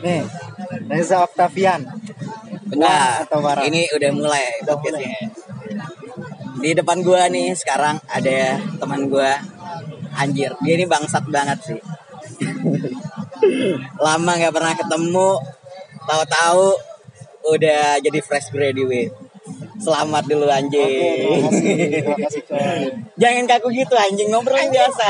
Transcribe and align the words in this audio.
Nih, 0.00 0.24
Reza 0.88 1.20
Octavian. 1.20 1.84
Benar. 2.70 3.26
atau 3.26 3.42
Bara? 3.42 3.66
Ini 3.66 3.90
udah 3.98 4.10
mulai 4.14 4.44
Udah 4.62 4.76
podcastnya. 4.78 5.28
Di 6.60 6.70
depan 6.76 7.00
gua 7.00 7.26
nih 7.28 7.56
sekarang 7.56 7.98
ada 8.06 8.60
teman 8.80 9.08
gua 9.10 9.36
anjir. 10.16 10.52
Dia 10.64 10.74
ini 10.78 10.86
bangsat 10.86 11.24
banget 11.28 11.58
sih. 11.66 11.80
Lama 14.04 14.32
nggak 14.38 14.54
pernah 14.54 14.74
ketemu. 14.76 15.30
Tahu-tahu 16.04 16.66
udah 17.50 18.00
jadi 18.00 18.18
fresh 18.24 18.52
graduate. 18.52 19.12
Selamat 19.80 20.28
dulu 20.28 20.44
Oke, 20.44 20.56
anjing. 20.60 21.24
terima 21.24 21.48
kasih, 21.48 21.72
terima 21.88 22.16
kasih 22.20 22.42
coy. 22.44 22.80
Jangan 23.16 23.44
kaku 23.48 23.68
gitu 23.72 23.96
anjing 23.96 24.28
ngobrol 24.28 24.60
biasa. 24.68 25.08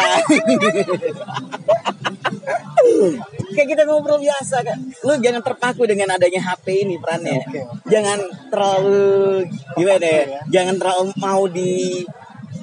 Kayak 3.50 3.68
kita 3.76 3.82
ngobrol 3.86 4.20
biasa 4.22 4.56
kan. 4.62 4.78
Lu 5.02 5.12
jangan 5.18 5.42
terpaku 5.42 5.82
dengan 5.86 6.14
adanya 6.14 6.40
HP 6.40 6.86
ini 6.86 6.96
perannya. 7.02 7.42
Oke. 7.42 7.60
Jangan 7.90 8.18
terlalu 8.48 9.44
gimana 9.74 10.06
ya? 10.06 10.22
ya. 10.24 10.40
Jangan 10.50 10.74
terlalu 10.78 11.04
mau 11.18 11.42
di 11.50 12.04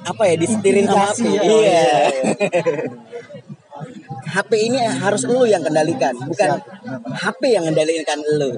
apa 0.07 0.23
ya 0.27 0.35
disetirin 0.39 0.87
sama 0.87 1.11
HP. 1.11 1.23
Ya. 1.27 1.41
Iya. 1.43 1.51
Iya, 1.51 1.91
HP 4.27 4.51
ini 4.59 4.77
harus 4.83 5.23
lu 5.23 5.47
yang 5.47 5.63
kendalikan, 5.63 6.11
bukan 6.27 6.59
HP 7.15 7.41
yang 7.55 7.63
kendalikan 7.63 8.19
lu. 8.35 8.51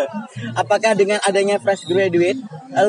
Apakah 0.60 0.98
dengan 0.98 1.22
adanya 1.22 1.62
fresh 1.62 1.86
graduate, 1.86 2.40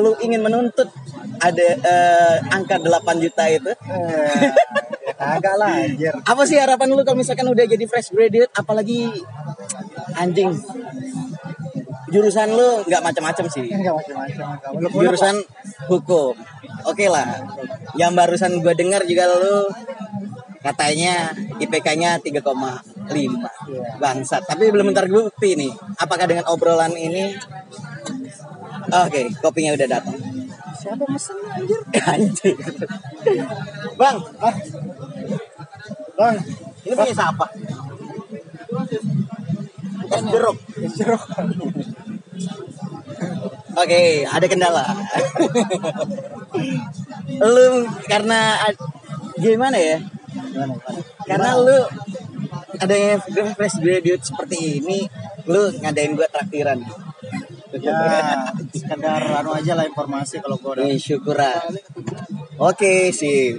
lu 0.02 0.12
ingin 0.18 0.42
menuntut 0.42 0.90
ada 1.38 1.68
eh, 1.78 2.36
angka 2.50 2.82
8 2.82 3.22
juta 3.22 3.44
itu? 3.46 3.72
Kagak 5.16 5.54
lah 5.56 5.72
anjir. 5.80 6.12
Apa 6.12 6.42
sih 6.44 6.60
harapan 6.60 6.92
lu 6.92 7.00
kalau 7.00 7.16
misalkan 7.16 7.48
udah 7.48 7.64
jadi 7.64 7.84
fresh 7.88 8.12
graduate, 8.12 8.52
apalagi 8.52 9.08
anjing 10.16 10.52
jurusan 12.12 12.48
lu 12.54 12.84
nggak 12.86 13.02
macam-macam 13.02 13.44
sih. 13.50 13.66
Enggak 13.66 13.94
macam-macam. 13.96 14.92
Jurusan 14.92 15.36
hukum. 15.90 16.34
Oke 16.86 17.08
lah. 17.10 17.42
Yang 17.98 18.12
barusan 18.14 18.52
gue 18.62 18.74
dengar 18.76 19.02
juga 19.08 19.24
lu 19.32 19.66
katanya 20.62 21.34
IPK-nya 21.62 22.20
3,5 22.22 24.00
bangsat. 24.02 24.42
Tapi 24.46 24.70
belum 24.70 24.94
terbukti 24.94 25.58
nih. 25.58 25.72
Apakah 25.98 26.26
dengan 26.28 26.46
obrolan 26.50 26.94
ini 26.94 27.34
Oke, 28.86 29.26
kopinya 29.42 29.74
udah 29.74 29.88
datang. 29.98 30.14
Siapa 30.86 31.02
mesen 31.10 31.34
anjir? 31.50 31.82
Anjing. 32.14 32.58
Bang, 33.98 34.22
Ah. 34.38 34.54
Bang, 36.14 36.38
ini 36.86 36.94
punya 36.94 37.10
siapa? 37.10 37.46
Es 40.06 40.22
jeruk. 40.30 40.56
jeruk. 40.94 41.22
Oke, 43.76 44.24
ada 44.24 44.46
kendala. 44.48 44.84
lu 47.52 47.84
karena 48.08 48.56
gimana 49.36 49.76
ya? 49.76 50.00
Gimana, 50.00 50.72
gimana? 50.72 51.00
Karena 51.28 51.48
lu 51.60 51.84
adanya 52.80 53.20
fresh 53.52 53.76
graduate 53.84 54.24
seperti 54.24 54.80
ini, 54.80 55.04
lu 55.44 55.68
ngadain 55.80 56.16
gua 56.16 56.24
traktiran. 56.32 56.80
Ya, 57.74 57.98
sekedar 58.70 59.22
anu 59.26 59.50
aja 59.50 59.72
lah 59.74 59.84
informasi 59.84 60.38
kalau 60.38 60.56
gua 60.62 60.78
udah 60.78 60.86
Nih, 60.86 60.98
syukuran. 61.02 61.74
Oke, 62.62 63.10
sih. 63.10 63.58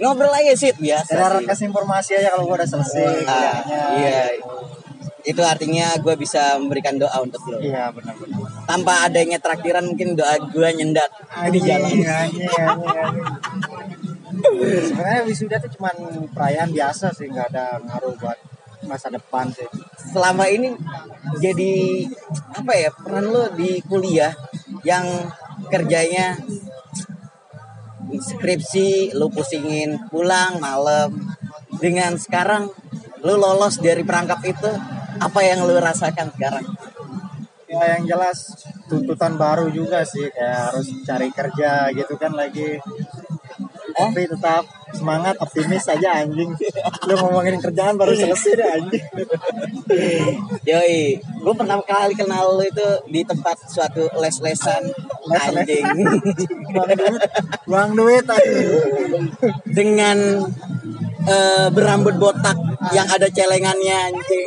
Ngobrol 0.00 0.32
aja 0.34 0.52
sih 0.56 0.74
biasa. 0.74 1.12
sekedar 1.14 1.32
sih. 1.38 1.46
kasih 1.46 1.66
informasi 1.70 2.10
aja 2.18 2.28
kalau 2.34 2.44
gua 2.50 2.56
udah 2.58 2.68
selesai 2.68 3.22
Ah, 3.28 3.54
iya. 3.96 4.20
Itu 5.20 5.44
artinya 5.44 5.92
gue 6.00 6.16
bisa 6.16 6.56
memberikan 6.56 6.96
doa 6.96 7.12
untuk 7.20 7.44
lo. 7.52 7.60
Iya, 7.60 7.92
benar-benar. 7.92 8.40
Tanpa 8.64 9.04
adanya 9.04 9.36
traktiran 9.36 9.84
mungkin 9.84 10.16
doa 10.16 10.32
gue 10.40 10.68
nyendat 10.80 11.12
di 11.52 11.60
jalan. 11.60 11.92
Anjing, 11.92 12.08
anjing, 12.08 12.48
anjing. 12.48 13.28
Sebenarnya 14.88 15.22
wisuda 15.28 15.56
itu 15.60 15.76
cuman 15.76 15.92
perayaan 16.32 16.72
biasa 16.72 17.12
sih, 17.12 17.28
nggak 17.28 17.52
ada 17.52 17.76
ngaruh 17.84 18.16
buat 18.16 18.38
masa 18.88 19.12
depan 19.12 19.52
sih. 19.52 19.68
Selama 20.08 20.48
ini 20.48 20.72
jadi 21.44 22.06
apa 22.56 22.72
ya 22.74 22.90
peran 22.90 23.28
lo 23.28 23.52
di 23.52 23.84
kuliah 23.84 24.32
yang 24.82 25.04
kerjanya 25.68 26.40
skripsi 28.10 29.14
lu 29.14 29.30
pusingin 29.30 30.10
pulang 30.10 30.58
malam 30.58 31.14
dengan 31.78 32.18
sekarang 32.18 32.72
lu 33.22 33.34
lolos 33.36 33.78
dari 33.78 34.02
perangkap 34.02 34.40
itu 34.42 34.70
apa 35.20 35.40
yang 35.44 35.62
lu 35.68 35.76
rasakan 35.78 36.32
sekarang 36.34 36.66
Ya 37.70 37.94
yang 37.94 38.02
jelas 38.02 38.66
tuntutan 38.90 39.38
baru 39.38 39.70
juga 39.70 40.02
sih 40.02 40.26
kayak 40.26 40.74
harus 40.74 40.90
cari 41.06 41.30
kerja 41.30 41.86
gitu 41.94 42.18
kan 42.18 42.34
lagi. 42.34 42.82
Tapi 44.00 44.22
tetap 44.24 44.64
semangat 44.90 45.34
optimis 45.38 45.86
aja 45.86 46.22
anjing. 46.24 46.50
Lu 47.06 47.14
ngomongin 47.14 47.62
kerjaan 47.62 47.94
baru 47.94 48.14
selesai 48.14 48.52
deh 48.58 48.68
anjing. 48.68 49.04
Yoi, 50.66 51.18
gue 51.20 51.54
pernah 51.54 51.78
kali 51.82 52.14
kenal 52.18 52.58
lu 52.58 52.64
itu 52.66 52.88
di 53.10 53.20
tempat 53.22 53.56
suatu 53.70 54.06
les-lesan 54.18 54.82
Les-les. 55.30 55.62
anjing 55.62 55.84
Buang 56.74 56.90
duit, 56.94 57.22
buang 57.66 57.92
duit 57.94 58.24
anjing. 58.26 59.30
dengan 59.70 60.18
eh, 61.26 61.68
berambut 61.70 62.18
botak 62.18 62.56
yang 62.90 63.06
ada 63.06 63.30
celengannya 63.30 64.10
anjing. 64.10 64.46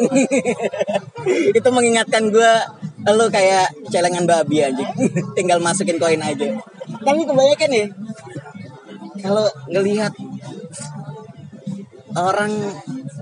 itu 1.55 1.69
mengingatkan 1.71 2.27
gue 2.27 2.53
lu 3.03 3.25
kayak 3.31 3.71
celengan 3.91 4.27
babi 4.27 4.63
anjing. 4.63 4.91
Tinggal 5.35 5.59
masukin 5.63 5.99
koin 5.99 6.19
aja. 6.19 6.51
Tapi 7.03 7.21
kebanyakan 7.27 7.69
nih 7.71 7.87
kalau 9.23 9.47
ngelihat 9.71 10.11
orang 12.13 12.51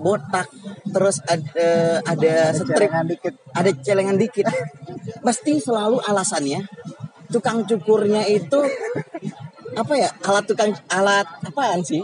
botak 0.01 0.49
terus 0.89 1.21
ada 1.29 2.01
ada 2.03 2.51
strip 2.51 2.89
Celengan 2.89 3.05
dikit. 3.07 3.33
ada 3.55 3.69
celengan 3.79 4.17
dikit 4.19 4.47
pasti 5.23 5.61
selalu 5.61 6.01
alasannya 6.03 6.65
tukang 7.31 7.63
cukurnya 7.63 8.27
itu 8.27 8.59
apa 9.71 9.93
ya? 9.95 10.09
Alat 10.27 10.43
tukang 10.45 10.71
alat 10.91 11.27
apaan 11.47 11.79
sih? 11.79 12.03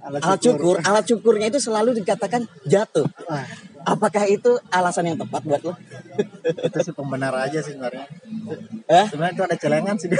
Alat 0.00 0.40
cukur. 0.40 0.80
Alat 0.80 1.04
cukurnya 1.04 1.52
itu 1.52 1.60
selalu 1.60 2.00
dikatakan 2.00 2.48
jatuh. 2.64 3.04
Wah, 3.28 3.44
apakah 3.88 4.24
itu 4.24 4.52
alasan 4.68 5.08
yang 5.08 5.18
tepat 5.18 5.40
buat 5.40 5.62
lo 5.62 5.72
itu 6.60 6.78
sih 6.82 6.92
pembenar 6.92 7.32
aja 7.32 7.58
sih 7.58 7.72
sebenarnya. 7.72 8.04
eh? 8.86 9.06
Sebenarnya 9.08 9.34
itu 9.34 9.44
ada 9.44 9.56
celengan 9.56 9.96
sih. 9.96 10.08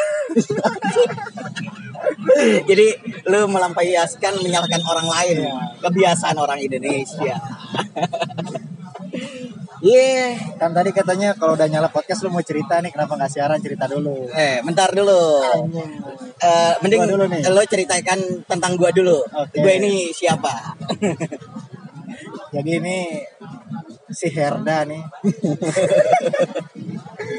jadi 2.65 2.87
lu 3.27 3.41
melampiaskan 3.47 4.41
menyalahkan 4.41 4.83
orang 4.84 5.09
lain 5.09 5.37
kebiasaan 5.81 6.37
orang 6.37 6.59
Indonesia 6.59 7.37
Iya, 9.78 10.34
kan 10.59 10.75
tadi 10.75 10.91
katanya 10.91 11.39
kalau 11.39 11.55
udah 11.55 11.71
nyala 11.71 11.87
podcast 11.87 12.27
lu 12.27 12.34
mau 12.34 12.43
cerita 12.43 12.83
nih 12.83 12.91
kenapa 12.91 13.15
nggak 13.15 13.31
siaran 13.31 13.62
cerita 13.62 13.87
dulu. 13.87 14.27
eh 14.34 14.59
bentar 14.59 14.91
dulu. 14.91 15.39
Anjing. 15.39 16.03
Eh, 16.34 16.75
mending 16.83 16.99
Gua 16.99 17.11
dulu 17.15 17.25
nih. 17.31 17.47
lo 17.47 17.62
ceritakan 17.62 18.19
tentang 18.43 18.75
gua 18.75 18.91
dulu. 18.91 19.23
Oke. 19.23 19.62
Gue 19.62 19.78
ini 19.78 20.11
siapa? 20.11 20.51
Jadi 22.48 22.70
ini 22.81 22.98
si 24.09 24.28
Herda 24.32 24.88
nih. 24.88 25.03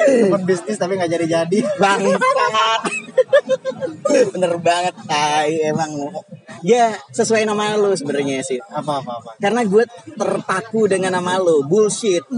Temen 0.06 0.42
bisnis 0.46 0.78
tapi 0.78 0.98
nggak 0.98 1.12
jadi-jadi. 1.12 1.60
Bangsat. 1.82 2.82
Bener 4.34 4.54
banget, 4.62 4.96
tai 5.10 5.70
emang. 5.70 5.90
Ya, 6.62 6.94
sesuai 7.14 7.46
nama 7.46 7.78
lu 7.78 7.94
sebenarnya 7.98 8.42
sih. 8.46 8.62
Apa 8.70 9.02
apa 9.02 9.12
apa. 9.22 9.32
Karena 9.42 9.66
gue 9.66 9.84
terpaku 10.14 10.86
dengan 10.86 11.18
nama 11.18 11.42
lu, 11.42 11.66
bullshit. 11.66 12.24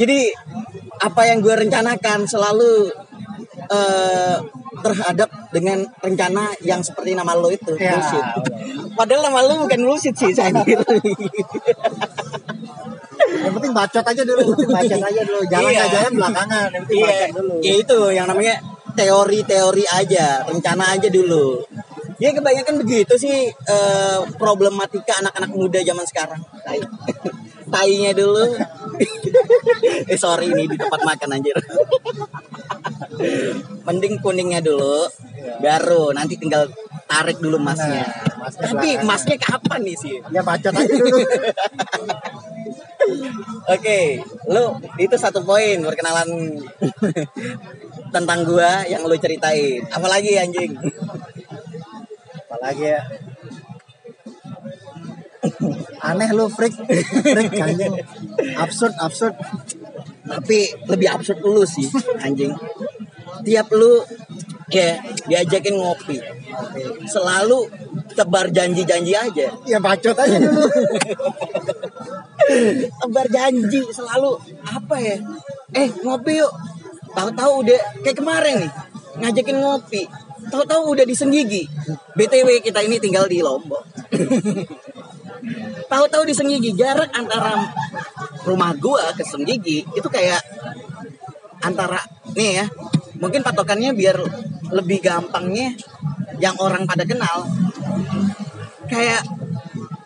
Jadi 0.00 0.18
apa 1.00 1.22
yang 1.28 1.44
gue 1.44 1.54
rencanakan 1.66 2.28
selalu 2.28 2.92
eh, 3.68 4.36
terhadap 4.80 5.28
dengan 5.50 5.84
rencana 6.00 6.52
yang 6.60 6.80
seperti 6.80 7.12
nama 7.12 7.32
lu 7.34 7.48
itu, 7.50 7.72
Ya, 7.76 7.96
bullshit. 7.96 8.24
Padahal 8.92 9.20
nama 9.28 9.40
lu 9.44 9.54
bukan 9.64 9.80
bullshit 9.84 10.14
sih, 10.14 10.32
saya 10.32 10.50
kira. 10.64 10.84
Yang 13.30 13.52
penting 13.56 13.72
bacot 13.72 14.04
aja 14.04 14.22
dulu, 14.26 14.44
bacot 14.74 15.00
aja 15.00 15.22
dulu. 15.22 15.40
Jangan 15.46 15.70
Iya. 15.70 15.84
jalan 15.88 16.12
belakangan, 16.18 16.68
yang 16.72 16.82
penting 16.84 16.98
Iya, 16.98 17.08
bacot 17.08 17.32
dulu. 17.38 17.54
ya 17.62 17.74
itu 17.78 17.98
yang 18.10 18.26
namanya 18.28 18.54
teori-teori 18.90 19.84
aja, 19.86 20.26
rencana 20.44 20.84
aja 20.98 21.08
dulu. 21.08 21.62
Ya 22.20 22.36
kebanyakan 22.36 22.84
begitu 22.84 23.16
sih 23.16 23.48
eh, 23.48 24.18
problematika 24.36 25.24
anak-anak 25.24 25.50
muda 25.56 25.80
zaman 25.80 26.04
sekarang. 26.04 26.40
Tai. 26.66 26.80
Tainya 27.70 28.10
dulu. 28.12 28.44
eh 30.10 30.18
sorry 30.18 30.50
ini 30.50 30.66
di 30.66 30.74
tempat 30.74 31.00
makan 31.00 31.38
anjir. 31.38 31.54
Mending 33.86 34.20
kuningnya 34.20 34.60
dulu, 34.64 35.08
baru 35.60 36.12
nanti 36.16 36.36
tinggal 36.40 36.68
tarik 37.10 37.42
dulu 37.42 37.58
masnya. 37.58 38.06
Nah, 38.06 38.36
Mas 38.38 38.54
Tapi 38.56 38.88
masnya 39.02 39.36
kapan 39.36 39.80
nih 39.82 39.96
sih? 39.98 40.16
Ya 40.30 40.40
bacot 40.46 40.72
aja 40.72 40.94
dulu. 40.94 41.18
Oke, 43.74 44.22
lu 44.46 44.64
itu 44.98 45.16
satu 45.18 45.42
poin 45.42 45.82
perkenalan 45.82 46.28
tentang 48.14 48.40
gua 48.46 48.86
yang 48.86 49.02
lu 49.02 49.16
ceritain. 49.18 49.82
Apalagi 49.90 50.38
anjing? 50.38 50.78
Apalagi 52.46 52.84
ya. 52.94 53.02
Aneh 56.04 56.30
lu 56.36 56.46
freak, 56.52 56.74
freak 57.24 57.52
anjing. 57.58 57.94
Absurd, 58.60 58.94
absurd. 59.00 59.34
Tapi 60.30 60.58
lebih 60.86 61.08
absurd 61.10 61.42
lu 61.42 61.66
sih, 61.66 61.90
anjing. 62.22 62.54
Tiap 63.40 63.68
lu 63.72 64.04
ya 64.70 65.02
diajakin 65.26 65.74
ngopi, 65.74 66.22
selalu 67.10 67.66
tebar 68.14 68.50
janji-janji 68.50 69.12
aja. 69.14 69.46
Ya 69.66 69.78
bacot 69.80 70.14
aja 70.14 70.36
dulu. 70.38 70.60
tebar 73.00 73.26
janji 73.30 73.80
selalu 73.90 74.38
apa 74.66 74.96
ya? 75.00 75.16
Eh 75.74 75.88
ngopi 76.02 76.42
yuk. 76.42 76.52
Tahu-tahu 77.10 77.66
udah 77.66 77.80
kayak 78.06 78.16
kemarin 78.22 78.54
nih 78.66 78.72
ngajakin 79.18 79.58
ngopi. 79.58 80.02
Tahu-tahu 80.50 80.96
udah 80.96 81.04
di 81.04 81.14
Senggigi. 81.14 81.68
BTW 82.16 82.64
kita 82.64 82.80
ini 82.80 82.96
tinggal 82.96 83.28
di 83.28 83.44
Lombok. 83.44 83.84
Tahu-tahu 85.92 86.22
di 86.24 86.34
Senggigi 86.34 86.72
jarak 86.74 87.12
antara 87.12 87.70
rumah 88.46 88.72
gua 88.78 89.12
ke 89.12 89.26
Senggigi 89.26 89.84
itu 89.84 90.08
kayak 90.08 90.40
antara 91.60 92.00
nih 92.32 92.62
ya. 92.62 92.66
Mungkin 93.20 93.44
patokannya 93.44 93.92
biar 93.92 94.16
lebih 94.72 95.04
gampangnya 95.04 95.76
yang 96.40 96.56
orang 96.56 96.88
pada 96.88 97.04
kenal. 97.04 97.44
Kayak 98.88 99.22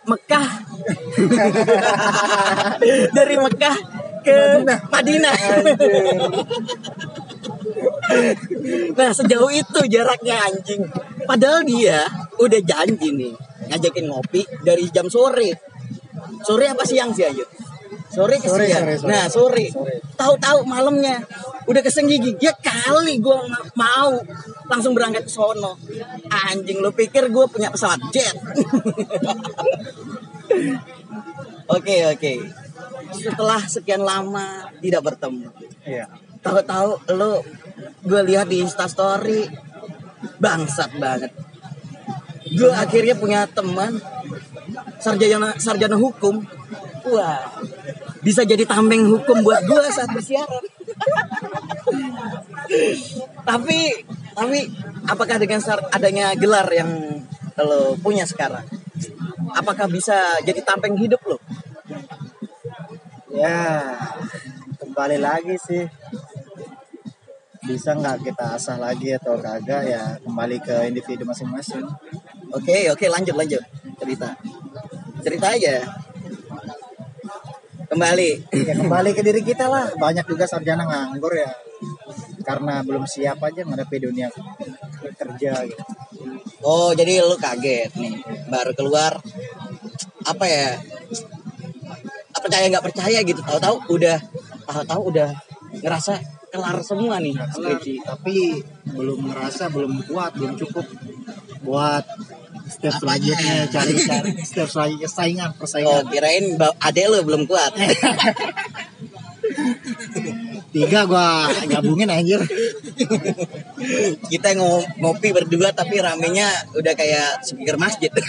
Mekah 0.05 0.47
dari 3.17 3.35
Mekah 3.41 3.77
ke 4.21 4.37
Madinah. 4.65 5.37
nah 8.93 9.09
sejauh 9.09 9.49
itu 9.49 9.79
jaraknya 9.89 10.35
anjing. 10.45 10.85
Padahal 11.25 11.65
dia 11.65 12.05
udah 12.37 12.61
janji 12.61 13.09
nih 13.13 13.33
ngajakin 13.73 14.05
ngopi 14.09 14.45
dari 14.61 14.85
jam 14.93 15.09
sore. 15.09 15.57
Sore 16.45 16.65
apa 16.69 16.85
siang 16.85 17.13
sih 17.13 17.25
Ayu? 17.25 17.45
Sore 18.15 18.35
ke 18.39 18.47
Sore, 18.47 18.65
siang. 18.71 18.85
sore, 18.87 18.95
sore. 18.95 19.11
Nah 19.11 19.25
sore. 19.27 19.65
Sore. 19.75 19.95
Tahu-tahu 20.15 20.59
malamnya 20.63 21.19
udah 21.67 21.81
keseng 21.83 22.07
gigi. 22.07 22.31
Ya 22.39 22.55
kali 22.55 23.19
gue 23.19 23.39
mau 23.75 24.15
langsung 24.65 24.95
berangkat 24.95 25.27
ke 25.27 25.31
sono. 25.31 25.75
Anjing 26.31 26.79
lu 26.79 26.95
pikir 26.95 27.27
gue 27.27 27.45
punya 27.51 27.67
pesawat 27.67 27.99
jet? 28.15 28.31
Oke 31.65 31.95
oke. 32.05 32.33
Setelah 33.11 33.61
sekian 33.65 34.05
lama 34.05 34.69
tidak 34.77 35.01
bertemu, 35.01 35.49
Iya. 35.81 36.05
tahu-tahu 36.45 37.01
lo 37.17 37.41
gue 38.05 38.21
lihat 38.21 38.45
di 38.45 38.61
Instastory 38.61 39.49
bangsat 40.37 40.93
banget. 41.01 41.33
Gue 42.53 42.69
akhirnya 42.69 43.17
punya 43.17 43.49
teman 43.49 43.97
sarjana 45.01 45.57
sarjana 45.57 45.97
hukum. 45.97 46.45
Wah, 47.09 47.41
bisa 48.25 48.41
jadi 48.41 48.65
tameng 48.65 49.05
hukum 49.05 49.45
buat 49.45 49.61
gue 49.69 49.85
saat 49.93 50.09
bersiaran. 50.09 50.65
tapi 53.45 54.01
tapi 54.33 54.59
apakah 55.05 55.37
dengan 55.37 55.61
adanya 55.93 56.33
gelar 56.33 56.65
yang 56.73 57.21
lo 57.61 57.93
punya 58.01 58.25
sekarang, 58.25 58.65
apakah 59.53 59.85
bisa 59.85 60.41
jadi 60.41 60.59
tameng 60.65 60.97
hidup 60.97 61.21
lo? 61.29 61.37
Ya, 63.29 63.93
kembali 64.81 65.21
lagi 65.21 65.55
sih. 65.61 65.85
Bisa 67.65 67.97
nggak 67.97 68.25
kita 68.25 68.57
asah 68.57 68.77
lagi 68.77 69.13
atau 69.13 69.37
kagak 69.41 69.89
ya 69.89 70.17
kembali 70.21 70.57
ke 70.61 70.89
individu 70.89 71.25
masing-masing. 71.25 71.85
Oke, 72.53 72.89
oke, 72.89 73.05
lanjut, 73.09 73.35
lanjut. 73.37 73.63
Cerita. 74.01 74.37
Cerita 75.23 75.47
aja. 75.53 76.04
Kembali. 77.85 78.29
Ya 78.65 78.73
kembali 78.77 79.09
ke 79.13 79.21
diri 79.21 79.41
kita 79.45 79.65
lah. 79.69 79.93
Banyak 79.95 80.25
juga 80.25 80.45
sarjana 80.49 80.85
nganggur 80.85 81.33
ya 81.35 81.51
karena 82.45 82.85
belum 82.85 83.09
siap 83.09 83.41
aja 83.41 83.65
menghadapi 83.65 83.97
dunia 84.05 84.29
kerja 85.17 85.53
gitu. 85.65 85.83
Oh, 86.61 86.93
jadi 86.93 87.21
lu 87.25 87.37
kaget 87.37 87.91
nih. 87.97 88.15
Baru 88.49 88.71
keluar 88.77 89.17
apa 90.25 90.45
ya? 90.45 90.77
Percaya 92.35 92.69
nggak 92.69 92.85
percaya 92.85 93.19
gitu. 93.25 93.41
Tahu-tahu 93.41 93.77
udah 93.89 94.17
tahu-tahu 94.69 95.01
udah 95.13 95.29
ngerasa 95.81 96.21
kelar 96.55 96.79
semua 96.87 97.19
nih 97.19 97.35
Kelar, 97.35 97.51
skripsi. 97.51 97.93
tapi 98.05 98.63
belum 98.95 99.27
ngerasa 99.27 99.67
belum 99.75 100.07
kuat 100.07 100.31
belum 100.39 100.55
cukup 100.55 100.87
buat 101.67 102.05
step 102.65 102.93
selanjutnya 102.95 103.67
cari 103.67 103.93
cari 103.99 104.31
step 104.41 104.67
selanjutnya 104.67 105.07
saingan 105.07 105.49
Oh, 105.49 105.57
persaingan 105.57 106.05
kirain 106.07 106.45
ba- 106.55 106.73
adek 106.79 107.05
lu 107.07 107.19
belum 107.23 107.45
kuat. 107.45 107.71
tiga 110.75 111.05
gua 111.05 111.47
gabungin 111.63 112.09
anjir 112.09 112.41
Kita 114.27 114.49
ngo- 114.53 114.83
ngopi 114.97 115.31
berdua 115.31 115.71
tapi 115.71 115.97
ramenya 115.97 116.49
udah 116.73 116.93
kayak 116.93 117.39
speaker 117.41 117.77
masjid. 117.77 118.11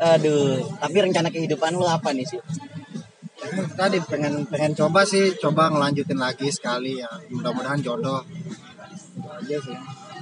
Aduh, 0.00 0.56
tapi 0.74 0.96
rencana 0.98 1.28
kehidupan 1.28 1.76
lu 1.76 1.84
apa 1.84 2.10
nih 2.10 2.26
sih? 2.26 2.40
tadi 3.72 3.96
pengen 4.04 4.44
pengen 4.46 4.76
coba 4.76 5.00
sih 5.02 5.32
coba 5.34 5.72
ngelanjutin 5.72 6.20
lagi 6.20 6.52
sekali 6.52 7.00
ya 7.00 7.08
mudah-mudahan 7.32 7.80
jodoh 7.80 8.20
Itu 8.20 9.24
aja 9.26 9.56
sih 9.56 9.76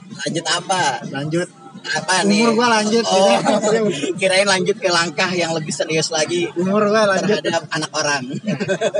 Lanjut 0.08 0.46
apa? 0.48 0.82
lanjut 1.12 1.48
Apa 1.78 2.26
nih? 2.26 2.42
Umur 2.44 2.58
gua 2.58 2.68
lanjut, 2.80 3.04
Oh, 3.06 3.38
kirain 4.20 4.44
lanjut 4.44 4.76
ke 4.76 4.90
langkah 4.90 5.30
yang 5.30 5.54
lebih 5.54 5.70
serius 5.70 6.10
lagi 6.10 6.50
umur 6.58 6.90
gua 6.90 7.06
lanjut 7.16 7.38
terhadap 7.40 7.64
anak 7.70 7.90
orang. 7.94 8.22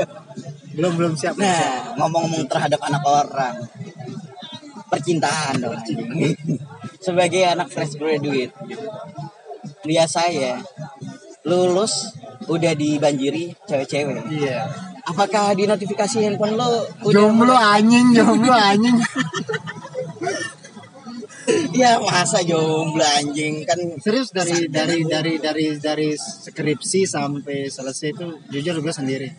belum 0.79 0.95
belum 0.95 1.13
siap. 1.19 1.35
Nah, 1.35 1.93
ngomong-ngomong 1.99 2.47
terhadap 2.47 2.79
anak 2.87 3.03
orang, 3.03 3.55
percintaan 4.87 5.59
dong. 5.59 5.75
Sebagai 7.05 7.43
anak 7.47 7.67
fresh 7.67 7.99
graduate, 7.99 8.55
lihat 9.83 10.07
saya 10.07 10.63
lulus 11.43 12.15
udah 12.47 12.73
dibanjiri 12.75 13.55
cewek-cewek. 13.67 14.23
iya 14.31 14.67
Apakah 15.07 15.57
di 15.57 15.65
notifikasi 15.65 16.21
handphone 16.21 16.53
lo 16.53 16.85
udah 17.01 17.13
jomblo 17.17 17.55
anjing 17.55 18.13
jomblo 18.13 18.53
anjing 18.53 18.93
Ya 21.75 22.01
masa 22.01 22.41
jomblo 22.41 23.05
anjing 23.05 23.63
kan 23.67 23.79
serius 24.01 24.33
dari 24.33 24.67
dari 24.71 25.05
dari 25.05 25.37
dari 25.37 25.65
dari 25.77 26.09
skripsi 26.17 27.05
sampai 27.05 27.69
selesai 27.69 28.07
itu 28.15 28.25
jujur 28.49 28.81
gue 28.81 28.93
sendiri 28.93 29.29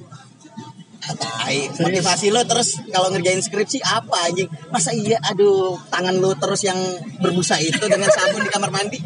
Tai. 1.01 1.59
Motivasi 1.81 2.29
lo 2.29 2.45
terus 2.45 2.77
kalau 2.93 3.11
ngerjain 3.11 3.41
skripsi 3.41 3.83
apa 3.83 4.31
anjing? 4.31 4.47
Masa 4.69 4.93
iya 4.95 5.19
aduh 5.19 5.75
tangan 5.91 6.21
lo 6.21 6.37
terus 6.37 6.63
yang 6.63 6.77
berbusa 7.19 7.57
itu 7.59 7.83
dengan 7.89 8.07
sabun 8.13 8.45
di 8.47 8.51
kamar 8.53 8.71
mandi? 8.71 9.01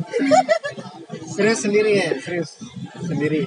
serius 1.35 1.66
sendiri 1.66 1.90
ya 1.99 2.09
serius 2.23 2.62
sendiri 3.02 3.43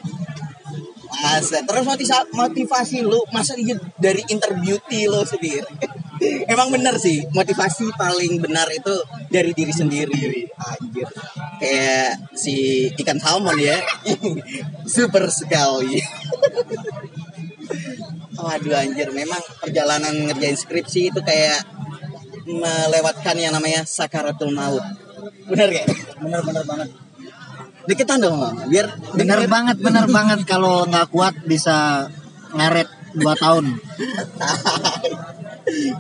Masa 1.18 1.64
terus 1.64 1.84
motivasi, 1.88 2.30
motivasi 2.36 2.98
lo 3.02 3.24
masa 3.32 3.56
iya 3.58 3.80
dari 3.98 4.22
interview 4.30 4.78
lo 5.10 5.24
sendiri? 5.26 5.66
Emang 6.48 6.74
bener 6.74 6.98
sih 6.98 7.22
motivasi 7.30 7.94
paling 7.94 8.42
benar 8.42 8.68
itu 8.72 8.94
dari 9.30 9.52
diri 9.54 9.74
sendiri. 9.74 10.50
Anjir. 10.58 11.08
Kayak 11.62 12.34
si 12.34 12.88
ikan 12.98 13.20
salmon 13.22 13.58
ya. 13.58 13.78
Super 14.96 15.30
sekali. 15.30 16.02
Waduh 18.38 18.78
anjir, 18.78 19.10
memang 19.12 19.42
perjalanan 19.58 20.14
ngerjain 20.30 20.54
skripsi 20.54 21.10
itu 21.10 21.20
kayak 21.26 21.66
melewatkan 22.46 23.36
yang 23.36 23.52
namanya 23.52 23.82
sakaratul 23.84 24.54
maut. 24.54 24.86
Bener 25.50 25.74
gak? 25.74 25.88
bener 26.18 26.42
bener 26.46 26.64
banget 26.66 26.90
Deketan 27.88 28.20
dong, 28.20 28.36
biar 28.68 28.92
bener 29.16 29.48
denger- 29.48 29.48
banget 29.48 29.78
bener 29.80 30.06
banget 30.12 30.40
kalau 30.44 30.84
nggak 30.84 31.08
kuat 31.08 31.40
bisa 31.48 32.10
ngaret 32.52 32.92
dua 33.18 33.34
tahun 33.36 33.66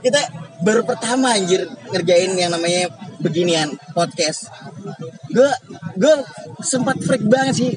kita 0.05 0.21
baru 0.63 0.81
pertama 0.87 1.35
anjir 1.35 1.67
ngerjain 1.91 2.33
yang 2.33 2.49
namanya 2.49 2.89
beginian 3.19 3.75
podcast. 3.91 4.47
Gue 5.29 5.51
gue 5.99 6.15
sempat 6.63 6.97
freak 7.03 7.27
banget 7.27 7.67
sih 7.67 7.71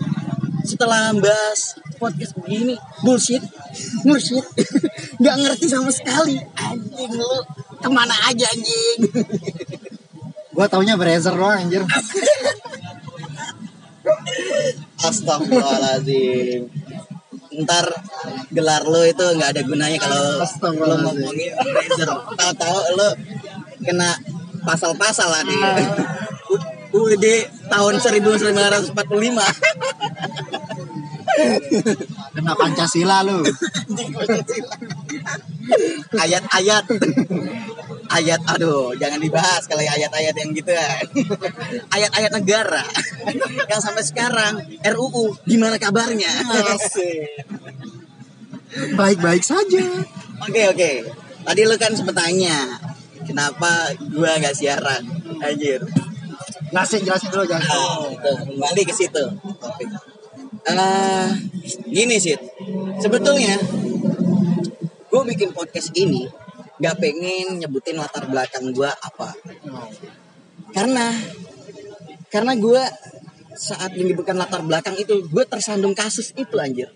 setelah 0.64 1.10
bahas 1.18 1.74
podcast 1.98 2.36
begini 2.36 2.76
bullshit 3.02 3.42
bullshit 4.04 4.44
nggak 5.20 5.36
ngerti 5.40 5.66
sama 5.72 5.88
sekali 5.88 6.36
anjing 6.56 7.12
lu 7.16 7.32
ke 7.80 7.88
mana 7.88 8.12
aja 8.28 8.44
anjing 8.44 8.98
Gua 10.50 10.66
taunya 10.66 10.98
Brazer 10.98 11.32
doang 11.32 11.62
anjir. 11.62 11.86
Astagfirullahaladzim. 15.00 16.68
Ntar 17.62 17.86
gelar 18.50 18.82
lo 18.88 19.02
itu 19.04 19.22
nggak 19.22 19.50
ada 19.56 19.62
gunanya 19.62 19.98
kalau 20.00 20.42
lo 20.80 20.94
ngomongin 21.08 21.52
Razer. 21.54 22.10
Tahu-tahu 22.10 22.78
lo 22.96 23.08
kena 23.84 24.16
pasal-pasal 24.64 25.28
lah 25.28 25.42
di 25.44 25.56
UUD 26.90 27.24
tahun 27.70 27.94
1945. 28.02 28.92
Kena 32.34 32.52
Pancasila 32.54 33.22
lu. 33.26 33.40
Ayat-ayat. 36.14 36.84
Ayat 38.10 38.40
aduh, 38.50 38.90
jangan 38.98 39.22
dibahas 39.22 39.62
kalau 39.70 39.82
ayat-ayat 39.86 40.34
yang 40.34 40.50
gitu 40.50 40.72
kan. 40.74 41.04
Ayat-ayat 41.94 42.32
negara 42.34 42.82
yang 43.70 43.80
sampai 43.82 44.02
sekarang 44.02 44.58
RUU 44.82 45.38
gimana 45.46 45.78
kabarnya? 45.78 46.30
Baik-baik 48.98 49.42
saja. 49.46 49.84
Oke 50.42 50.62
oke. 50.70 50.92
Tadi 51.40 51.60
lu 51.64 51.76
kan 51.78 51.94
sempet 51.94 52.14
tanya 52.18 52.78
kenapa 53.24 53.94
gua 54.10 54.36
nggak 54.42 54.54
siaran, 54.58 55.02
anjir. 55.40 55.80
Jelasin 56.70 57.02
jelasin 57.02 57.28
dulu 57.34 57.44
jelasin. 57.50 57.66
Nah, 57.74 58.14
tuh, 58.14 58.36
kembali 58.46 58.82
ke 58.86 58.94
situ. 58.94 59.24
Topik. 59.58 60.09
Eh, 60.60 61.28
gini 61.88 62.20
sih, 62.20 62.36
sebetulnya 63.00 63.56
gue 65.08 65.22
bikin 65.32 65.56
podcast 65.56 65.88
ini 65.96 66.28
nggak 66.80 66.96
pengen 67.00 67.60
nyebutin 67.60 67.96
latar 67.96 68.28
belakang 68.28 68.68
gue 68.72 68.88
apa, 68.88 69.32
karena 70.76 71.16
karena 72.28 72.52
gue 72.60 72.82
saat 73.56 73.92
menyebutkan 73.96 74.36
latar 74.36 74.60
belakang 74.64 74.96
itu 75.00 75.24
gue 75.28 75.44
tersandung 75.48 75.96
kasus 75.96 76.32
itu 76.36 76.56
anjir. 76.60 76.92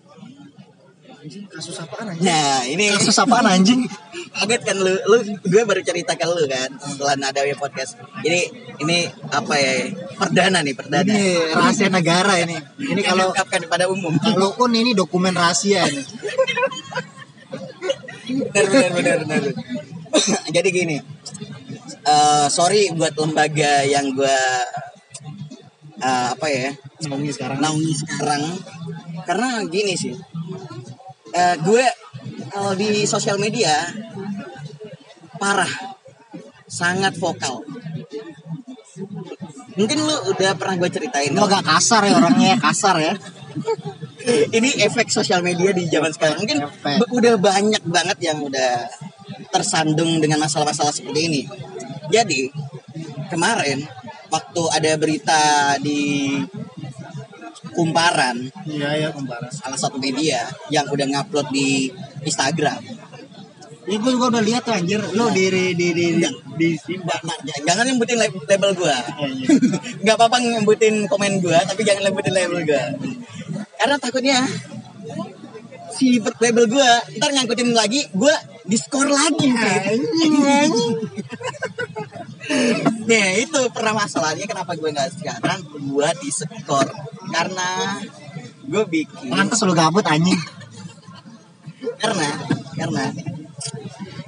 Anjing 1.25 1.49
kasus 1.49 1.77
apaan 1.81 2.13
anjing? 2.13 2.25
Nah 2.29 2.69
ini 2.69 2.85
Kasus 2.93 3.17
apaan 3.17 3.49
anjing? 3.49 3.81
kaget 4.35 4.63
kan 4.67 4.77
lu 4.83 4.91
lu 5.07 5.17
gue 5.41 5.63
baru 5.63 5.81
cerita 5.81 6.19
ke 6.19 6.27
lu 6.27 6.45
kan 6.51 6.71
setelah 6.79 7.15
ada 7.15 7.41
podcast 7.55 7.95
ini 8.27 8.51
ini 8.83 9.07
apa 9.31 9.55
ya 9.55 9.73
perdana 10.19 10.59
nih 10.61 10.75
perdana 10.75 11.07
Ini 11.07 11.55
rahasia 11.55 11.89
negara 11.89 12.35
ini. 12.43 12.59
Ini 12.79 13.01
kalau 13.07 13.31
diungkapkan 13.31 13.63
pada 13.71 13.87
umum 13.87 14.11
kalau 14.19 14.51
pun 14.59 14.75
ini 14.75 14.91
dokumen 14.93 15.31
rahasia 15.33 15.87
ini. 15.87 16.03
benar 18.51 18.67
benar 18.71 18.91
benar 18.91 19.17
benar 19.23 19.43
jadi 20.51 20.69
gini 20.71 20.97
eh, 22.05 22.47
sorry 22.49 22.91
buat 22.97 23.15
lembaga 23.15 23.85
yang 23.87 24.11
gue 24.17 24.41
eh, 26.01 26.27
apa 26.35 26.47
ya 26.49 26.71
Naungi 27.05 27.31
sekarang. 27.37 27.59
naungi 27.61 27.93
sekarang 28.03 28.43
karena 29.29 29.49
gini 29.71 29.95
sih 29.95 30.15
Eh, 31.35 31.57
gue 31.67 31.83
kalau 32.47 32.79
di 32.79 33.03
sosial 33.11 33.43
media 33.43 33.91
parah 35.45 35.69
sangat 36.65 37.13
vokal 37.21 37.61
mungkin 39.77 39.99
lu 40.01 40.17
udah 40.33 40.57
pernah 40.57 40.75
gue 40.81 40.89
ceritain 40.89 41.37
Lu 41.37 41.45
agak 41.45 41.69
kasar 41.69 42.09
ya 42.09 42.17
orangnya 42.17 42.57
kasar 42.57 42.97
ya. 43.03 43.15
ini 44.57 44.71
efek 44.81 45.13
sosial 45.13 45.45
media 45.45 45.77
di 45.77 45.85
zaman 45.85 46.09
sekarang 46.17 46.41
mungkin 46.41 46.65
Efek. 46.65 47.13
udah 47.13 47.35
banyak 47.37 47.83
banget 47.85 48.19
yang 48.25 48.39
udah 48.41 48.89
tersandung 49.53 50.17
dengan 50.23 50.41
masalah-masalah 50.41 50.95
seperti 50.97 51.21
ini 51.29 51.43
jadi 52.09 52.49
kemarin 53.29 53.85
waktu 54.33 54.63
ada 54.73 54.91
berita 54.97 55.43
di 55.85 56.33
kumparan 57.77 58.49
Iya 58.65 58.91
ya 58.97 59.09
kumparan. 59.13 59.51
salah 59.53 59.77
satu 59.77 60.01
media 60.01 60.49
yang 60.73 60.87
udah 60.89 61.05
ngupload 61.05 61.53
di 61.53 61.91
Instagram 62.25 62.81
Ya 63.85 63.97
gue 64.01 64.11
juga 64.11 64.27
udah 64.33 64.43
lihat 64.43 64.63
tuh 64.65 64.73
anjir. 64.73 65.01
Lu 65.13 65.29
di 65.29 65.45
di 65.47 65.65
di 65.77 65.89
di, 65.93 66.07
di, 66.57 66.69
j- 66.81 67.63
jangan 67.63 67.85
nyebutin 67.85 68.17
lab- 68.17 68.45
label 68.47 68.73
gua 68.73 68.97
Iya, 68.97 69.29
iya. 69.29 69.47
nggak 70.03 70.17
apa-apa 70.17 70.37
nyebutin 70.41 71.05
komen 71.05 71.45
gua 71.45 71.61
tapi 71.63 71.85
jangan 71.85 72.09
nyebutin 72.09 72.33
label 72.33 72.65
gua 72.65 72.83
karena 73.77 73.97
takutnya 74.01 74.39
si 75.93 76.17
label 76.17 76.65
gua 76.65 76.89
ntar 77.19 77.29
ngangkutin 77.31 77.77
lagi 77.77 78.09
gua 78.15 78.33
diskor 78.65 79.05
lagi 79.05 79.53
Nah 83.05 83.29
itu 83.37 83.61
pernah 83.73 83.93
masalahnya 83.99 84.45
kenapa 84.45 84.73
gue 84.73 84.89
nggak 84.89 85.11
sekarang 85.17 85.61
gue 85.65 86.09
diskor 86.21 86.89
karena 87.29 88.01
gue 88.65 88.85
bikin 88.85 89.29
Pantes 89.29 89.61
lu 89.61 89.73
gabut 89.73 90.05
anjing. 90.05 90.37
karena 92.01 92.29
karena 92.75 93.05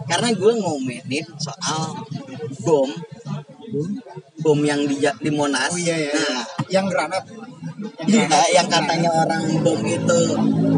karena 0.07 0.29
gue 0.33 0.53
ngomenin 0.63 1.27
soal 1.37 1.99
bom 2.63 2.91
bom 4.41 4.59
yang 4.63 4.87
di 4.87 4.97
di 5.03 5.31
Monas 5.35 5.75
Oh 5.75 5.81
iya 5.81 5.97
ya. 5.97 6.13
nah 6.15 6.45
Yang 6.67 6.87
granat. 6.95 7.25
Iya, 8.07 8.41
yang 8.57 8.67
katanya 8.67 9.11
orang 9.13 9.45
bom 9.63 9.79
itu 9.85 10.21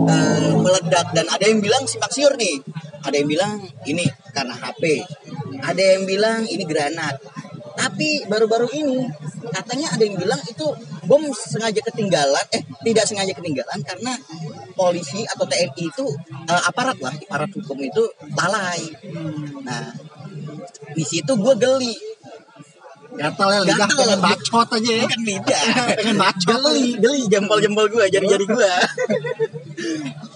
eh, 0.08 0.52
meledak 0.56 1.06
dan 1.16 1.26
ada 1.28 1.44
yang 1.44 1.60
bilang 1.64 1.84
simpang 1.88 2.12
siur 2.12 2.34
nih. 2.36 2.60
Ada 3.04 3.14
yang 3.22 3.28
bilang 3.28 3.52
ini 3.88 4.04
karena 4.36 4.52
HP. 4.56 5.04
Ada 5.64 5.82
yang 5.96 6.02
bilang 6.04 6.44
ini 6.44 6.64
granat. 6.68 7.16
Tapi 7.78 8.26
baru-baru 8.26 8.66
ini 8.74 9.06
katanya 9.54 9.94
ada 9.94 10.02
yang 10.02 10.18
bilang 10.18 10.42
itu 10.42 10.66
bom 11.06 11.22
sengaja 11.30 11.78
ketinggalan, 11.78 12.46
eh 12.50 12.62
tidak 12.82 13.04
sengaja 13.06 13.32
ketinggalan 13.32 13.78
karena 13.86 14.12
polisi 14.74 15.22
atau 15.22 15.46
TNI 15.46 15.84
itu 15.86 16.06
eh, 16.50 16.62
aparat 16.66 16.98
lah, 16.98 17.14
aparat 17.14 17.50
hukum 17.54 17.78
itu 17.78 18.02
lalai. 18.34 18.82
Nah, 19.62 19.94
di 20.92 21.04
situ 21.06 21.32
gue 21.38 21.54
geli. 21.54 21.94
Gatal 23.08 23.50
ya 23.50 23.60
lidah 23.66 23.88
Gatal. 23.88 23.98
pengen 24.04 24.20
bacot 24.20 24.68
aja 24.78 24.90
ya. 24.94 25.04
Bukan 25.08 25.22
lidah. 25.26 25.62
pengen 25.98 26.16
bacot. 26.20 26.58
geli 26.60 26.86
geli 27.00 27.20
jempol-jempol 27.26 27.86
gue 27.88 28.04
jari-jari 28.10 28.44
gue 28.46 28.72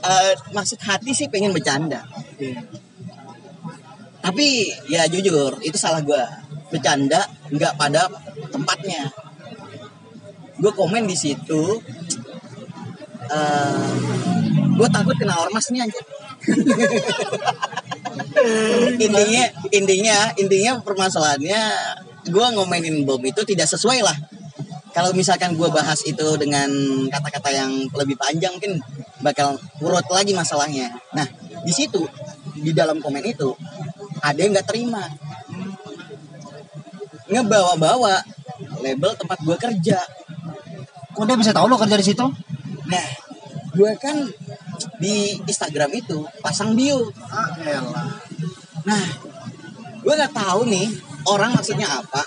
Eh, 0.03 0.35
maksud 0.55 0.79
hati 0.83 1.15
sih 1.15 1.31
pengen 1.31 1.55
bercanda 1.55 2.03
tapi 4.23 4.71
ya 4.87 5.07
jujur 5.11 5.59
itu 5.67 5.75
salah 5.75 5.99
gue 6.03 6.23
bercanda 6.73 7.29
nggak 7.53 7.77
pada 7.77 8.09
tempatnya. 8.49 9.13
Gue 10.57 10.73
komen 10.73 11.05
di 11.05 11.15
situ 11.15 11.79
eh 13.33 13.93
gue 14.73 14.89
takut 14.91 15.15
kena 15.15 15.39
ormas 15.39 15.71
nih 15.71 15.85
anjir 15.85 16.03
intinya 18.99 19.45
intinya 19.71 20.17
intinya 20.35 20.73
permasalahannya 20.83 21.63
gue 22.27 22.47
ngomenin 22.55 23.07
bom 23.07 23.23
itu 23.23 23.47
tidak 23.47 23.71
sesuai 23.71 24.03
lah. 24.03 24.19
Kalau 24.93 25.09
misalkan 25.17 25.57
gue 25.57 25.69
bahas 25.73 26.05
itu 26.05 26.37
dengan 26.37 26.69
kata-kata 27.09 27.49
yang 27.49 27.89
lebih 27.97 28.13
panjang 28.21 28.53
mungkin 28.53 28.77
bakal 29.25 29.57
urut 29.81 30.05
lagi 30.13 30.37
masalahnya. 30.37 30.93
Nah 31.17 31.25
di 31.65 31.73
situ 31.73 32.05
di 32.59 32.77
dalam 32.77 33.01
komen 33.01 33.25
itu 33.25 33.57
ada 34.21 34.39
yang 34.39 34.53
nggak 34.53 34.69
terima 34.69 35.03
ngebawa-bawa 37.33 38.21
label 38.85 39.13
tempat 39.17 39.39
gue 39.43 39.57
kerja 39.57 39.99
Kok 41.13 41.25
dia 41.29 41.37
bisa 41.37 41.53
tahu 41.53 41.69
lo 41.69 41.77
kerja 41.77 41.97
di 41.97 42.07
situ? 42.07 42.25
nah 42.89 43.07
gue 43.73 43.91
kan 43.97 44.17
di 45.01 45.39
Instagram 45.49 45.91
itu 45.97 46.25
pasang 46.45 46.77
bio 46.77 47.09
Ah, 47.33 47.49
elah. 47.65 48.09
Nah, 48.85 49.05
gue 50.03 50.13
nggak 50.13 50.35
tahu 50.35 50.67
nih 50.67 50.91
orang 51.31 51.55
maksudnya 51.55 51.87
apa. 51.89 52.23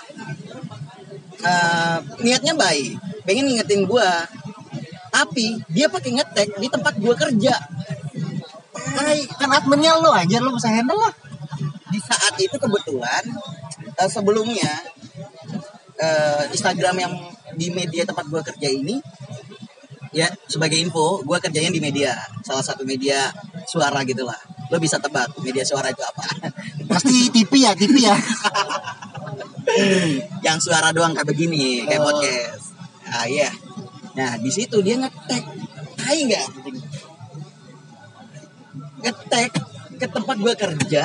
Eh, 1.46 1.98
niatnya 2.24 2.56
baik, 2.56 2.96
pengen 3.28 3.46
ngingetin 3.46 3.84
gue, 3.84 4.08
tapi 5.12 5.60
dia 5.70 5.86
pakai 5.86 6.16
ngetek 6.16 6.48
di 6.58 6.66
tempat 6.72 6.96
gue 6.96 7.14
kerja. 7.14 7.54
Hai, 8.96 9.28
kan 9.36 9.52
adminnya 9.52 10.00
lo 10.00 10.10
anjir 10.16 10.40
lo 10.40 10.56
bisa 10.56 10.72
handle 10.72 10.96
lah. 10.96 11.14
Di 11.92 12.00
saat 12.00 12.34
itu 12.40 12.56
kebetulan 12.56 13.22
eh, 13.96 14.10
sebelumnya 14.10 14.72
eh, 15.96 16.42
Instagram 16.52 16.96
yang 17.00 17.12
di 17.56 17.72
media 17.72 18.04
tempat 18.04 18.28
gue 18.28 18.42
kerja 18.52 18.68
ini, 18.68 19.00
ya 20.12 20.28
sebagai 20.46 20.76
info, 20.76 21.24
gue 21.24 21.38
kerjanya 21.40 21.72
di 21.72 21.80
media, 21.80 22.12
salah 22.44 22.64
satu 22.64 22.84
media 22.84 23.32
suara 23.64 24.04
gitulah. 24.04 24.36
Lo 24.68 24.76
bisa 24.82 24.98
tebak 24.98 25.30
media 25.40 25.62
suara 25.62 25.88
itu 25.88 26.02
apa? 26.02 26.24
Pasti 26.90 27.30
TV 27.32 27.52
ya, 27.64 27.72
TV 27.72 27.94
ya. 28.04 28.16
yang 30.46 30.58
suara 30.62 30.94
doang 30.94 31.12
kayak 31.12 31.26
begini 31.26 31.84
kayak 31.84 32.00
Oh. 32.02 32.06
podcast 32.10 32.72
ah 33.06 33.26
iya 33.26 33.50
nah 34.16 34.38
di 34.40 34.50
situ 34.50 34.80
dia 34.80 34.96
ngetek 34.98 35.44
tai 35.98 36.18
nggak 36.26 36.46
ngetek 39.04 39.52
ke 39.96 40.06
tempat 40.06 40.36
gue 40.40 40.54
kerja 40.56 41.02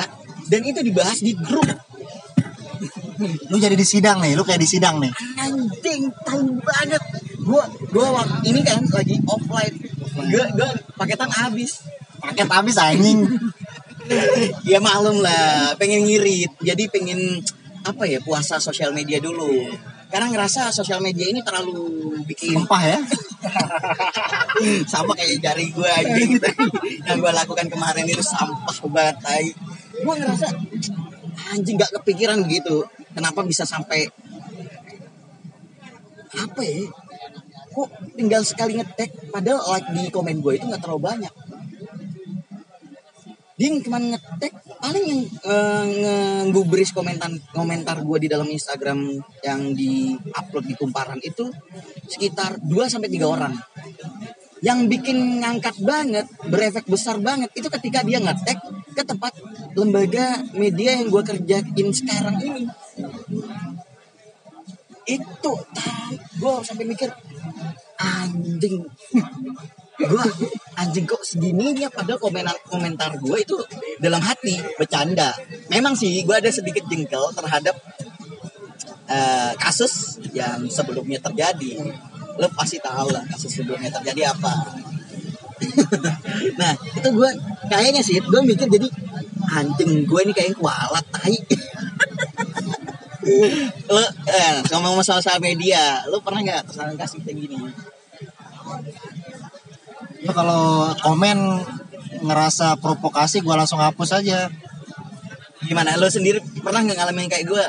dan 0.48 0.60
itu 0.64 0.80
dibahas 0.82 1.18
di 1.20 1.32
grup 1.36 1.68
lu 3.50 3.56
jadi 3.58 3.74
di 3.78 3.86
sidang 3.86 4.18
nih 4.22 4.34
lu 4.34 4.42
kayak 4.42 4.60
di 4.62 4.68
sidang 4.68 4.98
nih. 4.98 5.10
Anjing 5.38 6.10
tahu 6.26 6.58
banget. 6.60 7.02
Gua 7.42 7.64
gua 7.90 8.06
wak- 8.22 8.42
ini 8.46 8.60
kan 8.62 8.82
lagi 8.90 9.16
offline. 9.26 9.74
Gua 10.30 10.44
gua 10.56 10.68
paketan 10.98 11.30
habis 11.30 11.82
paket 12.18 12.48
habis 12.50 12.76
anjing. 12.78 13.20
Ya 14.66 14.82
maklum 14.82 15.22
lah 15.22 15.78
pengen 15.78 16.02
ngirit. 16.02 16.50
Jadi 16.58 16.90
pengen 16.90 17.38
apa 17.86 18.02
ya 18.02 18.18
puasa 18.18 18.58
sosial 18.58 18.90
media 18.90 19.22
dulu. 19.22 19.62
Karena 20.10 20.28
ngerasa 20.28 20.68
sosial 20.74 21.00
media 21.00 21.30
ini 21.30 21.40
terlalu 21.40 22.12
bikin 22.26 22.52
sumpah 22.52 22.82
ya? 22.82 22.98
Sama 24.92 25.14
kayak 25.16 25.40
jari 25.40 25.70
gue 25.72 25.86
anjing. 25.88 26.36
Gitu. 26.36 26.50
yang 27.06 27.16
gue 27.22 27.32
lakukan 27.32 27.66
kemarin 27.70 28.04
itu 28.04 28.20
sampah 28.20 28.76
banget 28.92 29.16
tai. 29.22 29.46
Gue 30.02 30.14
ngerasa 30.18 30.46
anjing 31.52 31.76
gak 31.76 31.92
kepikiran 32.00 32.40
gitu. 32.48 32.88
Kenapa 33.12 33.44
bisa 33.44 33.68
sampai 33.68 34.08
apa 36.32 36.64
ya 36.64 36.88
kok 37.72 37.88
tinggal 38.16 38.40
sekali 38.44 38.76
ngetek 38.80 39.32
padahal 39.32 39.60
like 39.68 39.88
di 39.92 40.08
komen 40.08 40.40
gue 40.40 40.56
itu 40.56 40.64
nggak 40.64 40.80
terlalu 40.80 41.02
banyak. 41.12 41.34
Dia 43.52 43.68
cuma 43.84 44.00
ngetek 44.00 44.52
paling 44.80 45.04
yang 45.06 45.20
eh, 45.44 45.84
ngegubris 46.48 46.90
komentar 46.96 47.28
komentar 47.52 48.00
gue 48.00 48.18
di 48.24 48.28
dalam 48.32 48.48
Instagram 48.48 49.20
yang 49.44 49.76
di 49.76 50.16
upload 50.16 50.64
di 50.66 50.74
kumparan 50.74 51.20
itu 51.20 51.52
sekitar 52.08 52.60
2 52.64 52.92
sampai 52.92 53.12
tiga 53.12 53.28
orang 53.28 53.54
yang 54.62 54.86
bikin 54.86 55.42
ngangkat 55.42 55.74
banget 55.82 56.26
berefek 56.46 56.86
besar 56.86 57.18
banget 57.18 57.50
itu 57.58 57.66
ketika 57.66 58.06
dia 58.06 58.22
ngetek 58.22 58.62
ke 58.94 59.02
tempat 59.02 59.34
lembaga 59.74 60.38
media 60.54 61.02
yang 61.02 61.10
gue 61.10 61.22
kerjain 61.26 61.90
sekarang 61.90 62.38
ini. 62.38 62.70
Itu 65.02 65.52
gue 66.38 66.54
sampai 66.62 66.86
mikir 66.86 67.10
anjing. 67.98 68.86
Gue 69.98 70.24
anjing 70.78 71.10
kok 71.10 71.26
segininya 71.26 71.90
padahal 71.90 72.22
komentar 72.22 72.54
komentar 72.70 73.18
gue 73.18 73.36
itu 73.42 73.58
dalam 73.98 74.22
hati 74.22 74.62
bercanda. 74.78 75.34
Memang 75.74 75.98
sih 75.98 76.22
gue 76.22 76.38
ada 76.38 76.54
sedikit 76.54 76.86
jengkel 76.86 77.34
terhadap 77.34 77.74
eh, 79.10 79.52
kasus 79.58 80.22
yang 80.30 80.70
sebelumnya 80.70 81.18
terjadi 81.18 81.82
lo 82.40 82.46
pasti 82.56 82.76
tahu 82.80 83.08
lah 83.12 83.22
kasus 83.28 83.60
sebelumnya 83.60 83.90
terjadi 83.92 84.32
apa. 84.32 84.54
Nah 86.58 86.74
itu 86.98 87.08
gue 87.14 87.30
kayaknya 87.70 88.02
sih 88.02 88.18
gue 88.18 88.40
mikir 88.42 88.66
jadi 88.66 88.88
anjing 89.46 90.02
gue 90.02 90.20
ini 90.26 90.32
kayaknya 90.34 90.58
kualat 90.58 91.06
tai. 91.14 91.38
Lo 93.86 94.02
eh, 94.26 94.56
ngomong 94.74 94.98
masalah 94.98 95.22
sosial 95.22 95.38
media 95.38 96.02
lo 96.10 96.18
pernah 96.18 96.42
nggak 96.42 96.66
kesalahan 96.66 96.98
kasih 96.98 97.22
kayak 97.22 97.38
gini? 97.38 97.54
Lu 100.26 100.32
kalau 100.34 100.90
komen 100.98 101.38
ngerasa 102.22 102.78
provokasi 102.82 103.42
gua 103.46 103.62
langsung 103.62 103.78
hapus 103.78 104.18
aja. 104.18 104.50
Gimana? 105.62 105.94
Lo 105.94 106.10
sendiri 106.10 106.42
pernah 106.66 106.82
nggak 106.82 106.98
ngalamin 106.98 107.30
kayak 107.30 107.46
gue 107.46 107.64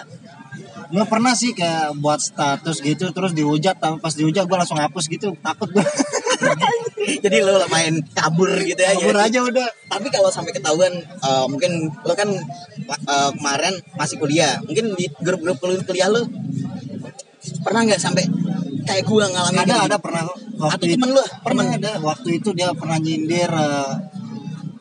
Gua 0.93 1.09
pernah 1.09 1.33
sih 1.33 1.57
kayak 1.57 1.97
buat 1.97 2.21
status 2.21 2.85
gitu 2.85 3.09
terus 3.09 3.33
dihujat 3.33 3.81
tapi 3.81 3.97
pas 3.97 4.13
dihujat 4.13 4.45
gua 4.45 4.61
langsung 4.61 4.77
hapus 4.77 5.09
gitu 5.09 5.33
takut 5.41 5.73
gua. 5.73 5.81
Jadi 7.25 7.37
lo 7.41 7.65
main 7.73 7.97
kabur 8.13 8.53
gitu 8.61 8.77
ya 8.77 8.93
kabur 8.93 9.17
aja 9.17 9.39
udah. 9.41 9.67
Tapi 9.89 10.07
kalau 10.13 10.29
sampai 10.29 10.53
ketahuan 10.53 10.93
eh, 11.01 11.45
mungkin 11.49 11.89
lo 11.89 12.13
kan 12.13 12.29
eh, 12.85 13.29
kemarin 13.33 13.73
masih 13.97 14.21
kuliah 14.21 14.61
mungkin 14.61 14.93
di 14.93 15.09
grup-grup 15.17 15.57
kul- 15.57 15.81
kuliah 15.81 16.13
lo 16.13 16.29
pernah 17.65 17.81
nggak 17.89 17.99
sampai 17.99 18.23
kayak 18.85 19.03
gua 19.09 19.25
ngalamin 19.33 19.65
ada 19.65 19.73
gitu? 19.73 19.87
ada 19.89 19.97
pernah. 19.97 20.21
Atau 20.29 20.69
waktu 20.69 20.85
itu 20.85 20.95
temen 21.01 21.09
lo 21.17 21.23
pernah 21.41 21.63
temen 21.65 21.77
ada. 21.81 21.91
Waktu 22.05 22.29
itu 22.37 22.49
dia 22.53 22.69
pernah 22.77 22.97
nyindir 23.01 23.49
eh, 23.49 23.91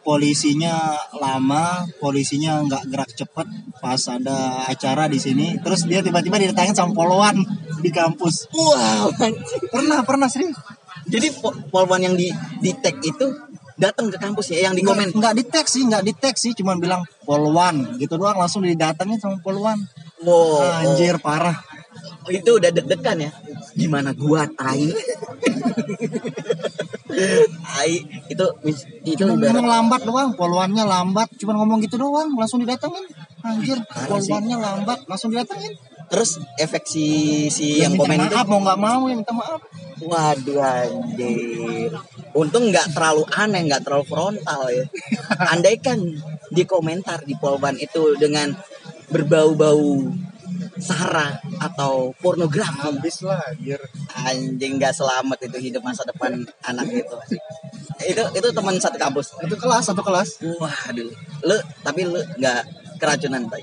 polisinya 0.02 0.98
lama 1.18 1.87
polisinya 2.03 2.59
nggak 2.66 2.83
gerak 2.90 3.11
cepet 3.14 3.46
pas 3.79 4.03
ada 4.11 4.66
acara 4.66 5.07
di 5.07 5.18
sini. 5.22 5.59
Terus 5.62 5.87
dia 5.87 6.03
tiba-tiba 6.03 6.38
didatangin 6.42 6.74
sama 6.74 6.92
poluan 6.94 7.38
di 7.81 7.90
kampus. 7.90 8.50
Wow 8.50 9.14
pernah 9.70 10.03
pernah 10.03 10.29
serius. 10.29 10.59
Jadi 11.07 11.35
po- 11.35 11.55
polwan 11.70 12.03
yang 12.03 12.14
di 12.14 12.31
di 12.62 12.70
tag 12.79 13.03
itu 13.03 13.27
datang 13.74 14.07
ke 14.12 14.18
kampus 14.20 14.55
ya 14.55 14.70
yang 14.70 14.74
di 14.79 14.87
komen? 14.87 15.11
Nggak 15.16 15.35
di 15.35 15.44
tag 15.50 15.66
sih 15.66 15.83
nggak 15.83 16.05
di 16.07 16.12
tag 16.14 16.35
sih 16.38 16.55
cuman 16.55 16.79
bilang 16.79 17.03
poluan 17.27 17.98
gitu 17.98 18.14
doang 18.14 18.38
langsung 18.38 18.62
didatangin 18.62 19.18
sama 19.18 19.42
poluan 19.42 19.79
wow. 20.22 20.87
Anjir 20.87 21.18
parah. 21.18 21.59
Oh, 22.22 22.31
itu 22.31 22.55
udah 22.55 22.70
deg-degan 22.70 23.18
ya? 23.18 23.31
Gimana 23.74 24.14
gua 24.14 24.46
tai 24.46 24.87
tai 27.64 27.92
itu 28.28 28.46
itu 29.02 29.22
cuma 29.22 29.35
ibarat- 29.35 29.50
ngomong 29.52 29.66
lambat 29.68 30.00
doang 30.06 30.30
poluannya 30.37 30.85
lambat. 30.85 31.28
Cuman 31.40 31.56
ngomong 31.62 31.78
gitu 31.85 31.96
doang 31.98 32.35
langsung 32.37 32.62
didatangin 32.62 33.04
anjir 33.42 33.78
poluannya 34.06 34.56
lambat 34.56 34.98
langsung 35.11 35.35
didatangin 35.35 35.74
terus 36.12 36.37
efek 36.61 36.85
si 36.85 37.06
si 37.48 37.80
yang 37.80 37.96
yang 37.96 38.04
komen 38.04 38.20
itu 38.20 38.37
maaf 38.37 38.46
mau 38.46 38.61
nggak 38.61 38.80
mau 38.80 39.02
ya 39.08 39.14
minta 39.16 39.32
maaf. 39.32 39.61
Waduh 40.02 40.61
anjir. 40.61 41.90
Untung 42.32 42.68
nggak 42.68 42.96
terlalu 42.96 43.24
aneh, 43.32 43.61
nggak 43.68 43.82
terlalu 43.85 44.04
frontal 44.08 44.62
ya. 44.68 44.85
Andaikan 45.52 45.98
di 46.52 46.62
komentar 46.68 47.24
di 47.24 47.32
Polban 47.37 47.76
itu 47.80 48.16
dengan 48.20 48.52
berbau-bau 49.12 50.08
sara 50.83 51.38
atau 51.62 52.11
pornografi, 52.18 52.90
habis 52.90 53.23
lah 53.23 53.38
anjir 53.47 53.79
anjing 54.18 54.83
nggak 54.83 54.90
selamat 54.90 55.38
itu 55.47 55.71
hidup 55.71 55.83
masa 55.87 56.03
depan 56.03 56.42
anak 56.68 56.90
itu. 56.90 57.16
Itu 58.03 58.23
itu 58.35 58.49
teman 58.51 58.75
satu 58.77 58.99
kampus. 58.99 59.38
itu 59.40 59.55
kelas 59.55 59.87
satu 59.87 60.03
kelas 60.03 60.42
Waduh, 60.42 61.07
lu 61.47 61.57
tapi 61.87 62.03
lu 62.03 62.18
nggak 62.18 62.61
keracunan 62.99 63.47
tadi. 63.47 63.62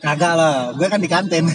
kagak 0.00 0.32
lah 0.36 0.72
gue 0.72 0.84
kan 0.84 1.00
di 1.00 1.08
kantin 1.08 1.44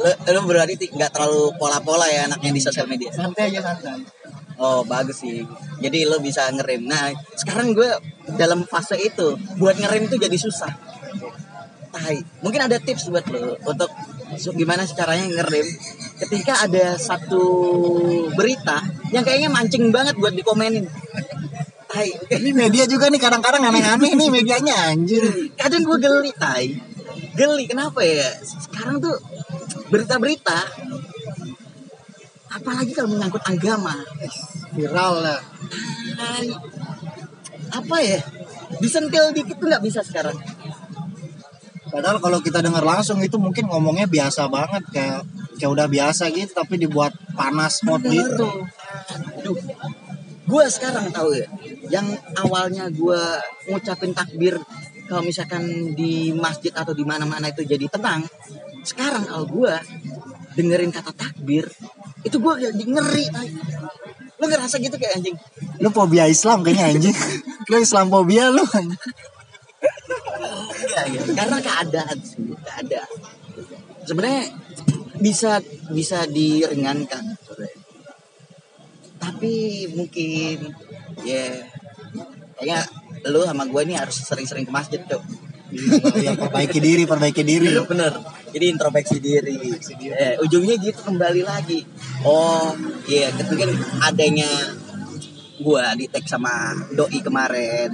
Lu, 0.00 0.10
lu 0.32 0.40
berarti 0.48 0.74
ti- 0.76 0.92
nggak 0.92 1.12
terlalu 1.12 1.52
pola-pola 1.60 2.06
ya 2.08 2.24
anaknya 2.28 2.50
di 2.52 2.62
sosial 2.62 2.86
media. 2.88 3.10
santai 3.12 3.52
aja 3.52 3.60
santai 3.60 4.00
Oh 4.60 4.84
bagus 4.84 5.24
sih. 5.24 5.40
Jadi 5.80 6.04
lo 6.04 6.20
bisa 6.20 6.44
ngerem. 6.52 6.84
Nah 6.84 7.08
sekarang 7.32 7.72
gue 7.72 7.88
dalam 8.36 8.60
fase 8.68 8.92
itu 9.00 9.32
buat 9.56 9.72
ngerem 9.72 10.04
itu 10.04 10.20
jadi 10.20 10.36
susah. 10.36 10.68
Tai. 11.90 12.16
Mungkin 12.42 12.60
ada 12.70 12.78
tips 12.78 13.10
buat 13.10 13.26
lo 13.30 13.58
untuk 13.66 13.90
gimana 14.54 14.86
caranya 14.86 15.26
ngerem 15.26 15.66
ketika 16.22 16.62
ada 16.62 16.94
satu 16.94 17.42
berita 18.38 18.78
yang 19.10 19.26
kayaknya 19.26 19.50
mancing 19.50 19.90
banget 19.90 20.14
buat 20.14 20.34
dikomenin. 20.34 20.86
Tai. 21.90 22.08
ini 22.38 22.50
media 22.54 22.86
juga 22.86 23.10
nih 23.10 23.18
kadang-kadang 23.18 23.66
aneh-aneh 23.66 24.14
nih 24.14 24.28
medianya 24.30 24.94
anjir 24.94 25.26
Kadang 25.58 25.82
gue 25.82 25.98
geli 25.98 26.30
tai. 26.38 26.78
Geli 27.34 27.64
kenapa 27.66 28.06
ya? 28.06 28.30
Sekarang 28.42 29.02
tuh 29.02 29.18
berita-berita 29.90 30.58
apalagi 32.50 32.92
kalau 32.94 33.14
menyangkut 33.14 33.42
agama 33.46 33.94
viral 34.74 35.22
lah 35.22 35.40
apa 37.70 37.96
ya 38.02 38.20
disentil 38.82 39.30
dikit 39.30 39.58
tuh 39.58 39.70
nggak 39.70 39.84
bisa 39.86 40.02
sekarang 40.02 40.34
padahal 41.90 42.18
kalau 42.22 42.38
kita 42.40 42.62
dengar 42.62 42.82
langsung 42.86 43.18
itu 43.20 43.36
mungkin 43.36 43.66
ngomongnya 43.66 44.06
biasa 44.06 44.46
banget 44.46 44.82
kayak 44.94 45.20
kayak 45.58 45.70
udah 45.70 45.86
biasa 45.90 46.30
gitu 46.32 46.54
tapi 46.54 46.80
dibuat 46.80 47.12
panas 47.36 47.82
mode 47.84 48.08
gitu. 48.08 48.48
Aduh. 49.42 49.58
gue 50.50 50.64
sekarang 50.66 51.14
tahu 51.14 51.30
ya 51.36 51.46
yang 51.94 52.10
awalnya 52.42 52.90
gue 52.90 53.22
ngucapin 53.70 54.10
takbir 54.10 54.58
kalau 55.06 55.22
misalkan 55.22 55.94
di 55.94 56.34
masjid 56.34 56.74
atau 56.74 56.90
di 56.90 57.06
mana-mana 57.06 57.50
itu 57.50 57.62
jadi 57.62 57.86
tenang 57.86 58.26
sekarang 58.82 59.30
kalau 59.30 59.46
gue 59.46 59.74
dengerin 60.58 60.90
kata 60.90 61.14
takbir 61.14 61.70
itu 62.26 62.36
gue 62.42 62.54
jadi 62.66 62.82
ngeri 62.82 63.26
lu 64.40 64.48
ngerasa 64.48 64.80
gitu 64.80 64.96
kayak 64.96 65.20
anjing? 65.20 65.36
Lu 65.84 65.92
fobia 65.92 66.24
Islam 66.24 66.64
kayaknya 66.64 66.96
anjing. 66.96 67.16
Lu 67.70 67.76
Islam 67.76 68.08
fobia 68.08 68.48
lu 68.48 68.64
Iya, 70.80 71.02
iya. 71.12 71.20
Karena 71.36 71.58
keadaan 71.62 72.18
sih, 72.24 72.42
keadaan. 72.64 73.10
Sebenarnya 74.04 74.44
bisa 75.20 75.60
bisa 75.92 76.24
diringankan. 76.26 77.24
sebenarnya. 77.44 77.78
Tapi 79.20 79.52
mungkin 79.92 80.72
ya 81.22 81.46
kayaknya 82.56 82.80
lu 83.28 83.44
sama 83.44 83.68
gue 83.68 83.82
ini 83.84 83.94
harus 83.94 84.16
sering-sering 84.24 84.64
ke 84.64 84.72
masjid 84.72 85.00
tuh. 85.04 85.20
ya 86.18 86.34
perbaiki 86.34 86.82
diri 86.82 87.06
perbaiki 87.06 87.46
diri 87.46 87.70
Bener. 87.86 88.14
Jadi 88.50 88.64
introspeksi 88.66 89.22
diri. 89.22 89.54
Eh, 90.10 90.34
ujungnya 90.42 90.74
gitu 90.82 90.98
kembali 91.06 91.46
lagi. 91.46 91.86
Oh, 92.26 92.74
iya, 93.06 93.30
mungkin 93.30 93.78
adanya 94.02 94.50
gua 95.62 95.94
di 95.94 96.10
tag 96.10 96.24
sama 96.26 96.74
doi 96.90 97.20
kemarin 97.22 97.92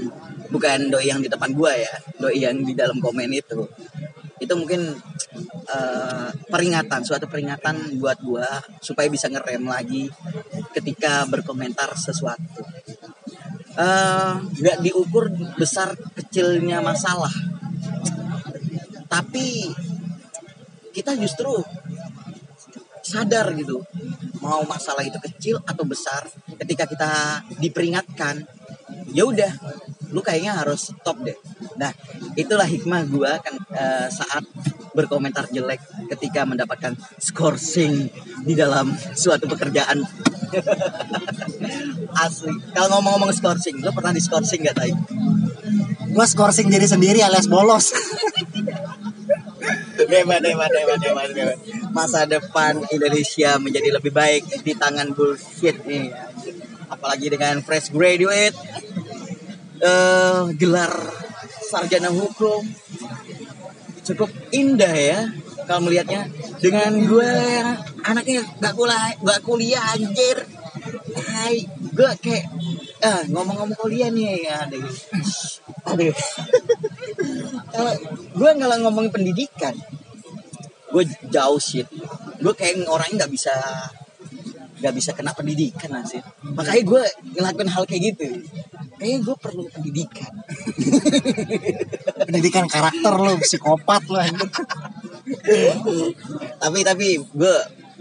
bukan 0.50 0.90
doi 0.92 1.06
yang 1.10 1.20
di 1.22 1.28
depan 1.30 1.50
gua 1.52 1.72
ya 1.74 1.94
doi 2.18 2.38
yang 2.40 2.62
di 2.62 2.72
dalam 2.72 2.98
komen 2.98 3.30
itu. 3.32 3.66
Itu 4.36 4.52
mungkin 4.52 4.92
eh, 5.68 6.28
peringatan 6.52 7.00
suatu 7.02 7.26
peringatan 7.26 7.96
buat 8.00 8.18
gua 8.20 8.48
supaya 8.80 9.08
bisa 9.08 9.26
ngerem 9.32 9.64
lagi 9.64 10.08
ketika 10.76 11.24
berkomentar 11.26 11.92
sesuatu. 11.96 12.62
Eh, 13.76 14.32
nggak 14.40 14.78
diukur 14.80 15.28
besar 15.60 15.92
kecilnya 16.16 16.80
masalah. 16.80 17.32
Tapi 19.06 19.70
kita 20.96 21.12
justru 21.20 21.52
sadar 23.06 23.54
gitu 23.54 23.78
mau 24.42 24.66
masalah 24.66 25.06
itu 25.06 25.20
kecil 25.22 25.62
atau 25.62 25.86
besar 25.86 26.26
ketika 26.58 26.84
kita 26.90 27.12
diperingatkan 27.62 28.42
ya 29.14 29.22
udah 29.22 29.52
lu 30.10 30.20
kayaknya 30.22 30.62
harus 30.62 30.92
stop 30.92 31.18
deh. 31.22 31.36
Nah 31.78 31.90
itulah 32.38 32.66
hikmah 32.66 33.02
gua 33.10 33.38
kan 33.42 33.54
eh, 33.74 34.08
saat 34.10 34.44
berkomentar 34.96 35.50
jelek 35.52 35.82
ketika 36.08 36.48
mendapatkan 36.48 36.96
scoring 37.20 38.08
di 38.46 38.54
dalam 38.56 38.94
suatu 39.12 39.44
pekerjaan. 39.50 40.00
Asli. 42.24 42.54
Kalau 42.72 42.88
ngomong-ngomong 42.96 43.32
scoring 43.34 43.82
lu 43.82 43.90
pernah 43.92 44.14
di 44.14 44.22
scoring 44.22 44.62
gak 44.62 44.76
tay 44.78 44.92
Gua 46.16 46.24
skorsing 46.24 46.72
diri 46.72 46.88
sendiri 46.88 47.20
alias 47.20 47.44
bolos. 47.44 47.92
hebat 50.06 50.40
hebat 50.40 50.72
hebat 50.72 51.00
hebat 51.02 51.30
hebat 51.34 51.58
masa 51.90 52.24
depan 52.24 52.78
Indonesia 52.88 53.60
menjadi 53.60 54.00
lebih 54.00 54.16
baik 54.16 54.64
di 54.64 54.72
tangan 54.72 55.12
bullshit 55.12 55.84
nih. 55.84 56.08
Apalagi 56.88 57.28
dengan 57.28 57.60
fresh 57.60 57.92
graduate 57.92 58.56
eh 59.80 60.42
gelar 60.56 60.92
sarjana 61.66 62.10
hukum. 62.12 62.62
Cukup 64.06 64.30
indah 64.54 64.94
ya 64.94 65.20
kalau 65.66 65.90
melihatnya. 65.90 66.30
Dengan 66.62 66.94
gue 67.04 67.32
anaknya 68.06 68.46
gak 68.62 68.74
kuliah 68.78 69.12
gak 69.20 69.40
kuliah 69.42 69.84
anjir. 69.92 70.38
Hai, 71.16 71.66
gue 71.68 72.10
kayak 72.22 72.44
ah 73.02 73.22
ngomong-ngomong 73.28 73.76
kuliah 73.76 74.08
nih 74.08 74.46
aduh. 74.46 74.84
Aduh. 75.90 76.14
Kalau 77.74 77.92
gue 78.36 78.50
kalau 78.56 78.76
ngomongin 78.86 79.12
pendidikan. 79.12 79.74
Gue 80.86 81.02
jauh 81.28 81.60
sih 81.60 81.84
gue 82.40 82.54
kayak 82.54 82.84
orangnya 82.86 83.24
nggak 83.24 83.32
bisa 83.32 83.52
nggak 84.76 84.94
bisa 84.94 85.10
kena 85.16 85.32
pendidikan 85.32 86.04
sih 86.04 86.20
makanya 86.52 86.82
gue 86.84 87.02
ngelakuin 87.36 87.70
hal 87.70 87.84
kayak 87.88 88.02
gitu. 88.12 88.28
Kayaknya 88.96 89.18
gue 89.28 89.36
perlu 89.36 89.62
pendidikan. 89.68 90.32
Pendidikan 92.26 92.64
karakter 92.64 93.12
lu, 93.12 93.36
psikopat 93.44 94.02
anjing. 94.08 94.50
tapi 96.56 96.78
tapi 96.80 97.06
gue 97.20 97.54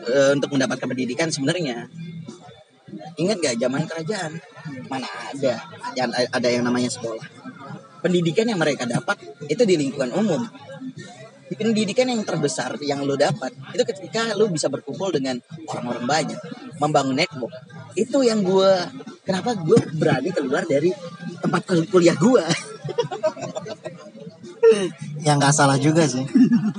eh, 0.08 0.30
untuk 0.32 0.56
mendapatkan 0.56 0.88
pendidikan 0.88 1.28
sebenarnya 1.28 1.92
ingat 3.20 3.38
gak 3.44 3.56
zaman 3.60 3.84
kerajaan? 3.84 4.40
Mana 4.88 5.08
ada 5.08 5.54
yang 6.00 6.10
ada 6.12 6.48
yang 6.48 6.64
namanya 6.64 6.88
sekolah. 6.88 7.28
Pendidikan 8.00 8.48
yang 8.48 8.62
mereka 8.62 8.88
dapat 8.88 9.20
itu 9.52 9.68
di 9.68 9.76
lingkungan 9.76 10.16
umum. 10.16 10.48
Di 11.46 11.54
pendidikan 11.60 12.10
yang 12.10 12.24
terbesar 12.26 12.80
yang 12.82 13.06
lo 13.06 13.20
dapat 13.20 13.54
itu 13.76 13.84
ketika 13.84 14.34
lo 14.34 14.50
bisa 14.50 14.72
berkumpul 14.72 15.14
dengan 15.14 15.38
orang-orang 15.70 16.06
banyak 16.08 16.40
membangun 16.82 17.16
network. 17.16 17.54
Itu 17.96 18.22
yang 18.22 18.44
gue 18.44 18.72
kenapa 19.24 19.56
gue 19.56 19.80
berani 19.96 20.30
keluar 20.32 20.64
dari 20.68 20.92
tempat 21.40 21.62
kul- 21.64 21.88
kuliah 21.90 22.16
gue 22.18 22.44
Yang 25.22 25.36
nggak 25.42 25.56
salah 25.56 25.78
juga 25.78 26.04
sih. 26.10 26.26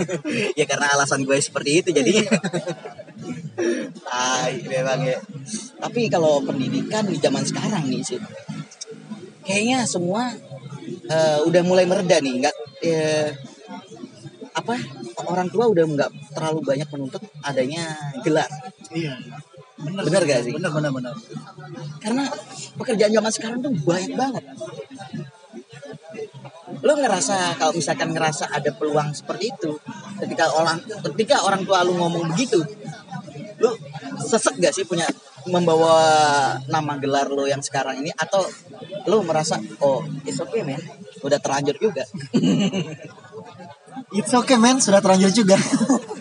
ya 0.59 0.65
karena 0.67 0.91
alasan 0.95 1.23
gue 1.23 1.37
seperti 1.39 1.83
itu 1.83 1.89
jadi. 1.95 2.27
Tai 4.07 4.55
memang 4.69 5.01
ya. 5.07 5.19
Tapi 5.81 6.11
kalau 6.13 6.43
pendidikan 6.45 7.07
di 7.09 7.17
zaman 7.19 7.43
sekarang 7.47 7.89
nih 7.89 8.03
sih 8.05 8.21
kayaknya 9.47 9.87
semua 9.87 10.35
eh, 11.07 11.39
udah 11.47 11.63
mulai 11.63 11.87
mereda 11.87 12.19
nih. 12.19 12.35
Nggak 12.43 12.57
eh, 12.83 13.31
apa 14.57 14.75
orang 15.29 15.49
tua 15.53 15.69
udah 15.69 15.85
nggak 15.85 16.11
terlalu 16.35 16.61
banyak 16.65 16.89
menuntut 16.91 17.23
adanya 17.45 17.83
gelar. 18.25 18.49
Iya. 18.91 19.15
Bener, 19.87 20.03
Bener 20.03 20.22
gak 20.27 20.40
sih? 20.42 20.53
Bener, 20.53 20.70
bener, 20.75 20.90
bener. 20.90 21.14
karena 22.03 22.25
pekerjaan 22.75 23.12
zaman 23.14 23.33
sekarang 23.33 23.59
tuh 23.62 23.72
banyak 23.87 24.12
banget 24.18 24.44
lo 26.83 26.92
ngerasa 26.99 27.57
kalau 27.57 27.72
misalkan 27.72 28.11
ngerasa 28.12 28.51
ada 28.53 28.70
peluang 28.75 29.14
seperti 29.14 29.55
itu 29.55 29.70
ketika 30.22 30.51
orang 30.55 30.79
ketika 31.14 31.42
orang 31.46 31.62
tua 31.64 31.83
lu 31.87 31.94
ngomong 31.99 32.31
begitu 32.35 32.61
lu 33.62 33.70
sesek 34.20 34.61
gak 34.61 34.75
sih 34.75 34.85
punya 34.85 35.07
membawa 35.46 35.96
nama 36.66 36.99
gelar 36.99 37.31
lo 37.31 37.46
yang 37.46 37.62
sekarang 37.62 38.03
ini 38.03 38.11
atau 38.12 38.42
lu 39.07 39.22
merasa 39.22 39.57
oh 39.81 40.03
it's 40.27 40.42
okay 40.42 40.66
man 40.66 40.83
udah 41.22 41.38
terlanjur 41.38 41.79
juga 41.79 42.05
It's 44.14 44.31
okay 44.31 44.55
man, 44.61 44.79
sudah 44.79 45.01
terlanjur 45.03 45.33
juga. 45.35 45.57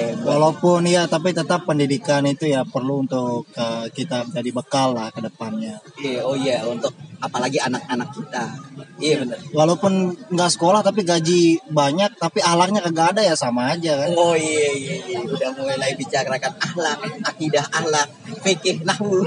eh, 0.00 0.16
Walaupun 0.24 0.88
ya, 0.88 1.04
tapi 1.04 1.36
tetap 1.36 1.68
pendidikan 1.68 2.24
itu 2.24 2.48
ya 2.48 2.64
perlu 2.64 3.04
untuk 3.04 3.44
eh, 3.52 3.86
kita 3.92 4.24
jadi 4.32 4.50
bekal 4.54 4.96
lah 4.96 5.12
ke 5.12 5.20
depannya. 5.20 5.76
iya, 6.00 6.24
oh 6.24 6.32
iya 6.32 6.64
untuk 6.64 6.92
apalagi 7.20 7.60
anak-anak 7.60 8.08
kita 8.16 8.48
iya 8.96 9.20
bener 9.20 9.36
Walaupun 9.52 10.16
nggak 10.32 10.50
sekolah 10.56 10.80
tapi 10.80 11.04
gaji 11.04 11.60
banyak, 11.68 12.16
tapi 12.16 12.40
ahlaknya 12.40 12.80
kagak 12.80 13.16
ada 13.16 13.22
ya 13.28 13.34
sama 13.36 13.76
aja 13.76 14.00
kan. 14.00 14.08
Oh 14.16 14.32
iya 14.32 14.72
iya 14.72 14.96
iya 15.04 15.18
udah 15.20 15.50
mulai 15.60 15.92
bicarakan 15.96 16.54
akhlak, 16.56 16.98
akidah 17.28 17.64
akhlak, 17.68 18.08
fikih 18.40 18.80
nahwu. 18.84 19.24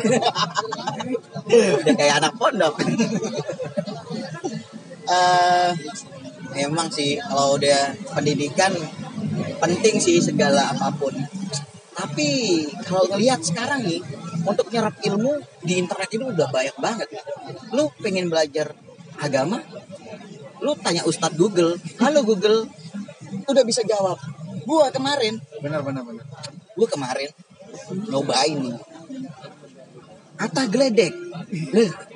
udah 1.81 1.93
kayak 1.93 2.15
anak 2.21 2.33
pondok. 2.37 2.75
Eh 5.03 5.71
emang 6.55 6.87
sih 6.93 7.17
kalau 7.17 7.57
udah 7.57 7.97
pendidikan 8.13 8.71
penting 9.61 9.95
sih 9.99 10.17
segala 10.19 10.73
apa 10.73 10.91
pun. 10.95 11.13
Tapi 11.93 12.27
kalau 12.83 13.05
ngelihat 13.13 13.39
sekarang 13.45 13.85
nih 13.85 14.01
untuk 14.43 14.67
nyerap 14.73 14.97
ilmu 14.99 15.39
di 15.63 15.79
internet 15.79 16.09
itu 16.11 16.25
udah 16.25 16.47
banyak 16.49 16.75
banget. 16.81 17.07
Lu 17.71 17.87
pengen 18.01 18.27
belajar 18.27 18.73
agama, 19.21 19.61
lu 20.59 20.73
tanya 20.81 21.05
Ustadz 21.05 21.37
Google, 21.37 21.77
halo 22.01 22.25
Google, 22.25 22.65
udah 23.47 23.63
bisa 23.63 23.85
jawab. 23.85 24.17
Gua 24.63 24.89
kemarin, 24.89 25.37
Benar, 25.59 25.83
benar, 25.83 26.03
benar. 26.07 26.25
gua 26.75 26.87
kemarin 26.87 27.29
nyobain 28.09 28.57
nih. 28.57 28.77
Atta 30.39 30.65
geledek. 30.65 31.13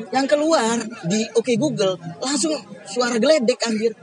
Yang 0.09 0.25
keluar 0.25 0.81
di 1.05 1.21
Oke 1.37 1.53
Google 1.55 1.95
langsung 2.17 2.57
suara 2.89 3.21
geledek 3.21 3.61
anjir. 3.61 3.93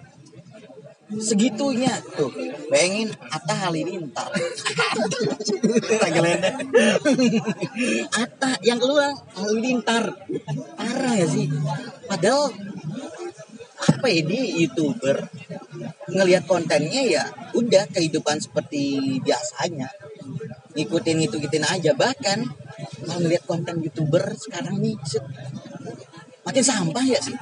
Segitunya 1.20 1.94
tuh, 2.16 2.30
bayangin 2.70 3.10
Atta 3.30 3.54
Halilintar. 3.66 4.30
Geledek. 6.14 6.54
Atta 8.14 8.50
yang 8.62 8.78
keluar 8.78 9.14
Halilintar. 9.38 10.14
Parah 10.74 11.14
ya 11.14 11.26
sih. 11.26 11.46
Padahal 12.06 12.50
apa 13.84 14.06
ya 14.08 14.24
youtuber 14.64 15.28
ngelihat 16.08 16.48
kontennya 16.48 17.02
ya 17.04 17.24
udah 17.52 17.84
kehidupan 17.92 18.40
seperti 18.40 19.16
biasanya 19.20 19.88
ngikutin 20.72 21.16
ngikutin 21.20 21.64
aja 21.68 21.92
bahkan 21.92 22.48
kalau 23.04 23.20
ngelihat 23.20 23.44
konten 23.44 23.84
youtuber 23.84 24.24
sekarang 24.40 24.80
nih 24.80 24.96
makin 26.44 26.64
sampah 26.64 27.04
ya 27.04 27.20
sih 27.20 27.36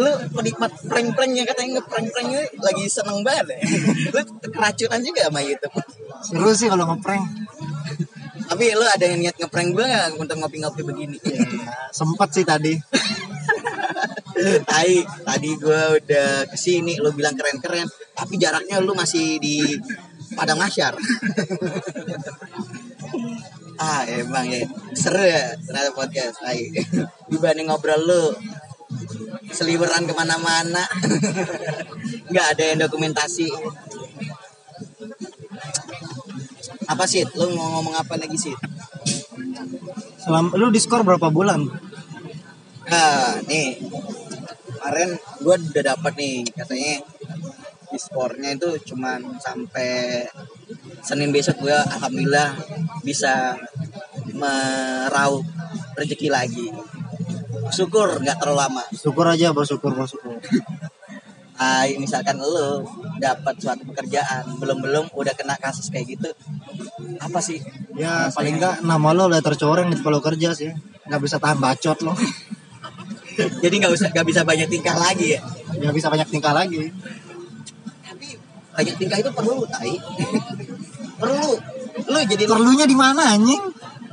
lu 0.00 0.12
penikmat 0.32 0.72
prank-prank 0.88 1.32
yang 1.36 1.44
katanya 1.44 1.70
nge-prank-prank 1.78 2.28
lagi 2.56 2.84
seneng 2.88 3.20
banget 3.20 3.52
ya. 3.52 3.58
lu 4.16 4.20
keracunan 4.48 5.00
juga 5.04 5.28
sama 5.28 5.40
YouTube 5.44 5.76
Seru 6.24 6.50
sih 6.56 6.68
kalau 6.72 6.88
ngeprank. 6.88 7.24
tapi 8.50 8.74
lu 8.74 8.82
ada 8.82 9.04
yang 9.06 9.22
niat 9.22 9.36
ngeprank 9.38 9.76
gue 9.76 9.84
gak 9.84 10.18
untuk 10.18 10.36
ngopi-ngopi 10.40 10.82
begini 10.82 11.16
Ya, 11.22 11.38
sempet 11.94 12.28
sih 12.34 12.44
tadi. 12.48 12.74
Tai, 14.70 14.92
tadi 15.04 15.50
gue 15.60 15.82
udah 16.00 16.48
ke 16.48 16.56
sini, 16.56 16.96
lu 16.96 17.12
bilang 17.12 17.36
keren-keren, 17.36 17.84
tapi 18.16 18.40
jaraknya 18.40 18.80
lu 18.80 18.96
masih 18.96 19.36
di 19.36 19.76
Padang 20.32 20.56
Masyar. 20.56 20.96
ah, 23.84 24.00
emang 24.08 24.48
ya, 24.48 24.64
seru 24.96 25.20
ya 25.20 25.52
ternyata 25.60 25.92
podcast. 25.92 26.40
Tai. 26.40 26.56
Dibanding 27.28 27.68
ngobrol 27.68 28.00
lu, 28.00 28.32
seliweran 29.50 30.06
ke 30.06 30.14
mana-mana, 30.14 30.84
nggak 32.30 32.46
ada 32.56 32.64
yang 32.64 32.78
dokumentasi. 32.86 33.50
Apa 36.90 37.04
sih? 37.06 37.22
Lu 37.38 37.54
mau 37.54 37.78
ngomong 37.78 37.94
apa 37.94 38.18
lagi 38.18 38.34
sih? 38.34 38.54
Selam, 40.18 40.50
lu 40.54 40.70
diskor 40.74 41.06
berapa 41.06 41.30
bulan? 41.30 41.66
Nah, 42.90 43.38
nih 43.46 43.78
kemarin 44.80 45.14
gue 45.38 45.54
udah 45.70 45.84
dapat 45.94 46.12
nih 46.18 46.42
katanya 46.50 46.98
di 47.90 47.98
skornya 48.00 48.58
itu 48.58 48.74
cuman 48.90 49.38
sampai 49.38 50.24
Senin 50.98 51.30
besok 51.30 51.62
gue 51.62 51.78
alhamdulillah 51.94 52.58
bisa 53.06 53.54
meraup 54.34 55.46
rezeki 55.94 56.28
lagi. 56.34 56.74
Syukur 57.70 58.18
nggak 58.20 58.36
terlalu 58.38 58.58
lama. 58.58 58.82
syukur 58.94 59.26
aja 59.30 59.54
bersyukur 59.54 59.90
bersyukur. 59.94 60.36
Ah, 61.60 61.84
misalkan 62.00 62.40
lo 62.40 62.88
dapat 63.20 63.52
suatu 63.60 63.84
pekerjaan 63.84 64.56
belum 64.56 64.80
belum 64.80 65.04
udah 65.12 65.36
kena 65.36 65.60
kasus 65.60 65.92
kayak 65.92 66.16
gitu 66.16 66.32
apa 67.20 67.36
sih? 67.44 67.60
Ya 68.00 68.32
paling 68.32 68.56
enggak 68.56 68.80
nama 68.80 69.12
lo 69.12 69.28
udah 69.28 69.44
tercoreng 69.44 69.92
nih 69.92 70.00
kalau 70.00 70.24
kerja 70.24 70.56
sih. 70.56 70.72
Nggak 71.04 71.20
bisa 71.20 71.36
tahan 71.36 71.60
bacot 71.60 72.00
lo. 72.00 72.16
Jadi 73.62 73.74
nggak 73.76 73.92
usah 73.92 74.08
nggak 74.08 74.24
bisa 74.24 74.40
banyak 74.40 74.72
tingkah 74.72 74.96
lagi 74.96 75.36
ya? 75.36 75.40
Nggak 75.76 75.94
bisa 76.00 76.08
banyak 76.08 76.28
tingkah 76.32 76.56
lagi. 76.56 76.80
Tapi 78.08 78.28
banyak 78.72 78.94
tingkah 78.96 79.18
itu 79.20 79.28
perlu 79.28 79.60
tai. 79.68 80.00
Perlu. 81.20 81.50
Lu 82.08 82.18
jadi 82.24 82.44
perlunya 82.48 82.88
di 82.88 82.96
mana 82.96 83.36
anjing? 83.36 83.60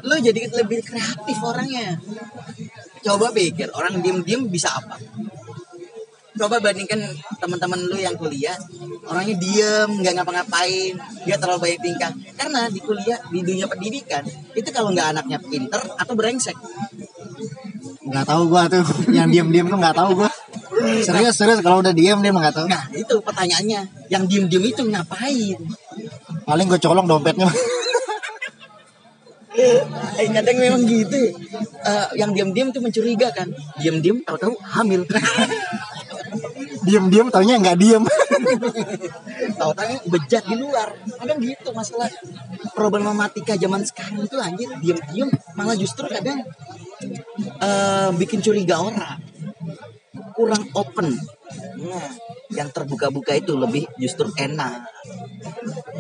Lu 0.04 0.16
jadi 0.20 0.52
lebih 0.52 0.84
kreatif 0.84 1.40
orangnya 1.40 1.96
coba 3.08 3.32
pikir 3.32 3.72
orang 3.72 4.04
diem 4.04 4.20
diem 4.28 4.42
bisa 4.52 4.76
apa? 4.76 5.00
Coba 6.38 6.62
bandingkan 6.62 7.02
teman-teman 7.42 7.82
lu 7.90 7.98
yang 7.98 8.14
kuliah 8.14 8.54
orangnya 9.10 9.36
diem 9.42 9.90
nggak 9.90 10.14
ngapa-ngapain 10.22 10.94
dia 11.26 11.36
terlalu 11.40 11.60
banyak 11.64 11.80
tingkah. 11.82 12.12
Karena 12.38 12.68
di 12.70 12.80
kuliah 12.84 13.18
di 13.32 13.40
dunia 13.42 13.66
pendidikan 13.66 14.22
itu 14.54 14.70
kalau 14.70 14.92
nggak 14.94 15.18
anaknya 15.18 15.40
pinter 15.42 15.82
atau 15.98 16.14
brengsek. 16.14 16.58
Nggak 18.06 18.26
tahu 18.28 18.42
gua 18.52 18.70
tuh 18.70 18.86
yang 19.18 19.32
diem 19.32 19.48
diem 19.50 19.68
tuh 19.72 19.80
nggak 19.80 19.96
tahu 19.96 20.24
gua. 20.24 20.30
Serius 20.78 21.34
serius 21.40 21.64
kalau 21.66 21.82
udah 21.82 21.96
diem 21.96 22.20
dia 22.22 22.30
nggak 22.30 22.54
tahu. 22.54 22.68
Nah 22.70 22.86
itu 22.94 23.18
pertanyaannya. 23.24 24.12
Yang 24.14 24.24
diem 24.30 24.46
diem 24.46 24.64
itu 24.70 24.82
ngapain? 24.86 25.58
Paling 26.48 26.66
gue 26.72 26.80
colong 26.80 27.08
dompetnya 27.10 27.50
Eh, 29.58 30.28
kadang 30.30 30.58
memang 30.62 30.82
gitu. 30.86 31.34
Eh, 31.82 32.08
yang 32.20 32.32
diam-diam 32.34 32.70
tuh 32.70 32.82
mencurigakan 32.86 33.50
diam-diam 33.82 34.22
tahu-tahu 34.22 34.54
hamil. 34.62 35.02
Diem 36.88 37.28
taunya 37.28 37.60
nggak 37.60 37.78
diem. 37.84 38.04
Tahu-tahu 39.60 39.94
bejat 40.08 40.44
di 40.48 40.56
luar. 40.56 40.96
Kadang 41.20 41.40
gitu 41.44 41.76
masalah. 41.76 42.08
Problematika 42.72 43.60
zaman 43.60 43.84
sekarang 43.84 44.24
itu 44.24 44.40
anjir 44.40 44.72
diam-diam. 44.80 45.28
Malah 45.60 45.76
justru 45.76 46.08
kadang 46.08 46.48
eh, 47.60 48.10
bikin 48.16 48.40
curiga 48.40 48.80
orang. 48.80 49.20
Kurang 50.32 50.64
open. 50.80 51.12
Nah 51.84 52.08
yang 52.56 52.72
terbuka-buka 52.72 53.36
itu 53.36 53.60
lebih 53.60 53.84
justru 54.00 54.32
enak. 54.40 54.88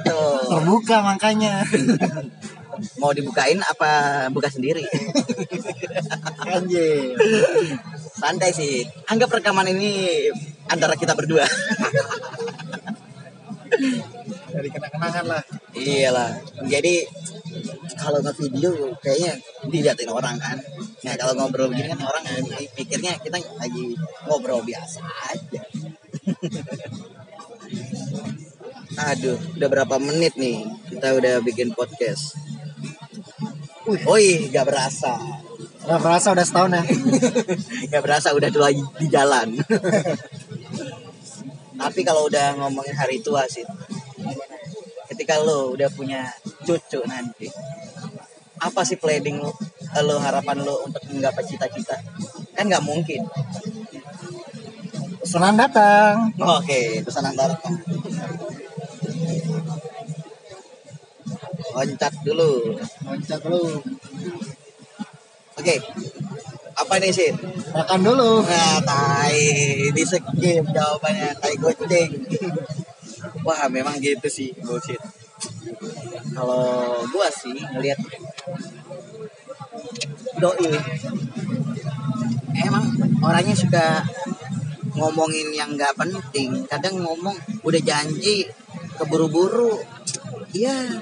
Tuh. 0.07 0.47
terbuka 0.47 1.03
makanya 1.03 1.67
mau 3.01 3.11
dibukain 3.13 3.59
apa 3.61 4.25
buka 4.33 4.49
sendiri? 4.51 4.85
Anjir. 6.45 7.17
Santai 8.17 8.51
sih. 8.53 8.85
Anggap 9.09 9.33
rekaman 9.33 9.69
ini 9.71 10.27
antara 10.69 10.93
kita 10.97 11.13
berdua. 11.13 11.45
Dari 14.47 14.69
kenang 14.71 14.91
kenangan 14.95 15.25
lah. 15.27 15.43
Iyalah. 15.77 16.31
Jadi 16.65 17.05
kalau 17.97 18.21
nge 18.21 18.33
video 18.37 18.71
kayaknya 19.01 19.33
diliatin 19.69 20.09
orang 20.09 20.37
kan. 20.37 20.57
Nah 21.05 21.13
kalau 21.17 21.33
ngobrol 21.37 21.69
begini 21.69 21.93
kan 21.93 22.01
orang 22.05 22.23
pikirnya 22.73 23.17
kita 23.21 23.37
lagi 23.57 23.97
ngobrol 24.25 24.61
biasa 24.65 25.01
aja. 25.33 25.61
Aduh 28.97 29.37
udah 29.59 29.69
berapa 29.69 29.95
menit 30.01 30.33
nih 30.41 30.65
kita 30.89 31.13
udah 31.13 31.43
bikin 31.45 31.69
podcast 31.77 32.33
Wih, 33.87 34.51
gak 34.51 34.67
berasa. 34.67 35.15
nggak 35.87 36.03
berasa 36.03 36.35
udah 36.35 36.43
setahun 36.43 36.75
ya 36.75 36.83
Gak 37.95 38.03
berasa 38.03 38.35
udah 38.35 38.51
dua 38.51 38.67
di 38.75 39.07
jalan. 39.07 39.55
Tapi 41.81 42.01
kalau 42.03 42.27
udah 42.27 42.59
ngomongin 42.59 42.91
hari 42.91 43.23
tua 43.23 43.47
sih, 43.47 43.63
ketika 45.07 45.39
lo 45.39 45.71
udah 45.71 45.87
punya 45.93 46.27
cucu 46.67 46.99
nanti, 47.07 47.47
apa 48.59 48.83
sih 48.83 48.99
planning 48.99 49.39
lo, 49.39 49.55
lo 50.03 50.19
harapan 50.19 50.67
lo 50.67 50.83
untuk 50.83 50.99
menggapai 51.07 51.47
cita-cita? 51.47 51.95
Kan 52.57 52.67
nggak 52.67 52.83
mungkin. 52.83 53.23
pesanan 55.23 55.59
datang 55.59 56.31
Oke, 56.39 57.03
pesanan 57.03 57.35
datang. 57.35 57.75
Loncat 61.75 62.13
dulu. 62.23 62.77
loncat 63.03 63.41
lu 63.47 63.63
Oke. 65.57 65.75
Apa 66.77 67.01
nih 67.01 67.09
sih? 67.09 67.33
makan 67.73 67.99
dulu 68.05 68.45
Nah, 68.45 68.77
tai 68.85 69.89
di 69.89 70.03
skip 70.05 70.65
jawabannya 70.69 71.33
tai 71.41 71.57
goceng. 71.57 72.11
Wah, 73.41 73.65
memang 73.65 73.97
gitu 73.97 74.29
sih, 74.29 74.53
bullshit. 74.61 75.01
Kalau 76.37 77.01
gua 77.09 77.27
sih 77.33 77.57
ngelihat 77.57 77.97
doi 80.37 80.69
emang 82.61 82.85
orangnya 83.25 83.57
suka 83.57 84.05
ngomongin 84.97 85.49
yang 85.53 85.73
nggak 85.73 85.97
penting. 85.97 86.65
Kadang 86.69 87.01
ngomong 87.01 87.37
udah 87.65 87.81
janji 87.81 88.45
keburu-buru. 88.97 89.81
Iya, 90.53 91.01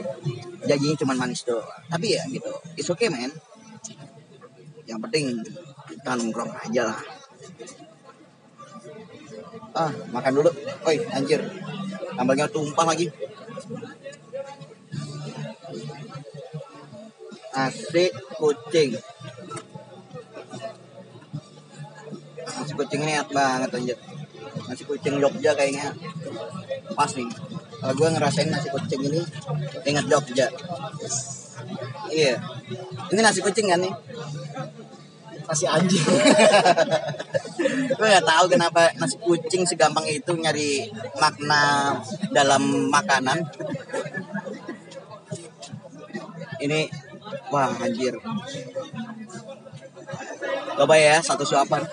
janjinya 0.66 0.98
cuma 1.02 1.14
manis 1.18 1.46
doang. 1.46 1.66
Tapi 1.88 2.18
ya 2.18 2.22
gitu, 2.30 2.52
it's 2.78 2.90
okay 2.90 3.08
man. 3.10 3.32
Yang 4.86 5.00
penting 5.10 5.26
kita 5.90 6.12
nongkrong 6.18 6.52
aja 6.54 6.94
lah. 6.94 7.00
Ah, 9.76 9.92
makan 10.14 10.32
dulu. 10.40 10.52
Oi, 10.88 10.98
anjir. 11.12 11.42
Sambalnya 12.16 12.48
tumpah 12.48 12.88
lagi. 12.88 13.12
Nasi 17.56 18.12
kucing. 18.40 18.92
Nasi 22.46 22.72
kucing 22.72 23.02
ini 23.04 23.20
enak 23.20 23.30
banget 23.36 23.70
anjir. 23.76 23.98
Nasi 24.68 24.84
kucing 24.88 25.20
Jogja 25.20 25.52
kayaknya 25.56 25.92
pas 26.96 27.12
nih. 27.12 27.28
Kalau 27.86 27.94
gue 28.02 28.10
ngerasain 28.18 28.50
nasi 28.50 28.74
kucing 28.74 28.98
ini 29.06 29.22
ingat 29.86 30.10
Jogja. 30.10 30.50
Iya. 32.10 32.42
Ini 33.14 33.20
nasi 33.22 33.46
kucing 33.46 33.70
kan 33.70 33.78
nih? 33.78 33.94
masih 35.46 35.68
anjing. 35.70 36.02
Gue 37.98 38.08
nggak 38.10 38.26
tahu 38.26 38.46
kenapa 38.50 38.90
nasi 38.98 39.16
kucing 39.22 39.62
segampang 39.62 40.10
itu 40.10 40.34
nyari 40.34 40.90
makna 41.22 41.94
dalam 42.34 42.90
makanan. 42.90 43.46
Ini 46.58 46.90
wah 47.54 47.70
anjir. 47.78 48.18
Coba 50.76 50.98
ya 50.98 51.22
satu 51.22 51.46
suapan. 51.46 51.86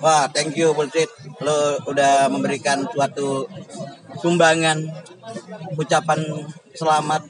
Wah 0.00 0.30
thank 0.30 0.54
you 0.54 0.72
bullshit. 0.72 1.10
Lo 1.42 1.76
udah 1.90 2.30
memberikan 2.30 2.86
suatu 2.86 3.50
sumbangan 4.20 4.78
ucapan 5.80 6.20
selamat. 6.76 7.22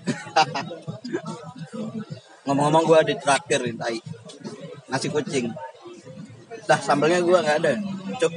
Ngomong-ngomong 2.45 2.85
gue 2.85 3.15
ditraktir 3.15 3.63
nih 3.63 3.75
tai. 3.79 3.99
Nasi 4.91 5.07
kucing. 5.07 5.55
Dah 6.67 6.81
sambalnya 6.83 7.23
gue 7.23 7.39
nggak 7.39 7.59
ada. 7.63 7.73
Cuk. 8.19 8.33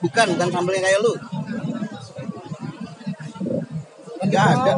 Bukan 0.00 0.26
bukan 0.32 0.48
sambalnya 0.48 0.82
kayak 0.88 1.00
lu. 1.04 1.12
Nggak 4.24 4.46
ada. 4.56 4.72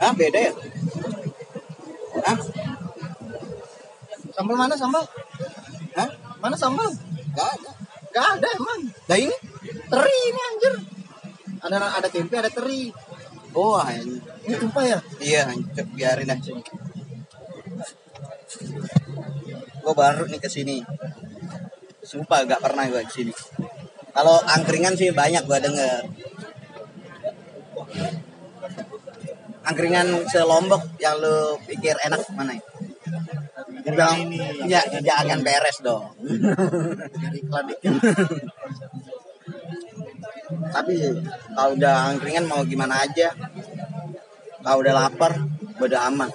Ah 0.00 0.12
beda 0.16 0.38
ya? 0.40 0.52
Ah 2.24 2.38
sambal 4.34 4.58
mana 4.58 4.74
sambal 4.74 5.04
Hah? 5.94 6.10
mana 6.42 6.56
sambal 6.58 6.88
nggak 7.36 7.48
ada. 7.60 7.70
Gak 8.14 8.38
ada 8.38 8.46
emang. 8.54 8.80
Nah 9.10 9.18
ini 9.18 9.36
teri 9.88 10.18
ini 10.30 10.40
anjir. 10.52 10.74
Ada 11.64 11.76
ada 12.00 12.08
tempe 12.12 12.34
ada 12.36 12.50
teri. 12.52 12.92
Oh 13.54 13.78
anjir. 13.78 14.20
ini 14.44 14.54
tumpah 14.60 14.84
ya? 14.84 14.98
Iya 15.20 15.40
anjir 15.52 15.86
biarin 15.92 16.30
aja. 16.30 16.52
Gue 19.84 19.94
baru 19.94 20.24
nih 20.28 20.40
ke 20.40 20.48
sini 20.48 20.80
sumpah 22.04 22.44
gak 22.44 22.60
pernah 22.60 22.84
gue 22.84 23.00
ke 23.00 23.12
sini 23.12 23.32
kalau 24.14 24.38
angkringan 24.46 24.94
sih 24.94 25.10
banyak 25.10 25.42
gue 25.42 25.58
denger. 25.58 26.02
Angkringan 29.66 30.22
selombok 30.30 30.86
yang 31.02 31.18
lu 31.18 31.58
pikir 31.66 31.98
enak 31.98 32.22
mana 32.38 32.54
ya? 32.54 32.62
Jaringan 33.84 34.30
ini. 34.30 34.38
ya 34.70 34.80
jangan 35.02 35.42
beres 35.42 35.82
dong. 35.82 36.14
Dari 37.26 37.42
iklan 37.42 37.64
dikit. 37.66 37.90
tapi 40.72 40.94
kalau 41.54 41.70
udah 41.76 42.14
angkringan 42.14 42.44
mau 42.46 42.62
gimana 42.66 43.04
aja? 43.04 43.32
Kalau 44.64 44.80
udah 44.80 44.94
lapar 44.96 45.32
udah 45.80 46.00
aman 46.08 46.30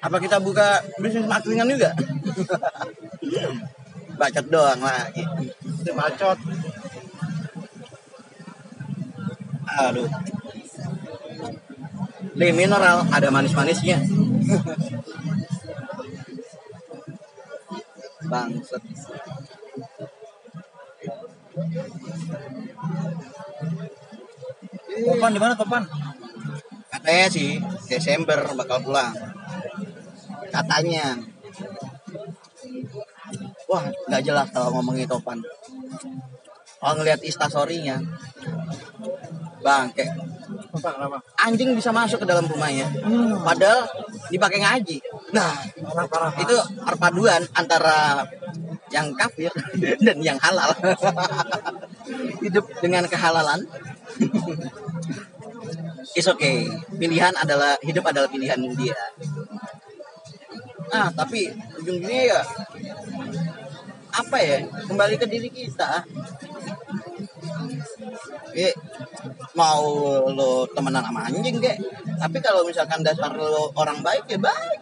apa 0.00 0.16
kita 0.16 0.40
buka 0.40 0.80
bisnis 0.96 1.28
angkringan 1.28 1.68
juga? 1.68 1.92
Bacot 4.20 4.46
doang 4.52 4.80
lagi. 4.84 5.24
Itu 5.80 5.92
bacot. 5.96 6.38
aduh. 9.70 10.08
Di 12.36 12.52
mineral 12.52 13.08
ada 13.08 13.28
manis-manisnya 13.32 13.96
bangset 18.30 18.82
Topan 25.00 25.30
di 25.34 25.40
mana 25.40 25.54
Topan? 25.58 25.82
katanya 26.90 27.26
sih 27.32 27.56
Desember 27.88 28.38
bakal 28.52 28.82
pulang. 28.84 29.14
Katanya. 30.52 31.16
Wah 33.70 33.86
nggak 34.10 34.22
jelas 34.26 34.48
kalau 34.52 34.68
ngomongin 34.78 35.08
Topan. 35.08 35.40
Kalau 36.80 36.94
ngelihat 37.00 37.24
instastorynya 37.24 38.02
bangke. 39.64 40.04
Anjing 41.40 41.72
bisa 41.72 41.88
masuk 41.88 42.20
ke 42.22 42.26
dalam 42.28 42.44
rumahnya. 42.44 42.84
Padahal 43.40 43.88
dipakai 44.28 44.60
ngaji 44.60 44.98
nah 45.30 45.54
Parah 45.78 46.06
parah. 46.10 46.32
itu 46.42 46.56
perpaduan 46.82 47.42
antara 47.54 48.26
yang 48.90 49.14
kafir 49.14 49.54
dan 50.06 50.18
yang 50.18 50.38
halal. 50.42 50.74
Hidup 52.44 52.66
dengan 52.82 53.06
kehalalan. 53.06 53.62
Is 56.18 56.26
okay. 56.26 56.66
Pilihan 56.98 57.30
adalah 57.38 57.78
hidup 57.86 58.02
adalah 58.10 58.26
pilihan 58.26 58.58
dia. 58.74 58.98
Ah 60.90 61.06
tapi 61.14 61.46
ujung-ujungnya 61.78 62.34
ya 62.34 62.40
apa 64.10 64.36
ya? 64.42 64.58
Kembali 64.90 65.14
ke 65.14 65.26
diri 65.30 65.46
kita. 65.54 66.02
Eh, 68.58 68.74
mau 69.58 69.84
lo 70.30 70.64
temenan 70.70 71.02
sama 71.02 71.26
anjing 71.26 71.58
kek 71.58 71.76
tapi 72.20 72.38
kalau 72.38 72.62
misalkan 72.62 73.02
dasar 73.02 73.34
lo 73.34 73.70
orang 73.74 73.98
baik 74.00 74.24
ya 74.30 74.38
baik 74.38 74.80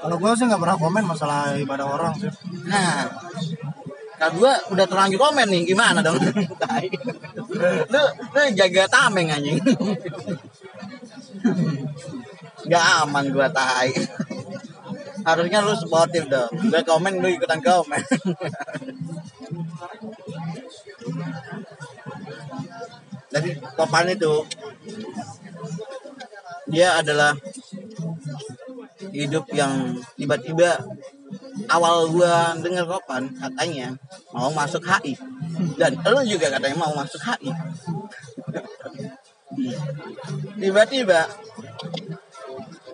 Kalau 0.00 0.16
gue 0.16 0.32
sih 0.32 0.48
nggak 0.48 0.62
pernah 0.64 0.80
komen 0.80 1.04
masalah 1.04 1.60
ibadah 1.60 1.84
orang 1.84 2.16
sih. 2.16 2.32
Nah, 2.72 3.04
kalau 4.20 4.36
gua 4.36 4.52
udah 4.68 4.84
terlanjur 4.84 5.16
komen 5.16 5.48
nih, 5.48 5.64
gimana 5.64 6.04
dong? 6.04 6.20
Lu, 7.92 8.02
lu 8.36 8.42
jaga 8.52 8.84
tameng 8.84 9.32
anjing. 9.32 9.56
Gak 12.68 12.84
aman 13.00 13.32
gua 13.32 13.48
tai. 13.48 13.96
Harusnya 15.24 15.64
lu 15.64 15.72
sportif 15.72 16.28
dong. 16.28 16.52
Gua 16.68 16.84
komen 16.84 17.16
lu 17.24 17.32
ikutan 17.32 17.64
komen. 17.64 18.02
Jadi 23.30 23.50
topan 23.78 24.10
itu 24.10 24.42
dia 26.70 26.98
adalah 26.98 27.34
hidup 29.10 29.48
yang 29.50 29.98
tiba-tiba 30.14 30.78
awal 31.66 32.10
gua 32.12 32.54
denger 32.58 32.86
Kopan 32.86 33.32
katanya 33.34 33.96
mau 34.30 34.52
masuk 34.54 34.82
HI 34.84 35.16
dan 35.80 35.98
lu 36.04 36.20
juga 36.26 36.52
katanya 36.52 36.76
mau 36.78 36.92
masuk 36.94 37.18
HI 37.22 37.50
tiba-tiba 40.62 41.26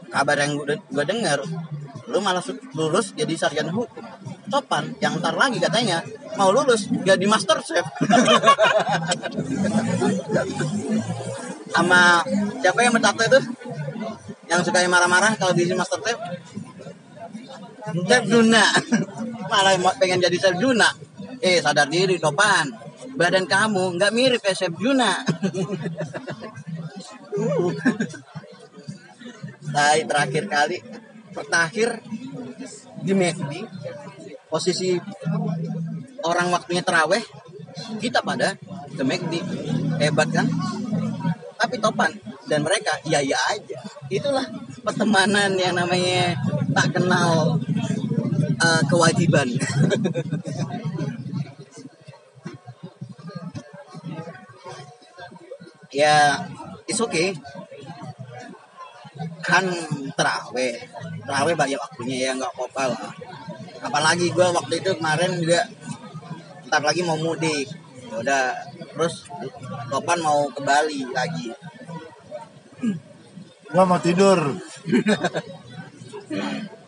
kabar 0.08 0.36
yang 0.40 0.56
gua 0.88 1.04
denger 1.04 1.40
lu 2.06 2.22
malah 2.22 2.42
lulus 2.78 3.10
jadi 3.18 3.34
sarjana 3.34 3.74
hukum 3.74 4.04
Topan 4.46 4.94
yang 5.02 5.18
ntar 5.18 5.34
lagi 5.34 5.58
katanya 5.58 6.06
mau 6.38 6.54
lulus 6.54 6.86
jadi 7.02 7.26
master 7.26 7.58
chef. 7.66 7.82
Sama 11.74 12.22
siapa 12.62 12.78
yang 12.86 12.94
bertato 12.94 13.26
itu? 13.26 13.40
Yang 14.46 14.70
suka 14.70 14.86
marah-marah 14.86 15.34
kalau 15.34 15.50
di 15.50 15.66
master 15.74 15.98
chef? 16.06 16.18
Chef 18.06 18.24
Duna. 18.26 18.64
Malah 19.50 19.78
pengen 19.98 20.22
jadi 20.22 20.38
Chef 20.38 20.54
Duna. 20.58 20.86
Eh 21.42 21.58
sadar 21.58 21.90
diri 21.90 22.22
Topan. 22.22 22.70
Badan 23.18 23.50
kamu 23.50 23.98
nggak 23.98 24.14
mirip 24.14 24.40
kayak 24.42 24.58
Chef 24.58 24.74
Duna. 24.74 25.10
Nah, 29.66 29.92
terakhir 29.92 30.48
kali 30.48 30.78
terakhir 31.44 32.00
di 33.04 33.12
McD 33.12 33.52
posisi 34.48 34.96
orang 36.24 36.48
waktunya 36.48 36.80
teraweh 36.80 37.20
kita 38.00 38.24
pada 38.24 38.56
ke 38.96 39.02
McD 39.04 39.34
hebat 40.00 40.28
kan? 40.32 40.46
Tapi 41.56 41.76
topan 41.80 42.12
dan 42.48 42.64
mereka 42.64 42.96
iya 43.04 43.20
iya 43.20 43.36
aja. 43.52 43.76
Itulah 44.08 44.46
pertemanan 44.80 45.52
yang 45.58 45.76
namanya 45.76 46.36
tak 46.72 46.96
kenal 46.96 47.60
eh, 48.40 48.82
kewajiban. 48.88 49.48
Ya 55.96 56.44
it's 56.84 57.00
okay 57.00 57.32
kan 59.40 59.64
teraweh 60.12 60.76
teraweh 61.24 61.54
banyak 61.56 61.80
waktunya 61.80 62.16
ya 62.28 62.30
nggak 62.36 62.52
apa-apa 62.52 62.82
lah. 62.92 63.12
Apalagi 63.80 64.32
gue 64.32 64.46
waktu 64.46 64.74
itu 64.80 64.90
kemarin 64.96 65.40
juga 65.40 65.64
ntar 66.68 66.82
lagi 66.84 67.00
mau 67.06 67.16
mudik. 67.16 67.68
Ya 68.06 68.16
udah 68.22 68.44
terus 68.94 69.26
topan 69.90 70.20
mau 70.22 70.46
ke 70.52 70.60
Bali 70.62 71.02
lagi. 71.10 71.50
Gua 73.66 73.82
mau 73.82 73.98
tidur. 73.98 74.38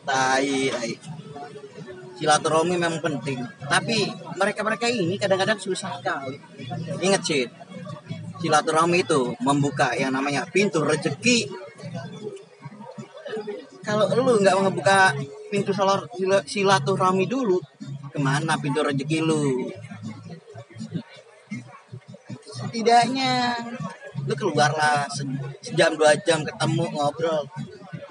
tai 0.09 0.71
tai. 0.71 0.93
Silaturahmi 2.19 2.75
memang 2.75 2.99
penting. 2.99 3.38
Tapi 3.67 4.11
mereka 4.38 4.61
mereka 4.67 4.87
ini 4.91 5.19
kadang-kadang 5.19 5.59
susah 5.59 5.99
sekali. 5.99 6.38
Inget 7.03 7.23
sih 7.23 7.45
silaturahmi 8.38 9.03
itu 9.03 9.35
membuka 9.43 9.93
yang 9.99 10.14
namanya 10.14 10.47
pintu 10.47 10.83
rezeki 10.83 11.51
kalau 13.87 14.05
lu 14.12 14.37
nggak 14.43 14.53
ngebuka 14.53 14.99
pintu 15.49 15.73
sila- 15.73 16.45
silaturahmi 16.45 17.25
dulu 17.25 17.57
ke 18.12 18.19
mana 18.21 18.61
pintu 18.61 18.85
rezeki 18.85 19.19
lu? 19.25 19.73
Setidaknya 22.45 23.57
lu 24.29 24.35
keluarlah 24.37 25.09
se- 25.09 25.25
sejam 25.64 25.97
dua 25.97 26.12
jam 26.21 26.45
ketemu 26.45 26.85
ngobrol. 26.93 27.49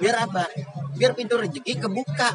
Biar 0.01 0.25
apa? 0.25 0.49
Biar 0.97 1.13
pintu 1.13 1.37
rezeki 1.37 1.77
kebuka. 1.77 2.33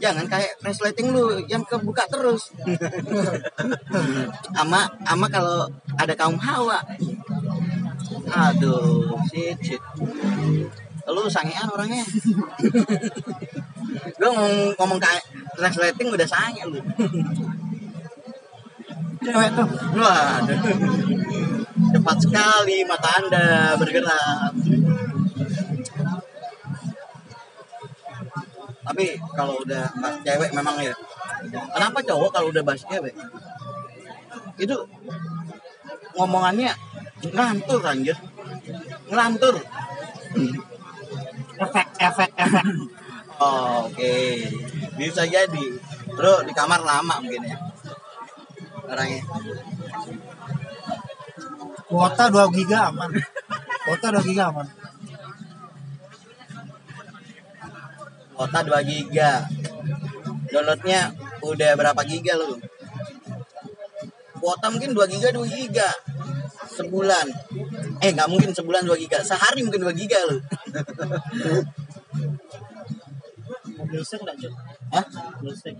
Jangan 0.00 0.24
kayak 0.32 0.56
resleting 0.64 1.12
lu 1.12 1.36
yang 1.44 1.60
kebuka 1.68 2.08
terus. 2.08 2.48
Ama 4.60 4.88
ama 5.04 5.26
kalau 5.28 5.68
ada 6.00 6.16
kaum 6.16 6.40
hawa 6.40 6.80
aduh 8.28 9.16
shit 9.32 9.80
lu 11.10 11.26
sangean 11.26 11.66
orangnya 11.66 12.04
gue 14.20 14.30
ngomong 14.30 14.76
ngomong 14.78 14.98
kayak 15.00 15.24
resleting 15.58 16.12
udah 16.12 16.28
sange 16.28 16.62
lu 16.68 16.78
Cewek 19.20 19.52
tuh. 19.52 19.68
Waduh. 20.00 20.58
Cepat 21.92 22.16
sekali 22.24 22.76
mata 22.88 23.10
Anda 23.20 23.76
bergerak. 23.76 24.52
Tapi 28.80 29.04
kalau 29.36 29.60
udah 29.60 29.84
bahas 30.00 30.16
cewek 30.24 30.50
memang 30.56 30.76
ya. 30.80 30.96
Kenapa 31.52 31.98
cowok 32.00 32.30
kalau 32.32 32.48
udah 32.48 32.64
bahas 32.64 32.80
cewek? 32.88 33.12
Itu 34.56 34.76
ngomongannya 36.16 36.72
ngelantur 37.28 37.80
anjir. 37.84 38.16
Ngelantur. 39.08 39.56
Efek 41.60 41.88
efek 42.00 42.30
efek. 42.40 42.64
Oh, 43.40 43.84
Oke. 43.88 44.48
Bisa 44.96 45.28
jadi. 45.28 45.64
Bro, 46.16 46.44
di 46.48 46.52
kamar 46.56 46.80
lama 46.80 47.20
mungkin 47.20 47.44
ya. 47.44 47.58
Orangnya. 48.88 49.22
Kuota 51.90 52.24
2 52.30 52.56
giga 52.56 52.78
aman. 52.88 53.10
Kota 53.86 54.06
2 54.14 54.28
giga 54.28 54.44
aman. 54.54 54.68
Kota 58.36 58.58
2 58.62 58.90
giga. 58.90 59.32
Downloadnya 60.50 61.14
udah 61.44 61.70
berapa 61.78 62.02
giga 62.06 62.34
lu? 62.40 62.58
Kuota 64.40 64.66
mungkin 64.72 64.96
2 64.96 65.12
giga 65.12 65.28
2 65.34 65.44
giga 65.50 65.90
sebulan. 66.80 67.26
Eh 68.00 68.10
nggak 68.16 68.28
mungkin 68.32 68.50
sebulan 68.56 68.82
2 68.88 69.02
giga, 69.04 69.20
sehari 69.20 69.60
mungkin 69.60 69.84
2 69.84 70.00
giga? 70.00 70.20
Hah? 74.90 75.04
Mobil 75.40 75.54
sek. 75.56 75.76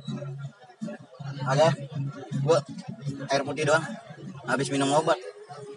Ada? 1.47 1.69
Gua 2.45 2.59
air 3.31 3.43
putih 3.47 3.65
doang. 3.65 3.85
Habis 4.45 4.69
minum 4.73 4.91
obat. 4.93 5.17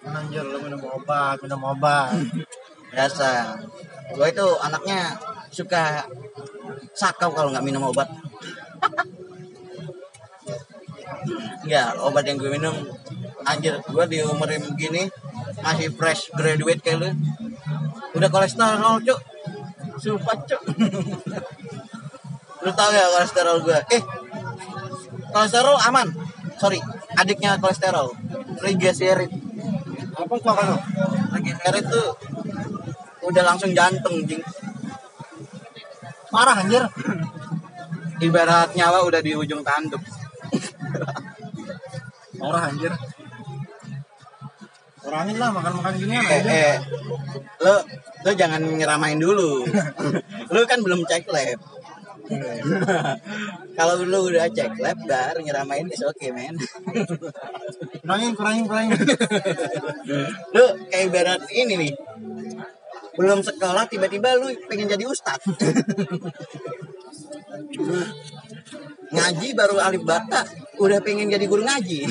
Anjir 0.04 0.44
lu 0.44 0.60
minum 0.60 0.82
obat, 0.84 1.40
minum 1.40 1.62
obat. 1.64 2.12
Biasa. 2.94 3.58
Gue 4.14 4.28
itu 4.30 4.48
anaknya 4.62 5.18
suka 5.50 6.06
sakau 6.94 7.34
kalau 7.34 7.50
nggak 7.50 7.66
minum 7.66 7.90
obat. 7.90 8.06
Ya, 11.68 11.96
obat 12.02 12.24
yang 12.28 12.38
gue 12.38 12.52
minum 12.52 12.74
anjir, 13.44 13.80
gue 13.84 14.06
di 14.08 14.20
umur 14.24 14.48
yang 14.48 14.64
begini 14.74 15.12
masih 15.64 15.92
fresh 15.96 16.32
graduate 16.36 16.82
kayak 16.84 16.98
lu. 17.02 17.10
Udah 18.14 18.30
kolesterol, 18.30 19.02
Cuk. 19.04 19.20
Sumpah, 20.00 20.38
Cuk. 20.48 20.62
lu 22.64 22.72
tau 22.72 22.92
ya 22.96 23.06
kolesterol 23.12 23.58
gue? 23.64 23.80
Eh, 23.92 24.02
kolesterol 25.34 25.78
aman. 25.90 26.08
Sorry, 26.58 26.80
adiknya 27.20 27.60
kolesterol. 27.60 28.14
Triglycerid. 28.62 29.32
Apa 30.14 30.36
tuh 30.40 30.54
kan? 30.54 30.78
Triglycerid 31.36 31.86
tuh 31.90 32.08
udah 33.24 33.44
langsung 33.44 33.72
jantung, 33.76 34.24
jing. 34.28 34.44
Parah 36.32 36.60
anjir. 36.60 36.84
ibarat 38.24 38.72
nyawa 38.78 39.04
udah 39.04 39.20
di 39.20 39.36
ujung 39.36 39.62
tanduk. 39.62 40.00
Parah 42.40 42.64
anjir. 42.70 42.94
Kurangin 45.04 45.36
lah 45.36 45.50
makan-makan 45.52 45.94
ginian 46.00 46.24
Eh, 46.24 46.40
aja. 46.40 46.52
eh, 46.52 46.76
lo 47.60 47.76
lo 48.24 48.32
jangan 48.34 48.64
nyeramain 48.64 49.20
dulu. 49.20 49.68
lo 50.54 50.60
kan 50.64 50.80
belum 50.80 51.04
cek 51.04 51.28
lab. 51.28 51.60
Kalau 53.78 54.00
lo 54.08 54.20
udah 54.32 54.48
cek 54.48 54.80
lab, 54.80 54.96
baru 55.04 55.44
nyeramain 55.44 55.92
is 55.92 56.00
oke 56.02 56.24
men. 56.32 56.56
Kurangin, 58.00 58.32
kurangin, 58.34 58.64
kurangin. 58.64 58.96
lo 60.56 60.66
kayak 60.88 61.12
ibarat 61.12 61.42
ini 61.52 61.76
nih. 61.76 61.94
Belum 63.14 63.44
sekolah 63.44 63.86
tiba-tiba 63.86 64.40
lu 64.40 64.50
pengen 64.66 64.88
jadi 64.88 65.04
ustad. 65.06 65.38
ngaji 69.12 69.48
baru 69.58 69.76
alif 69.82 70.06
bata, 70.08 70.46
udah 70.80 71.04
pengen 71.04 71.28
jadi 71.28 71.44
guru 71.50 71.66
ngaji. 71.66 72.06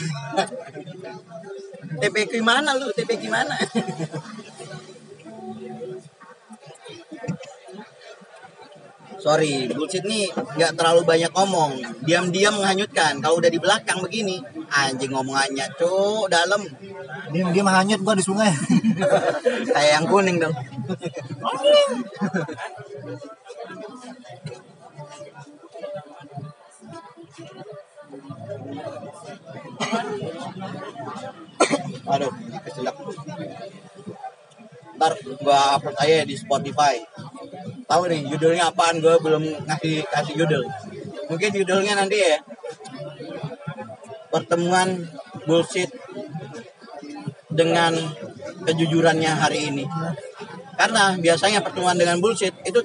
TPQ 2.03 2.43
mana 2.43 2.75
lu? 2.75 2.91
TPQ 2.91 3.31
mana? 3.31 3.55
Sorry, 9.23 9.71
bullshit 9.71 10.03
nih 10.03 10.35
nggak 10.35 10.75
terlalu 10.75 11.07
banyak 11.07 11.31
ngomong. 11.31 11.79
Diam-diam 12.03 12.59
menghanyutkan. 12.59 13.23
Kalau 13.23 13.39
udah 13.39 13.55
di 13.55 13.63
belakang 13.63 14.03
begini, 14.03 14.43
anjing 14.67 15.15
ngomongannya, 15.15 15.63
cuk, 15.79 16.27
dalam. 16.27 16.59
Diam 17.31 17.55
diam 17.55 17.71
hanyut 17.71 18.03
gua 18.03 18.19
di 18.19 18.25
sungai. 18.27 18.51
Kayak 19.71 19.91
yang 19.95 20.07
kuning 20.11 20.43
dong. 20.43 20.51
Aduh, 32.13 32.33
keselak. 32.69 32.97
Ntar 35.01 35.13
gua 35.41 35.81
upload 35.81 35.97
aja 35.97 36.29
di 36.29 36.37
Spotify. 36.37 37.01
Tahu 37.89 38.03
nih 38.13 38.21
judulnya 38.29 38.69
apaan? 38.69 39.01
Gua 39.01 39.17
belum 39.17 39.43
ngasih 39.65 40.05
kasih 40.13 40.35
judul. 40.37 40.63
Mungkin 41.33 41.51
judulnya 41.57 41.97
nanti 41.97 42.21
ya. 42.21 42.39
Pertemuan 44.29 45.09
bullshit 45.49 45.89
dengan 47.49 47.97
kejujurannya 48.69 49.33
hari 49.33 49.73
ini. 49.73 49.85
Karena 50.77 51.17
biasanya 51.17 51.65
pertemuan 51.65 51.97
dengan 51.97 52.21
bullshit 52.21 52.53
itu 52.69 52.81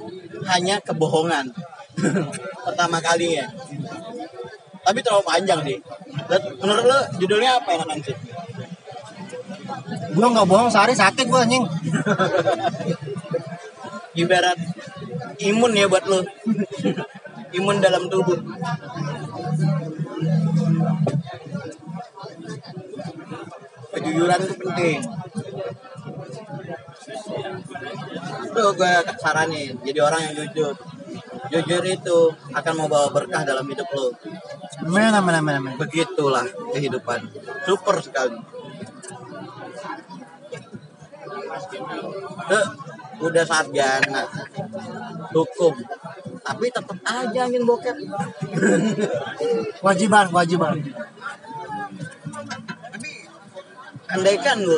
hanya 0.48 0.80
kebohongan. 0.84 1.52
Pertama 2.66 3.04
kalinya. 3.04 3.48
Tapi 4.88 5.00
terlalu 5.04 5.24
panjang 5.28 5.60
sih. 5.68 5.78
Menurut 6.64 6.86
lo 6.88 7.00
judulnya 7.20 7.60
apa 7.60 7.76
enakan 7.76 8.00
sih? 8.00 8.16
Gua 10.18 10.28
nggak 10.34 10.50
bohong 10.50 10.70
sehari 10.74 10.98
sakit 10.98 11.30
gua 11.30 11.46
anjing. 11.46 11.64
Ibarat 14.18 14.58
imun 15.38 15.78
ya 15.78 15.86
buat 15.86 16.06
lo. 16.10 16.26
imun 17.54 17.78
dalam 17.80 18.10
tubuh. 18.12 18.40
Kejujuran 23.94 24.40
itu 24.44 24.56
penting. 24.62 25.00
Tuh 28.58 28.70
gue 28.74 28.94
saranin, 29.22 29.74
jadi 29.86 30.00
orang 30.02 30.22
yang 30.28 30.36
jujur. 30.44 30.74
Jujur 31.48 31.84
itu 31.88 32.18
akan 32.52 32.74
membawa 32.76 33.08
berkah 33.14 33.46
dalam 33.48 33.64
hidup 33.70 33.88
lo. 33.96 34.12
Amin, 34.84 35.14
amin, 35.14 35.36
amin, 35.40 35.56
amin. 35.62 35.74
Begitulah 35.80 36.46
kehidupan. 36.76 37.32
Super 37.64 38.02
sekali. 38.04 38.38
Tuh, 42.48 42.66
udah 43.24 43.44
sarjana. 43.44 44.24
Hukum. 45.34 45.74
Tapi 46.46 46.66
tetap 46.72 46.98
aja 47.04 47.40
angin 47.44 47.64
bokep. 47.68 47.98
Kewajiban, 49.82 50.26
kewajiban. 50.32 50.80
Andaikan 54.08 54.58
lu 54.64 54.78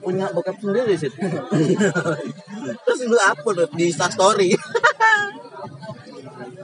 punya 0.00 0.26
bokep 0.32 0.56
sendiri 0.58 0.94
sih. 0.98 1.12
Terus 2.84 3.00
lu 3.06 3.18
upload 3.20 3.70
di 3.76 3.92
story. 3.94 4.56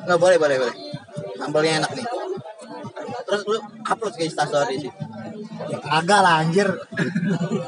Nggak 0.07 0.19
boleh, 0.19 0.39
boleh, 0.39 0.57
boleh. 0.63 0.77
Sambalnya 1.39 1.73
enak 1.83 1.93
nih. 1.95 2.07
Terus 3.27 3.43
lu 3.47 3.59
upload 3.87 4.15
ke 4.15 4.27
story 4.31 4.75
sih. 4.83 4.93
Ya 5.71 5.79
kagak 5.81 6.21
lah 6.21 6.35
anjir. 6.45 6.69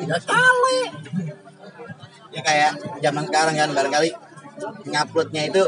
ya 0.05 0.17
kali. 0.23 0.81
ya 2.29 2.41
kayak 2.45 2.73
zaman 3.01 3.25
sekarang 3.25 3.55
kan 3.57 3.71
barangkali 3.73 4.11
nguploadnya 4.89 5.43
itu 5.49 5.63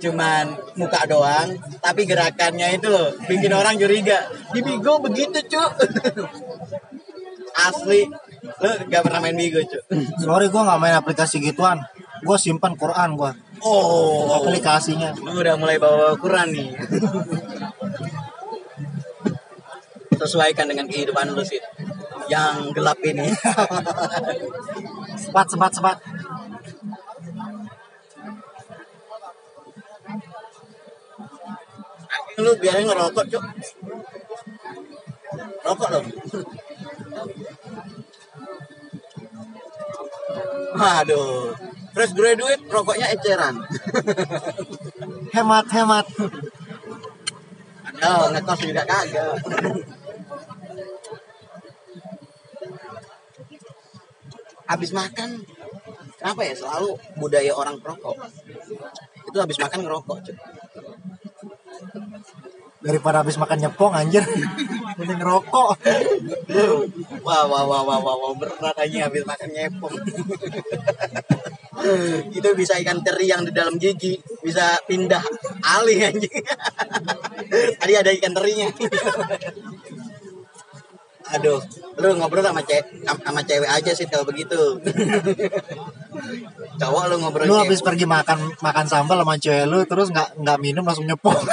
cuman 0.00 0.56
muka 0.80 1.04
doang 1.04 1.48
tapi 1.84 2.08
gerakannya 2.08 2.80
itu 2.80 2.88
loh 2.88 3.12
bikin 3.28 3.52
orang 3.52 3.76
curiga 3.76 4.26
di 4.50 4.64
Bigo 4.64 4.96
begitu 5.04 5.38
cuk 5.44 5.70
asli 7.68 8.08
lu 8.64 8.70
gak 8.88 9.02
pernah 9.04 9.20
main 9.20 9.36
Bigo 9.36 9.60
cuk 9.60 9.84
Sorry 10.24 10.48
gua 10.48 10.62
nggak 10.66 10.80
main 10.80 10.96
aplikasi 10.96 11.40
gituan. 11.44 11.84
Gua 12.20 12.36
simpan 12.36 12.76
Quran 12.76 13.16
gua. 13.16 13.32
oh 13.64 14.40
Aplikasinya. 14.40 15.12
lu 15.20 15.40
udah 15.40 15.56
mulai 15.60 15.76
bawa 15.76 16.16
Quran 16.16 16.48
nih 16.52 16.68
sesuaikan 20.20 20.68
dengan 20.68 20.84
kehidupan 20.84 21.32
lu 21.32 21.40
sih 21.40 21.60
yang 22.28 22.70
gelap 22.76 23.00
ini 23.02 23.26
Sepat, 25.20 25.46
sepat, 25.52 25.72
sepat. 25.76 25.96
lu 32.40 32.56
biarin 32.56 32.88
ngerokok 32.88 33.24
cuk 33.28 33.44
rokok 35.60 35.88
dong 35.92 36.06
Waduh, 40.70 41.52
fresh 41.92 42.14
graduate 42.16 42.62
rokoknya 42.70 43.12
eceran. 43.12 43.58
Hemat, 45.34 45.66
hemat. 45.76 46.06
Oh, 48.00 48.24
ngekos 48.32 48.60
juga 48.64 48.82
kagak. 48.88 49.36
Habis 54.70 54.94
makan, 54.94 55.42
kenapa 56.14 56.40
ya 56.46 56.54
selalu 56.54 56.94
budaya 57.18 57.50
orang 57.58 57.82
perokok? 57.82 58.14
Itu 59.26 59.38
habis 59.42 59.58
makan 59.58 59.82
ngerokok, 59.82 60.18
cuy. 60.22 60.36
Daripada 62.80 63.20
habis 63.20 63.36
makan 63.36 63.60
nyepong 63.60 63.92
anjir. 63.92 64.24
mending 65.00 65.20
rokok 65.24 65.80
Wah, 67.24 67.44
wah, 67.48 67.64
wah, 67.64 67.82
wah, 67.84 67.98
wah, 68.00 68.16
wah. 68.16 68.32
berat 68.36 68.76
aja 68.76 69.08
habis 69.08 69.24
makan 69.24 69.48
nyepong. 69.52 69.94
itu 72.36 72.48
bisa 72.56 72.76
ikan 72.84 73.00
teri 73.00 73.32
yang 73.32 73.44
di 73.44 73.52
dalam 73.56 73.80
gigi 73.80 74.20
bisa 74.44 74.76
pindah 74.84 75.24
alih 75.64 76.08
anjing. 76.08 76.44
Tadi 77.80 77.92
ada 77.96 78.12
ikan 78.12 78.36
terinya. 78.36 78.68
Aduh, 81.30 81.62
lu 82.00 82.08
ngobrol 82.18 82.42
sama 82.42 82.58
cewek 82.66 82.84
sama 83.06 83.40
cewek 83.46 83.70
aja 83.70 83.92
sih 83.94 84.06
kalau 84.10 84.26
begitu. 84.26 84.56
Cowok 86.80 87.04
lu 87.12 87.16
ngobrol 87.22 87.46
lu 87.46 87.54
habis 87.60 87.84
pergi 87.84 88.08
makan 88.08 88.56
makan 88.58 88.86
sambal 88.88 89.20
sama 89.20 89.36
cewek 89.38 89.68
lu 89.68 89.84
terus 89.86 90.10
nggak 90.10 90.42
nggak 90.42 90.58
minum 90.58 90.82
langsung 90.82 91.06
nyepok 91.06 91.36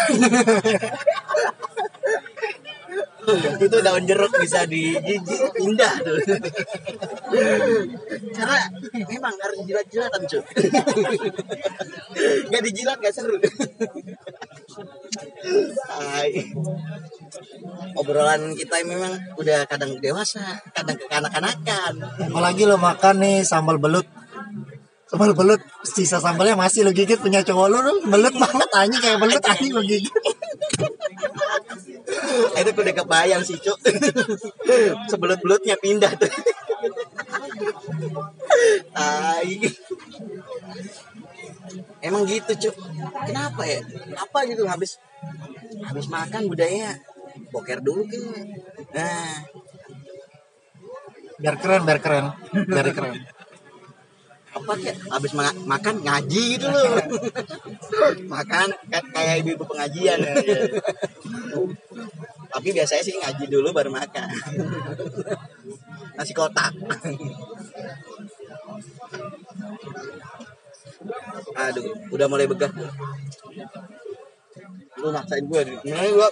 itu 3.65 3.77
daun 3.83 4.03
jeruk 4.07 4.31
bisa 4.39 4.63
di 4.63 4.95
gigi 5.03 5.37
pindah 5.55 5.93
tuh. 5.99 6.17
Karena 8.37 8.59
memang 8.95 9.35
harus 9.35 9.59
jilat-jilatan 9.67 10.21
cuy 10.31 10.39
nggak 12.47 12.63
dijilat 12.63 12.97
nggak 13.03 13.13
seru. 13.13 13.35
Hai. 15.91 16.31
obrolan 17.97 18.53
kita 18.55 18.79
memang 18.85 19.11
udah 19.35 19.67
kadang 19.67 19.99
dewasa 19.99 20.63
kadang 20.71 20.95
kekanak-kanakan. 20.95 21.93
Apalagi 22.31 22.63
lo 22.63 22.79
makan 22.79 23.15
nih 23.19 23.43
sambal 23.43 23.75
belut. 23.75 24.07
Sambal 25.07 25.35
belut 25.35 25.59
sisa 25.83 26.23
sambalnya 26.23 26.55
masih 26.55 26.87
lo 26.87 26.95
gigit 26.95 27.19
punya 27.19 27.43
cowok 27.43 27.67
lu 27.71 27.79
lu 27.83 27.93
belut 28.07 28.35
banget 28.35 28.69
anjing 28.75 29.01
kayak 29.03 29.19
belut 29.19 29.43
anjing 29.43 29.71
lo 29.75 29.83
gigit 29.83 30.15
itu 32.57 32.71
udah 32.73 32.95
kebayang 32.95 33.41
sih 33.45 33.57
cuk. 33.59 33.77
Sebelut-belutnya 35.11 35.75
pindah 35.79 36.11
tuh. 36.17 36.31
Tai. 38.93 39.51
emang 42.01 42.23
gitu 42.25 42.51
cuk. 42.67 42.75
Kenapa 43.27 43.61
ya? 43.65 43.79
Apa 44.17 44.47
gitu 44.49 44.65
habis 44.65 45.01
habis 45.83 46.05
makan 46.09 46.49
budaya 46.49 46.97
boker 47.53 47.79
dulu 47.81 48.05
ke. 48.07 48.21
Nah. 48.93 49.45
Biar 51.37 51.55
keren 51.61 51.85
biar 51.85 51.99
keren 52.01 52.25
biar 52.65 52.89
keren 52.97 53.36
apa 54.57 54.73
kayak 54.81 54.97
habis 55.13 55.31
ma- 55.37 55.61
makan 55.69 55.95
ngaji 56.01 56.43
gitu 56.57 56.67
loh. 56.67 56.97
Makan 58.33 58.67
kan 58.91 59.03
kayak 59.13 59.33
ibu-ibu 59.45 59.63
pengajian. 59.65 60.17
Ya. 60.19 60.35
tapi 62.47 62.73
biasanya 62.73 63.03
sih 63.03 63.15
ngaji 63.17 63.43
dulu 63.51 63.69
baru 63.75 63.91
makan. 63.93 64.27
Nasi 66.17 66.33
kotak. 66.33 66.73
Aduh 71.57 71.85
udah 72.13 72.27
mulai 72.27 72.49
begah. 72.49 72.71
Lu 74.97 75.13
maksain 75.13 75.45
gue 75.45 75.61
sebenarnya 75.85 76.11
gue 76.13 76.29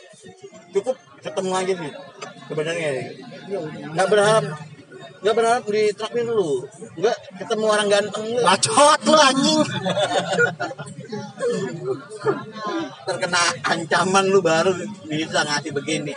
cukup 0.74 0.96
ketemu 1.22 1.52
aja 1.54 1.74
sih 1.78 1.92
sebenarnya. 2.50 2.90
Nggak 3.94 4.08
berharap 4.10 4.44
nggak 5.26 5.42
berharap 5.42 5.66
ditraktir 5.66 6.22
lu 6.30 6.62
nggak 7.02 7.18
ketemu 7.42 7.66
orang 7.66 7.88
ganteng. 7.90 8.26
Lu 8.30 8.46
bacot 8.46 9.00
lu 9.10 9.18
anjing. 9.18 9.62
Terkena 13.10 13.42
ancaman 13.66 14.26
lu 14.30 14.46
baru 14.46 14.70
bisa 15.10 15.42
ngasih 15.42 15.74
begini. 15.74 16.14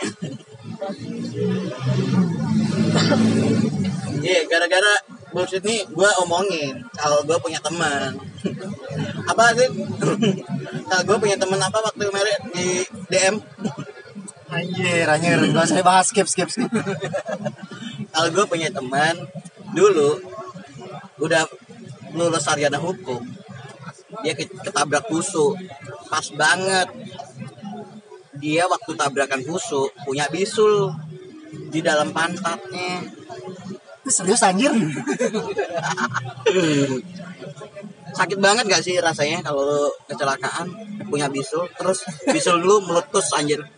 Iya, 4.21 4.45
gara-gara 4.45 4.93
bullshit 5.33 5.65
nih 5.65 5.89
gue 5.89 6.09
omongin 6.21 6.77
kalau 6.93 7.25
gue 7.25 7.37
punya 7.41 7.57
teman. 7.65 8.13
Apa 9.25 9.57
sih? 9.57 9.73
Kalau 10.85 11.03
gue 11.09 11.17
punya 11.17 11.37
teman 11.41 11.57
apa 11.57 11.81
waktu 11.81 12.03
kemarin 12.05 12.39
di 12.53 12.85
DM 13.09 13.41
anjir 14.53 15.05
anjir. 15.09 15.37
Gak 15.49 15.65
usah 15.65 15.81
bahas 15.81 16.05
skip 16.13 16.29
skip 16.29 16.53
skip 16.53 16.69
kalau 18.09 18.29
gue 18.33 18.45
punya 18.49 18.69
teman 18.73 19.15
dulu 19.73 20.17
udah 21.21 21.45
lulus 22.15 22.43
sarjana 22.43 22.79
hukum. 22.81 23.21
Dia 24.25 24.33
ke- 24.33 24.49
ketabrak 24.65 25.05
busuk 25.11 25.53
pas 26.09 26.25
banget. 26.33 26.87
Dia 28.39 28.63
waktu 28.65 28.91
tabrakan 28.95 29.43
busuk 29.45 29.91
punya 30.07 30.25
bisul 30.31 30.89
di 31.69 31.79
dalam 31.85 32.09
pantatnya. 32.15 33.03
Serius 34.09 34.41
anjir? 34.41 34.73
Sakit 38.09 38.41
banget 38.41 38.65
gak 38.65 38.81
sih 38.81 38.97
rasanya 38.97 39.45
kalau 39.45 39.85
kecelakaan 40.09 40.65
punya 41.13 41.29
bisul? 41.29 41.69
Terus 41.77 42.01
bisul 42.25 42.57
lu 42.57 42.81
meletus 42.81 43.29
anjir 43.37 43.61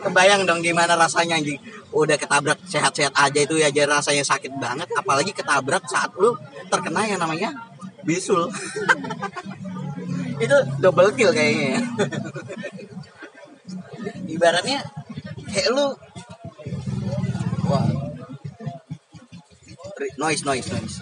kebayang 0.00 0.46
dong 0.46 0.60
gimana 0.60 0.94
rasanya 0.98 1.38
anjing. 1.38 1.58
Udah 1.94 2.18
ketabrak 2.18 2.58
sehat-sehat 2.66 3.14
aja 3.14 3.40
itu 3.40 3.58
ya 3.58 3.70
aja 3.70 3.86
rasanya 3.86 4.24
sakit 4.26 4.52
banget. 4.58 4.88
Apalagi 4.94 5.30
ketabrak 5.30 5.86
saat 5.86 6.10
lu 6.18 6.34
terkena 6.68 7.06
yang 7.06 7.20
namanya 7.22 7.50
bisul. 8.04 8.50
Itu 10.44 10.56
double 10.82 11.14
kill 11.14 11.30
kayaknya 11.30 11.78
ya. 11.78 11.80
ibaratnya 14.34 14.82
kayak 15.48 15.68
lu 15.72 15.94
wah. 17.70 17.86
Noise 20.18 20.42
noise 20.42 20.68
noise. 20.70 20.96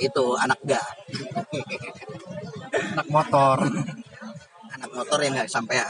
Itu 0.00 0.36
anak 0.36 0.60
ga. 0.64 0.80
Anak 2.70 3.06
motor 3.10 3.58
motor 5.00 5.18
yang 5.24 5.32
nggak 5.32 5.48
sampai 5.48 5.80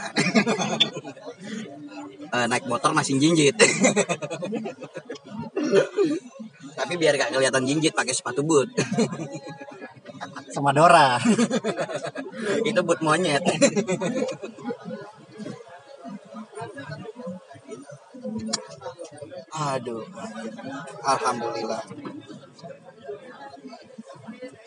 Eh, 2.31 2.47
naik 2.47 2.63
motor 2.63 2.95
masih 2.95 3.19
jinjit. 3.19 3.51
Tapi 6.79 6.93
biar 6.95 7.19
gak 7.19 7.35
kelihatan 7.35 7.67
jinjit 7.67 7.91
pakai 7.91 8.15
sepatu 8.15 8.39
boot. 8.39 8.71
Sama 10.55 10.71
Dora. 10.71 11.19
Itu 12.63 12.79
boot 12.87 13.03
monyet. 13.03 13.43
Aduh. 19.51 20.07
Alhamdulillah. 21.03 21.83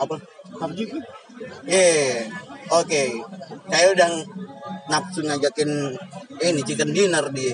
Apa? 0.05 0.17
PUBG 0.61 0.79
Yeah, 1.65 2.29
oke. 2.71 3.05
Saya 3.71 3.87
udah 3.97 4.09
nafsu 4.93 5.21
ngajakin 5.25 5.71
ini 6.45 6.61
chicken 6.67 6.91
dinner 6.93 7.25
di. 7.33 7.53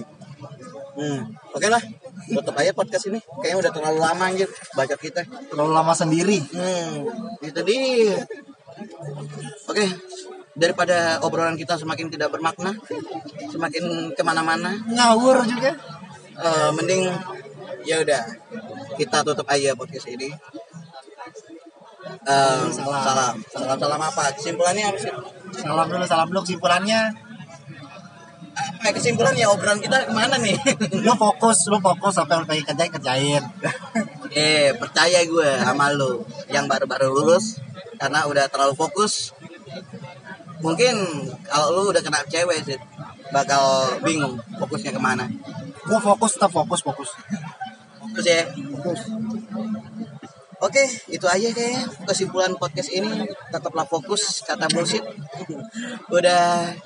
Hmm, 0.99 1.23
oke 1.55 1.67
lah. 1.71 1.81
Tutup 2.31 2.55
aja 2.59 2.75
podcast 2.75 3.09
ini. 3.09 3.19
Kayaknya 3.41 3.57
udah 3.63 3.73
terlalu 3.73 3.99
lama 4.03 4.25
anjir 4.27 4.49
baca 4.75 4.95
kita. 4.99 5.23
terlalu 5.51 5.73
lama 5.73 5.93
sendiri 5.95 6.39
Hmm, 6.51 7.07
itu 7.41 7.61
dia. 7.63 8.19
Oke, 9.71 9.87
daripada 10.57 11.21
obrolan 11.23 11.55
kita 11.55 11.79
semakin 11.79 12.11
tidak 12.11 12.33
bermakna, 12.35 12.75
semakin 13.53 14.11
ke 14.17 14.23
mana-mana, 14.25 14.73
ngawur 14.89 15.45
juga 15.47 15.77
eh, 16.41 16.71
mending 16.75 17.07
ya 17.85 18.01
udah 18.03 18.23
kita 18.97 19.21
tutup 19.25 19.47
aja 19.49 19.77
podcast 19.77 20.09
ini. 20.11 20.33
Eh, 22.21 22.65
Salam. 22.73 23.01
salam, 23.05 23.35
salam, 23.53 23.77
salam 23.79 24.01
apa? 24.01 24.23
Kesimpulannya 24.37 24.85
apa 24.91 24.99
sih? 24.99 25.13
Salam 25.55 25.87
dulu 25.91 26.05
salam 26.07 26.29
dulu 26.31 26.41
kesimpulannya 26.47 27.01
Eh, 28.81 28.93
kesimpulan 28.93 29.33
ya 29.37 29.49
obrolan 29.49 29.81
kita 29.81 30.09
ke 30.09 30.13
mana 30.13 30.37
nih? 30.37 30.53
lu 31.07 31.13
fokus 31.17 31.69
lu 31.69 31.81
fokus 31.81 32.17
apa 32.21 32.41
yang 32.41 32.45
pengen 32.45 32.65
kerjain 32.69 32.93
kerjain 32.93 33.43
eh 34.37 34.73
percaya 34.77 35.21
gue 35.25 35.49
sama 35.65 35.93
lu 35.97 36.25
yang 36.53 36.69
baru-baru 36.69 37.09
lulus 37.13 37.57
karena 37.97 38.25
udah 38.29 38.49
terlalu 38.53 38.73
fokus. 38.77 39.33
Mungkin 40.61 40.93
kalau 41.49 41.73
lu 41.77 41.83
udah 41.93 42.01
kena 42.05 42.21
cewek 42.29 42.61
sih 42.65 42.77
bakal 43.33 43.97
bingung 44.05 44.37
fokusnya 44.61 44.93
ke 44.93 45.01
mana. 45.01 45.25
gua 45.89 45.97
fokus 46.01 46.37
tetap 46.37 46.53
fokus 46.53 46.85
fokus 46.85 47.11
Fokus 47.97 48.25
ya. 48.29 48.45
fokus 48.77 49.01
Oke, 50.61 50.85
itu 51.09 51.25
aja 51.25 51.49
kayaknya 51.57 51.89
kesimpulan 52.05 52.53
podcast 52.61 52.93
ini. 52.93 53.25
Tetaplah 53.49 53.89
fokus 53.89 54.45
kata 54.45 54.69
bullshit. 54.69 55.01
Udah 56.13 56.77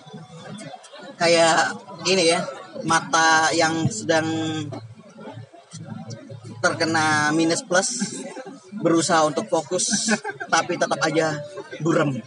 kayak 1.18 1.74
ini 2.06 2.30
ya, 2.34 2.40
mata 2.86 3.50
yang 3.50 3.90
sedang 3.90 4.26
terkena 6.62 7.28
minus 7.34 7.60
plus 7.66 8.22
berusaha 8.80 9.26
untuk 9.26 9.46
fokus 9.50 10.14
tapi 10.48 10.78
tetap 10.78 10.98
aja 11.02 11.34
burem. 11.82 12.14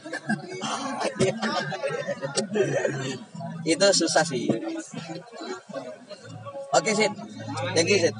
itu 3.68 3.88
susah 3.92 4.24
sih 4.24 4.48
oke 6.72 6.92
sih 6.96 7.10
thank 7.76 7.92
you 7.92 8.12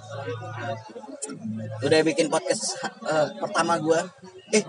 udah 1.84 2.00
bikin 2.06 2.28
podcast 2.32 2.80
eh, 3.06 3.28
pertama 3.40 3.78
gua. 3.80 4.02
Eh 4.54 4.64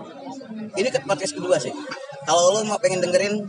ini 0.75 0.89
ke 0.91 0.99
podcast 1.03 1.33
kedua 1.35 1.57
sih. 1.57 1.71
Kalau 2.27 2.53
lo 2.53 2.59
mau 2.67 2.77
pengen 2.77 3.01
dengerin 3.01 3.41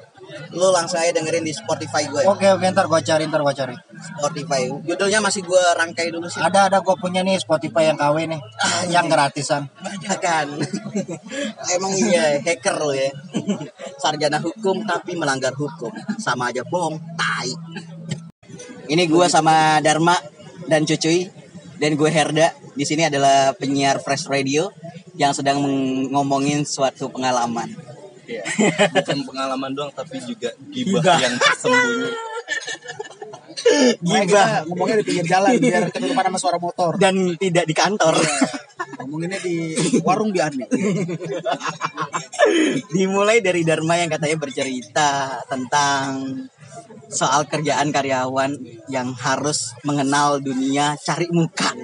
lo 0.54 0.70
langsung 0.70 1.02
aja 1.02 1.10
dengerin 1.10 1.42
di 1.42 1.50
Spotify 1.50 2.06
gue 2.06 2.22
Oke 2.22 2.46
oke 2.54 2.62
ntar 2.70 2.86
gua 2.86 3.02
cari 3.02 3.26
ntar 3.26 3.42
gua 3.42 3.50
cari. 3.50 3.74
Spotify. 3.98 4.70
Judulnya 4.86 5.18
masih 5.18 5.42
gua 5.42 5.74
rangkai 5.74 6.14
dulu 6.14 6.30
sih. 6.30 6.38
Ada 6.38 6.70
ada 6.70 6.78
gua 6.80 6.94
punya 6.94 7.26
nih 7.26 7.36
Spotify 7.42 7.90
yang 7.90 7.98
KW 7.98 8.16
nih, 8.30 8.40
yang 8.94 9.06
gratisan. 9.10 9.66
kan 10.20 10.46
emang 11.76 11.92
iya 11.98 12.38
hacker 12.40 12.76
lo 12.78 12.94
ya. 12.94 13.10
Sarjana 14.02 14.38
hukum 14.38 14.86
tapi 14.86 15.18
melanggar 15.18 15.52
hukum. 15.58 15.90
Sama 16.22 16.54
aja 16.54 16.62
bohong 16.62 16.96
tai. 17.18 17.50
Ini 18.90 19.06
gua 19.10 19.26
sama 19.26 19.82
Dharma 19.82 20.14
dan 20.70 20.86
Cucuy 20.86 21.39
dan 21.80 21.96
gue 21.96 22.10
Herda 22.12 22.52
di 22.76 22.84
sini 22.84 23.08
adalah 23.08 23.56
penyiar 23.56 24.04
Fresh 24.04 24.28
Radio 24.28 24.68
yang 25.16 25.32
sedang 25.32 25.64
ngomongin 26.12 26.68
suatu 26.68 27.08
pengalaman 27.08 27.72
Iya. 28.30 28.42
Bukan 28.94 29.18
pengalaman 29.26 29.70
doang 29.74 29.90
tapi 29.90 30.22
juga 30.22 30.54
gibah 30.70 31.02
yang 31.18 31.34
tersembunyi. 31.34 32.10
gibah 34.00 34.64
ngomongnya 34.70 34.96
di 35.02 35.04
pinggir 35.04 35.26
jalan 35.26 35.52
biar 35.58 35.82
ketutupan 35.90 36.24
sama 36.30 36.38
suara 36.38 36.58
motor. 36.62 36.96
dan 36.96 37.34
tidak 37.36 37.66
di 37.66 37.74
kantor 37.74 38.16
Ngomonginnya 39.00 39.40
di 39.42 39.74
warung 40.06 40.30
di 40.30 40.40
Ane. 40.40 40.66
dimulai 42.94 43.40
dari 43.40 43.64
Dharma 43.64 43.96
yang 43.96 44.12
katanya 44.12 44.36
bercerita 44.40 45.40
tentang 45.48 46.36
soal 47.10 47.42
kerjaan 47.44 47.90
karyawan 47.90 48.54
yang 48.86 49.10
harus 49.14 49.74
mengenal 49.82 50.38
dunia 50.38 50.94
cari 51.02 51.26
muka. 51.30 51.74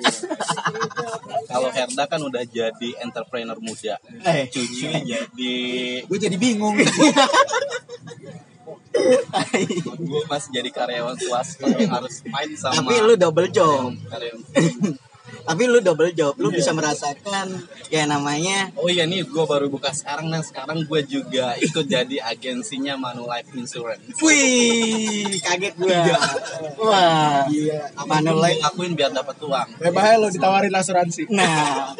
Kalau 1.50 1.70
Herda 1.70 2.06
kan 2.06 2.20
udah 2.22 2.42
jadi 2.42 2.90
entrepreneur 3.02 3.58
muda. 3.58 3.98
Eh, 4.22 4.46
Cucu 4.48 4.86
jadi 4.90 5.54
Gue 6.06 6.18
jadi 6.18 6.36
bingung. 6.36 6.74
gue 9.96 10.22
masih 10.26 10.50
jadi 10.52 10.70
karyawan 10.72 11.16
swasta 11.20 11.68
yang 11.68 11.92
harus 11.92 12.24
fight 12.24 12.56
sama 12.56 12.80
tapi 12.80 12.96
lu 13.04 13.14
double 13.14 13.48
job. 13.52 13.92
karyawan. 14.08 14.40
Tapi 15.46 15.62
lu 15.70 15.78
double 15.78 16.10
job, 16.10 16.34
lu 16.42 16.50
bisa 16.50 16.74
merasakan 16.74 17.54
kayak 17.86 18.10
namanya 18.10 18.74
Oh 18.74 18.90
iya 18.90 19.06
nih 19.06 19.22
gue 19.22 19.44
baru 19.46 19.70
buka 19.70 19.94
sekarang 19.94 20.26
dan 20.26 20.42
sekarang 20.42 20.82
gue 20.82 21.00
juga 21.06 21.54
ikut 21.56 21.86
jadi 21.86 22.18
agensinya 22.26 22.98
Manulife 22.98 23.54
Insurance. 23.54 24.18
Wih, 24.18 25.30
kaget 25.38 25.74
gua. 25.78 26.02
Wah, 26.82 27.46
Iya. 27.46 27.94
Manulife. 28.02 28.58
Gue 28.58 28.66
akuin 28.66 28.92
biar 28.98 29.14
dapat 29.14 29.36
uang. 29.38 29.68
Eh 29.78 29.92
bahaya 29.94 30.18
lo 30.18 30.28
ditawarin 30.28 30.74
asuransi. 30.74 31.30
Nah, 31.30 31.94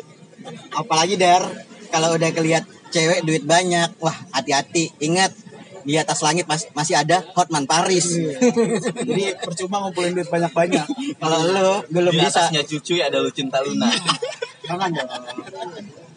apalagi 0.75 1.15
Dar, 1.15 1.47
kalau 1.89 2.19
udah 2.19 2.31
kelihat 2.35 2.67
cewek 2.91 3.23
duit 3.23 3.45
banyak, 3.47 3.95
wah 4.03 4.15
hati-hati. 4.35 4.91
Ingat, 4.99 5.31
di 5.87 5.95
atas 5.95 6.19
langit 6.27 6.51
mas- 6.51 6.67
masih 6.75 6.99
ada 6.99 7.23
Hotman 7.39 7.63
Paris. 7.63 8.19
Jadi 9.07 9.39
percuma 9.39 9.87
ngumpulin 9.87 10.19
duit 10.19 10.27
banyak-banyak. 10.27 10.83
kalau 11.23 11.39
lu 11.47 11.87
belum 11.95 12.11
Di 12.11 12.27
bisa. 12.27 12.51
atasnya 12.51 12.67
cucu 12.67 12.99
ada 12.99 13.23
Lucinta 13.23 13.63
Luna. 13.63 13.87
Jangan 14.67 14.91
dong. 14.91 15.11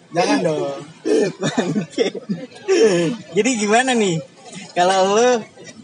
Jangan 0.09 0.38
dong. 0.41 0.82
Jadi 3.38 3.49
gimana 3.61 3.93
nih? 3.93 4.17
Kalau 4.74 5.13
lu 5.13 5.30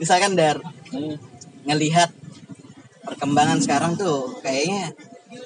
misalkan 0.02 0.34
Dar 0.34 0.58
ngelihat 1.70 2.10
perkembangan 3.06 3.62
sekarang 3.62 3.94
tuh 3.94 4.34
kayaknya 4.42 4.98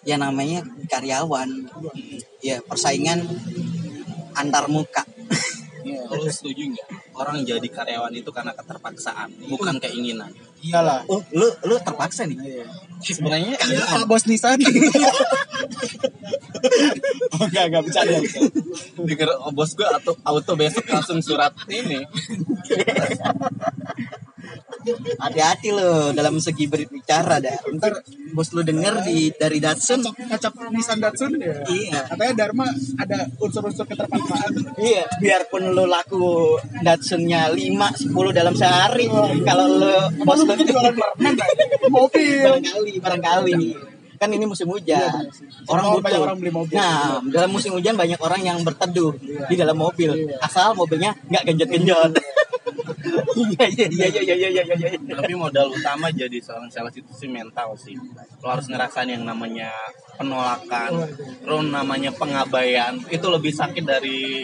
ya 0.08 0.16
namanya 0.16 0.64
karyawan. 0.88 1.68
Ya, 2.40 2.64
persaingan 2.64 3.28
antar 4.32 4.72
muka. 4.72 5.04
Lo 6.08 6.24
setuju 6.32 6.72
nggak? 6.72 6.88
Orang 7.20 7.44
jadi 7.44 7.68
karyawan 7.68 8.16
itu 8.16 8.32
karena 8.32 8.56
keterpaksaan, 8.56 9.28
bukan 9.52 9.76
keinginan. 9.84 10.32
Iyalah. 10.64 11.04
Oh, 11.12 11.20
lu 11.36 11.52
lu 11.68 11.76
terpaksa 11.84 12.24
nih. 12.24 12.64
Sebenarnya 13.04 13.60
Iya, 13.60 14.00
iya, 14.00 14.08
Bos 14.08 14.24
Nisan. 14.24 14.60
oh, 17.36 17.46
enggak, 17.48 17.64
enggak 17.72 17.84
bercanda. 17.88 18.20
denger 19.00 19.30
oh, 19.40 19.52
bos 19.52 19.72
gue 19.76 19.88
auto, 19.88 20.12
auto 20.24 20.54
besok 20.56 20.86
langsung 20.88 21.20
surat 21.24 21.54
ini. 21.72 22.04
Hati-hati 25.20 25.76
lo 25.76 26.16
dalam 26.16 26.40
segi 26.40 26.66
berbicara 26.66 27.44
dah. 27.44 27.60
Ntar 27.76 28.00
bos 28.32 28.50
lu 28.56 28.64
denger 28.64 29.04
di 29.06 29.32
dari 29.36 29.60
Datsun. 29.60 30.02
Ngacap 30.04 30.54
Nissan 30.72 31.00
Datsun 31.04 31.36
ya. 31.38 31.64
Iya. 31.68 32.00
Katanya 32.16 32.34
Dharma 32.46 32.68
ada 32.98 33.28
unsur-unsur 33.40 33.86
keterpaksaan. 33.86 34.80
Iya, 34.80 35.04
biarpun 35.20 35.76
lu 35.76 35.86
laku 35.86 36.58
productionnya 37.10 37.50
5 37.50 38.14
10 38.14 38.38
dalam 38.38 38.54
sehari. 38.54 39.06
Oh, 39.10 39.34
kalau 39.42 39.66
lo 39.66 39.94
bos 40.22 40.42
lo 40.46 40.54
mobil. 41.90 42.46
Barangkali 42.46 42.94
barangkali. 43.02 43.58
Kan 44.20 44.30
ini 44.36 44.46
musim 44.46 44.68
hujan. 44.70 45.00
Iya, 45.00 45.32
orang 45.72 45.86
butuh 45.96 46.04
banyak 46.06 46.22
orang 46.22 46.38
beli 46.38 46.52
mobil. 46.54 46.76
Nah 46.78 47.18
dalam 47.34 47.50
musim 47.50 47.74
hujan 47.74 47.98
banyak 47.98 48.20
orang 48.22 48.42
yang 48.46 48.62
berteduh 48.62 49.16
iya. 49.26 49.48
di 49.50 49.56
dalam 49.58 49.78
mobil. 49.80 50.12
Iya. 50.14 50.38
asal 50.44 50.78
mobilnya 50.78 51.16
nggak 51.32 51.44
genjot 51.50 51.70
genjot 51.72 52.12
iya, 53.40 53.66
iya 53.72 53.88
iya 53.88 54.08
iya 54.12 54.22
iya 54.22 54.36
iya 54.36 54.64
iya 54.68 54.76
iya 54.76 55.16
tapi 55.16 55.34
modal 55.34 55.72
utama 55.72 56.12
jadi 56.12 56.36
seorang 56.44 56.68
sales 56.70 56.94
itu 56.94 57.10
sih 57.16 57.32
mental 57.32 57.74
sih. 57.80 57.96
Lo 58.44 58.52
harus 58.52 58.68
ngerasain 58.68 59.10
yang 59.10 59.24
namanya 59.24 59.72
penolakan 60.20 61.08
lo 61.48 61.64
namanya 61.64 62.12
pengabaian 62.12 63.00
itu 63.08 63.26
lebih 63.32 63.56
sakit 63.56 63.84
dari 63.88 64.44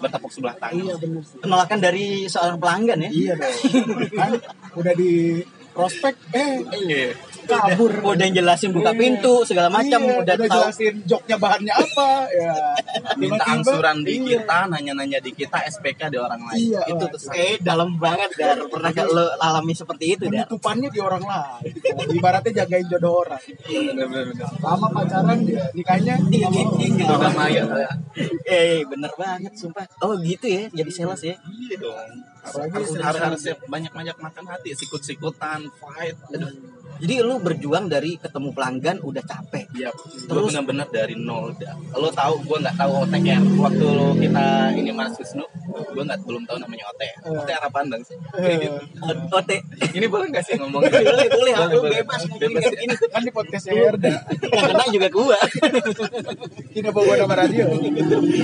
bertepuk 0.00 0.32
sebelah 0.32 0.56
tangan. 0.56 0.96
penolakan 1.38 1.78
dari 1.78 2.24
seorang 2.26 2.56
pelanggan 2.56 2.98
ya 3.06 3.10
Iya 3.10 3.32
dong. 3.36 3.56
Kan 4.20 4.32
udah 4.74 4.94
di 4.96 5.44
prospek 5.70 6.14
eh 6.34 6.52
Iya. 6.80 7.12
Kabur. 7.50 7.92
udah 8.06 8.24
yang 8.24 8.36
jelasin 8.38 8.70
buka 8.70 8.90
pintu 8.94 9.42
segala 9.42 9.68
macam 9.68 10.00
Iya, 10.00 10.20
udah, 10.22 10.34
tahu 10.38 10.46
jelasin 10.46 10.94
joknya 11.04 11.36
bahannya 11.36 11.74
apa 11.74 12.08
ya. 12.30 12.54
Minta 13.20 13.44
angsuran 13.46 14.06
di 14.06 14.14
iya. 14.22 14.40
kita, 14.42 14.58
nanya-nanya 14.70 15.18
di 15.18 15.30
kita, 15.34 15.58
SPK 15.66 16.10
di 16.14 16.18
orang 16.18 16.40
lain. 16.46 16.58
Iya, 16.70 16.80
itu 16.88 17.04
tuh 17.10 17.20
eh 17.34 17.56
dalam 17.60 17.98
banget 17.98 18.30
dar 18.38 18.58
pernah 18.70 18.90
gak 18.90 19.06
lo 19.10 19.24
alami 19.38 19.74
seperti 19.74 20.04
itu 20.14 20.24
dar 20.30 20.46
penutupannya 20.46 20.88
di 20.88 21.00
orang 21.02 21.24
lain. 21.26 21.72
Ibaratnya 22.14 22.52
jagain 22.64 22.86
jodoh 22.88 23.26
orang. 23.26 23.42
Lama 24.60 24.86
pacaran 24.92 25.38
dia 25.42 25.64
nikahnya 25.74 26.14
Iya, 26.30 26.48
mau. 26.52 26.76
iya, 26.78 26.88
iya. 26.94 27.06
Udah 27.10 27.32
maya 27.34 27.62
ya. 27.66 27.90
eh 28.46 28.82
bener 28.84 29.12
banget 29.16 29.52
sumpah 29.56 29.86
oh 30.02 30.14
gitu 30.20 30.46
ya 30.46 30.66
jadi 30.70 30.90
sales 30.92 31.22
ya 31.24 31.36
Iya 31.40 31.74
dong. 31.80 32.10
Apalagi 32.40 32.72
Harus 32.72 32.90
harus 32.96 33.20
harus 33.20 33.42
banyak-banyak 33.64 34.16
makan 34.16 34.44
hati, 34.48 34.70
sikut-sikutan, 34.74 35.68
fight. 35.76 36.16
Aduh. 36.32 36.50
jadi 37.00 37.24
lu 37.24 37.40
berjuang 37.40 37.88
dari 37.88 38.20
ketemu 38.20 38.52
pelanggan 38.52 39.00
udah 39.00 39.24
capek 39.24 39.64
Iya, 39.72 39.88
Terus? 40.28 40.52
benar-benar 40.52 40.92
dari 40.92 41.16
nol 41.16 41.56
dah. 41.56 41.72
Lo 41.96 42.12
tahu, 42.12 42.44
gue 42.44 42.58
nggak 42.60 42.76
tahu 42.76 42.92
OTK 43.08 43.24
ya. 43.24 43.40
Waktu 43.40 43.84
lo 43.88 44.12
kita 44.12 44.44
ini 44.76 44.92
Mas 44.92 45.16
Wisnu, 45.16 45.40
gue 45.96 46.02
nggak 46.04 46.20
belum 46.28 46.44
tahu 46.44 46.60
namanya 46.60 46.92
OTK. 46.92 47.12
OTK 47.24 47.50
arah 47.56 47.72
pandang 47.72 48.02
sih. 48.04 48.20
Kayak 48.36 48.56
gitu. 48.60 48.80
Ini 49.96 50.06
boleh 50.12 50.26
nggak 50.28 50.44
sih 50.44 50.60
ngomong? 50.60 50.82
boleh 50.84 51.28
boleh 51.32 51.52
aku 51.56 51.78
bebas 51.88 52.20
Bebas 52.36 52.62
ya? 52.62 52.70
begini 52.72 52.94
kan 53.00 53.22
di 53.22 53.32
podcastnya 53.32 53.72
Herda 53.74 54.10
yang 54.42 54.64
kena 54.68 54.84
juga 54.90 55.08
gua 55.08 55.38
tidak 56.70 56.92
bawa 56.92 57.12
nama 57.16 57.34
radio 57.36 57.64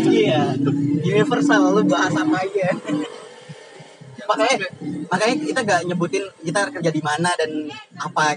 iya 0.09 0.55
universal 1.03 1.75
lu 1.75 1.83
bahas 1.85 2.15
apa 2.15 2.37
aja 2.41 2.69
makanya 4.29 4.57
makanya 5.09 5.35
kita 5.41 5.61
gak 5.63 5.81
nyebutin 5.87 6.25
kita 6.43 6.61
kerja 6.75 6.91
di 6.91 7.03
mana 7.03 7.31
dan 7.39 7.51
apa 7.97 8.37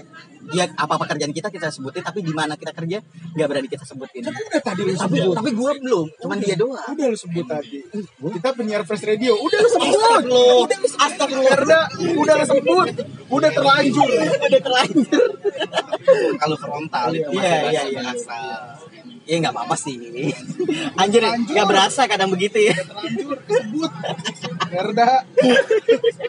ya 0.50 0.64
apa 0.66 0.94
pekerjaan 0.96 1.32
kita 1.36 1.48
kita 1.52 1.68
sebutin 1.70 2.02
tapi 2.02 2.24
di 2.24 2.32
mana 2.32 2.56
kita 2.56 2.72
kerja 2.74 2.98
nggak 3.36 3.46
berani 3.46 3.68
kita 3.70 3.84
sebutin. 3.86 4.24
Udah 4.26 4.62
tadi 4.64 4.80
lu 4.82 4.92
tapi 4.96 5.16
sebut. 5.20 5.34
tapi 5.36 5.50
gua 5.54 5.72
belum 5.78 6.06
cuman 6.18 6.36
dia 6.42 6.56
doang. 6.58 6.86
udah 6.90 7.06
lu 7.06 7.18
sebut 7.18 7.46
tadi. 7.46 7.78
Kita 8.18 8.48
penyiar 8.56 8.82
fresh 8.82 9.04
radio. 9.06 9.36
Udah 9.38 9.58
lu 9.60 9.68
sebut. 9.70 10.22
Lo 10.26 10.66
Astagfirullah. 11.00 11.52
Herda 11.54 11.80
udah 12.18 12.34
lu 12.34 12.46
sebut. 12.48 12.88
Udah 13.30 13.50
terlanjur. 13.52 14.08
Udah 14.48 14.60
terlanjur. 14.60 15.28
Kalau 16.40 16.56
frontal 16.56 17.08
itu 17.14 17.30
Iya, 17.30 17.52
masih 17.62 17.70
iya, 17.70 18.00
bahasa 18.00 18.38
iya. 19.26 19.36
ya 19.38 19.42
nggak 19.46 19.54
apa-apa 19.54 19.76
sih. 19.76 19.96
Anjir 21.00 21.22
nggak 21.24 21.66
berasa 21.66 22.04
kadang 22.06 22.30
begitu 22.32 22.58
ya. 22.60 22.74
Terlanjur 22.76 23.38
sebut 23.48 23.92
Herda 24.70 25.10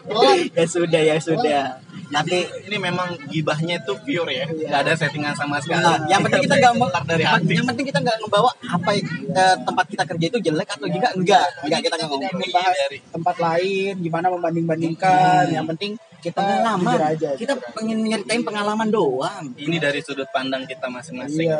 telat 0.08 0.38
ya 0.52 0.66
sudah 0.66 1.02
ya 1.02 1.16
sudah. 1.22 1.64
Tapi 2.12 2.44
Ini 2.68 2.76
memang 2.76 3.16
gibahnya 3.32 3.80
itu 3.80 3.92
pure 4.04 4.32
ya, 4.32 4.44
nggak 4.44 4.80
ada 4.84 4.92
settingan 4.92 5.32
sama 5.32 5.56
sekali. 5.60 5.80
Nah, 5.80 5.96
yang 6.08 6.20
penting 6.20 6.44
kita 6.44 6.56
nggak 6.60 6.74
mau 6.76 6.88
dari 7.08 7.24
hati. 7.24 7.52
yang 7.56 7.68
penting 7.68 7.86
kita 7.88 8.00
nggak 8.04 8.16
ngebawa 8.20 8.50
apa 8.68 8.90
eh, 9.00 9.56
tempat 9.64 9.86
kita 9.88 10.04
kerja 10.04 10.26
itu 10.28 10.38
jelek 10.44 10.68
atau 10.76 10.86
juga 10.92 11.08
enggak. 11.16 11.48
Enggak 11.64 11.80
kita 11.88 11.94
nggak 11.96 12.10
ngomong 12.12 12.32
membahas 12.36 12.76
tempat 13.12 13.36
lain 13.40 13.92
gimana 14.04 14.26
membanding 14.28 14.66
bandingkan 14.68 15.44
yang 15.48 15.64
penting 15.68 15.96
kita 16.22 16.38
pengalaman. 16.38 16.94
jujur 16.94 17.02
aja 17.02 17.30
kita 17.34 17.52
pengen 17.74 17.98
nyeritain 18.06 18.42
pengalaman 18.46 18.88
doang. 18.88 19.44
Ini 19.58 19.76
dari 19.82 19.98
sudut 20.00 20.30
pandang 20.30 20.62
kita 20.70 20.86
masing-masing. 20.86 21.50
Iya, 21.50 21.58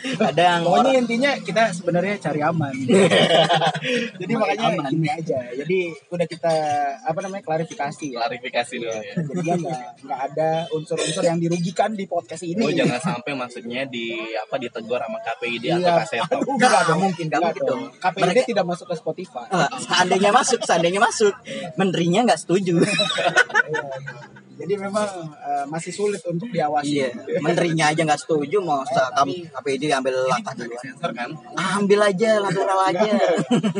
Iya. 0.00 0.16
kadang 0.18 0.60
Pokoknya 0.62 0.80
orang 0.84 1.00
intinya 1.00 1.30
kita 1.38 1.62
sebenarnya 1.70 2.14
cari 2.18 2.40
aman. 2.40 2.74
Jadi 4.20 4.32
makanya 4.32 4.66
Aman. 4.74 4.90
gini 4.90 5.08
aja. 5.08 5.38
Jadi 5.54 5.78
udah 6.08 6.26
kita 6.26 6.54
apa 7.00 7.18
namanya 7.20 7.42
klarifikasi 7.42 8.06
ya. 8.10 8.18
Klarifikasi 8.20 8.74
dulu 8.76 8.92
ya. 8.92 9.14
Jadi 9.14 9.50
nggak 9.60 9.82
nggak 10.02 10.20
ada 10.32 10.50
unsur-unsur 10.70 11.22
yang 11.22 11.38
dirugikan 11.38 11.92
di 11.92 12.04
podcast 12.04 12.42
ini. 12.42 12.60
Oh 12.60 12.70
jangan 12.70 12.98
sampai 12.98 13.32
maksudnya 13.32 13.84
di 13.84 14.12
apa 14.34 14.56
ditegur 14.56 14.98
sama 14.98 15.18
KPID 15.20 15.64
Iya. 15.64 15.76
atau 15.80 15.92
Kaseto. 16.02 16.34
Aduh, 16.34 16.54
Nggak 16.54 16.82
dong. 16.84 16.98
mungkin, 17.00 17.24
nggak 17.28 17.40
mungkin 17.42 17.62
dong. 17.64 17.82
KPID 17.96 18.22
Mereka- 18.24 18.48
tidak 18.48 18.64
masuk 18.64 18.86
ke 18.88 18.96
Spotify. 18.96 19.46
Eh, 19.48 19.68
seandainya 19.80 20.30
masuk 20.30 20.60
seandainya 20.62 21.00
masuk 21.00 21.34
menterinya 21.76 22.20
nggak 22.24 22.40
setuju 22.40 22.76
Iya. 22.84 24.43
Jadi 24.54 24.74
memang 24.76 25.08
eh, 25.34 25.64
masih 25.66 25.90
sulit 25.90 26.22
untuk 26.22 26.46
diawasi. 26.46 26.86
iya 26.94 27.10
menterinya 27.38 27.88
aja 27.88 28.00
nggak 28.00 28.20
setuju 28.20 28.58
mau 28.58 28.80
kamu 28.86 29.50
KPD 29.50 29.82
ambil 29.92 30.14
langkah 30.24 30.54
Sensor 30.54 31.10
kan? 31.10 31.30
ambil 31.74 32.00
aja 32.00 32.38
lateral 32.38 32.80
aja 32.88 33.10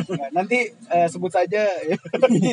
Nggak, 0.05 0.31
nanti 0.31 0.59
eh, 0.89 1.07
sebut 1.07 1.31
saja 1.31 1.63
ya. 1.81 1.97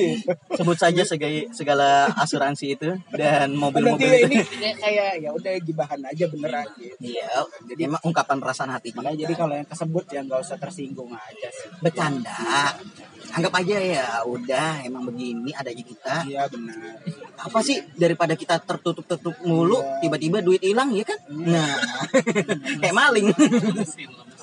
sebut 0.57 0.77
saja 0.77 1.01
segala, 1.01 1.39
segala 1.51 1.89
asuransi 2.15 2.65
itu 2.71 2.89
dan 3.11 3.51
mobil-mobil 3.53 4.07
ini 4.21 4.37
itu 4.37 4.53
kayak- 4.53 4.77
kayak 4.79 5.11
ya 5.19 5.29
udah 5.31 5.53
gibahan 5.59 6.01
aja 6.01 6.25
beneran 6.27 6.67
gitu. 6.75 6.95
iya 7.01 7.27
jadi 7.65 7.81
emang 7.87 8.01
ungkapan 8.03 8.37
perasaan 8.37 8.69
hati 8.69 8.91
Makanya 8.91 9.17
jadi 9.19 9.33
kalau 9.33 9.53
yang 9.53 9.65
kesebut 9.65 10.05
ya 10.07 10.21
nggak 10.21 10.39
usah 10.39 10.57
tersinggung 10.57 11.09
aja 11.09 11.47
sih. 11.49 11.67
bercanda 11.79 12.75
anggap 13.31 13.53
aja 13.55 13.77
ya 13.77 14.05
udah 14.23 14.81
emang 14.81 15.03
begini 15.05 15.51
adanya 15.51 15.81
kita 15.81 16.15
Iya 16.23 16.45
benar. 16.47 16.75
apa 17.37 17.59
sih 17.59 17.79
daripada 17.93 18.33
kita 18.33 18.59
tertutup-tutup 18.59 19.35
mulu 19.41 19.79
Iya. 19.79 19.99
tiba-tiba 20.01 20.37
duit 20.39 20.59
hilang 20.59 20.91
ya 20.91 21.03
kan 21.03 21.19
nah 21.29 21.75
kayak 22.81 22.93
maling 22.93 23.31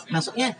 maksudnya 0.08 0.56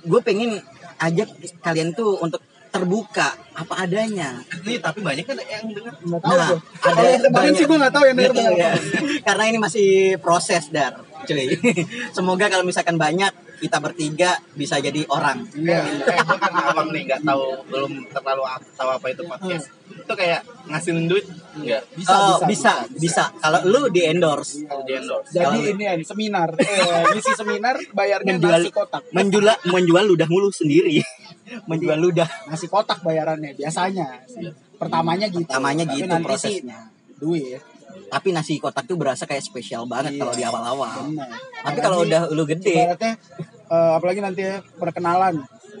gue 0.00 0.20
pengen 0.20 0.62
ajak 0.98 1.28
kalian 1.58 1.90
tuh 1.92 2.18
untuk 2.18 2.38
terbuka 2.68 3.36
apa 3.52 3.84
adanya 3.84 4.40
Ini 4.64 4.80
tapi 4.80 5.04
banyak 5.04 5.28
kan 5.28 5.36
yang 5.36 5.68
dengar. 5.68 5.92
Nggak 6.00 6.20
tahu 6.22 6.32
Nah, 6.32 6.48
gue. 6.48 6.58
ada 6.80 7.02
yang 7.04 7.22
banyak- 7.28 7.52
sih 7.52 7.66
gue 7.68 7.76
nggak 7.76 7.92
tahu 7.92 8.04
yang 8.06 8.16
berapa. 8.16 8.40
ya. 8.64 8.72
Karena 9.20 9.44
ini 9.44 9.58
masih 9.60 9.88
proses 10.16 10.72
dar, 10.72 10.96
cuy. 11.22 11.52
Semoga 12.16 12.48
kalau 12.48 12.64
misalkan 12.64 12.96
banyak 12.96 13.28
kita 13.62 13.78
bertiga 13.78 14.34
bisa 14.58 14.82
jadi 14.82 15.06
orang. 15.06 15.46
Iya. 15.54 15.86
Gue 16.02 16.36
kan 16.42 16.50
abang 16.50 16.90
nih 16.90 17.06
nggak 17.06 17.22
tahu 17.22 17.62
belum 17.70 17.92
terlalu 18.10 18.42
tahu 18.74 18.90
apa 18.90 19.06
itu 19.14 19.22
podcast. 19.22 19.70
Itu 19.92 20.12
kayak 20.18 20.42
ngasilin 20.66 21.06
duit 21.06 21.22
nggak? 21.62 21.82
Bisa, 21.94 22.10
oh, 22.10 22.42
bisa, 22.42 22.42
bisa, 22.50 22.72
bisa, 22.98 23.24
Kalau 23.38 23.60
lu 23.70 23.80
di 23.94 24.02
endorse, 24.02 24.66
di 24.66 24.92
endorse. 24.98 25.30
Jadi 25.30 25.46
Kalau- 25.46 25.70
ini 25.78 25.84
ya 25.86 25.94
seminar, 26.02 26.48
eh, 26.58 27.02
ngisi 27.14 27.32
seminar 27.38 27.76
bayarnya 27.94 28.34
menjual 28.34 28.58
nasi 28.58 28.70
kotak. 28.74 29.02
menjual 29.14 29.46
menjual 29.70 30.04
ludah 30.10 30.26
mulu 30.26 30.50
sendiri. 30.50 30.98
menjual 31.70 31.98
ludah. 32.02 32.26
Nasi 32.50 32.66
kotak 32.66 33.06
bayarannya 33.06 33.54
biasanya. 33.54 34.26
sih. 34.26 34.50
Pertamanya 34.74 35.30
gitu. 35.30 35.46
Pertamanya 35.46 35.86
Tapi 35.86 35.94
gitu 36.02 36.10
nanti 36.10 36.26
prosesnya. 36.26 36.78
Sih, 36.90 37.22
duit. 37.22 37.62
Tapi 38.12 38.28
nasi 38.28 38.60
kotak 38.60 38.84
tuh 38.84 39.00
berasa 39.00 39.24
kayak 39.24 39.40
spesial 39.40 39.88
banget 39.88 40.12
Iya. 40.14 40.20
kalau 40.20 40.32
di 40.36 40.44
awal-awal. 40.44 40.92
Benar. 41.08 41.28
Tapi 41.64 41.78
kalau 41.80 41.98
udah 42.04 42.28
lu 42.28 42.44
gede, 42.44 42.76
Ibaratnya 42.84 43.12
eh, 43.72 43.92
apalagi 43.96 44.20
nanti 44.20 44.42
perkenalan 44.76 45.34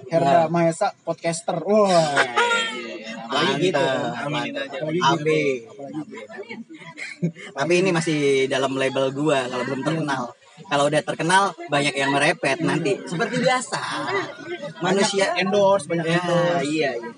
Herda 0.08 0.32
Nah. 0.32 0.46
Mahesa 0.48 0.96
podcaster. 1.04 1.60
Wah. 1.60 1.92
Apalagi 3.32 3.72
gitu. 3.72 3.80
Aminin 4.28 4.52
aja. 4.52 4.76
Apalagi 4.76 5.00
AB. 5.00 5.26
gitu. 5.28 5.68
Apalagi 5.72 6.00
gitu. 6.04 7.32
Tapi 7.52 7.72
ini 7.80 7.90
masih 7.92 8.18
dalam 8.44 8.72
label 8.76 9.08
gua 9.12 9.48
kalau 9.48 9.64
belum 9.64 9.80
terkenal. 9.80 10.22
Kalau 10.62 10.84
udah 10.86 11.00
terkenal 11.00 11.42
banyak 11.68 11.94
yang 11.96 12.12
merepet 12.12 12.60
nanti. 12.60 12.92
Seperti 13.08 13.40
biasa. 13.40 13.80
Manusia 14.84 15.32
endorse 15.36 15.88
banyak 15.88 16.06
ya, 16.06 16.16
endorse. 16.20 16.64
iya, 16.68 16.90
iya. 16.92 17.10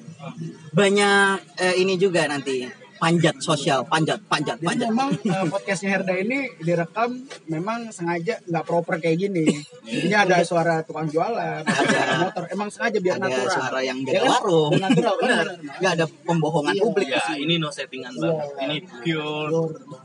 Banyak 0.71 1.35
eh, 1.59 1.75
ini 1.83 1.95
juga 1.99 2.31
nanti 2.31 2.63
panjat 3.05 3.37
sosial, 3.37 3.85
panjat, 3.85 4.17
panjat, 4.25 4.57
Jadi 4.57 4.65
panjat. 4.65 4.89
memang 4.89 5.09
eh, 5.29 5.45
podcastnya 5.45 5.89
Herda 5.93 6.15
ini 6.17 6.39
direkam 6.57 7.11
memang 7.47 7.93
sengaja 7.93 8.41
nggak 8.43 8.65
proper 8.65 8.97
kayak 8.97 9.21
gini. 9.21 9.45
Ini 9.85 10.15
ada 10.15 10.41
suara 10.41 10.81
tukang 10.81 11.05
jualan, 11.07 11.61
ada 11.61 12.17
motor. 12.19 12.49
Emang 12.49 12.73
sengaja 12.73 12.97
biar 12.97 13.21
Ada 13.21 13.29
natural. 13.29 13.53
suara 13.53 13.81
yang 13.81 13.99
Ya 14.01 14.09
jaga 14.09 14.21
kan? 14.23 14.31
warung. 14.33 14.73
Natural, 14.81 15.15
Benar. 15.21 15.47
Nggak 15.77 15.93
ada 15.93 16.07
pembohongan 16.25 16.73
Iya. 16.73 16.83
publik. 16.83 17.09
Ya, 17.11 17.23
ini 17.37 17.55
no 17.57 17.69
settingan 17.69 18.13
banget. 18.15 18.49
Ini 18.59 18.77
pure. 19.05 19.53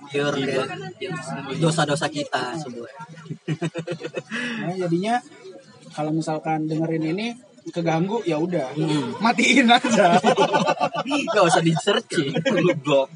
Pure 0.06 0.36
Iya. 0.36 0.64
dari 1.47 1.56
dosa-dosa 1.56 2.08
kita 2.08 2.60
semua. 2.60 2.89
Nah, 4.60 4.76
jadinya 4.76 5.16
kalau 5.89 6.12
misalkan 6.12 6.68
dengerin 6.68 7.06
ini 7.10 7.28
keganggu 7.70 8.22
ya 8.24 8.36
udah 8.36 8.70
Hmm. 8.72 9.13
matiin 9.17 9.65
aja. 9.65 10.17
Gak 11.30 11.43
usah 11.43 11.59
di 11.59 11.74
searching. 11.74 12.34
lu 12.51 12.74
blok. 12.76 13.09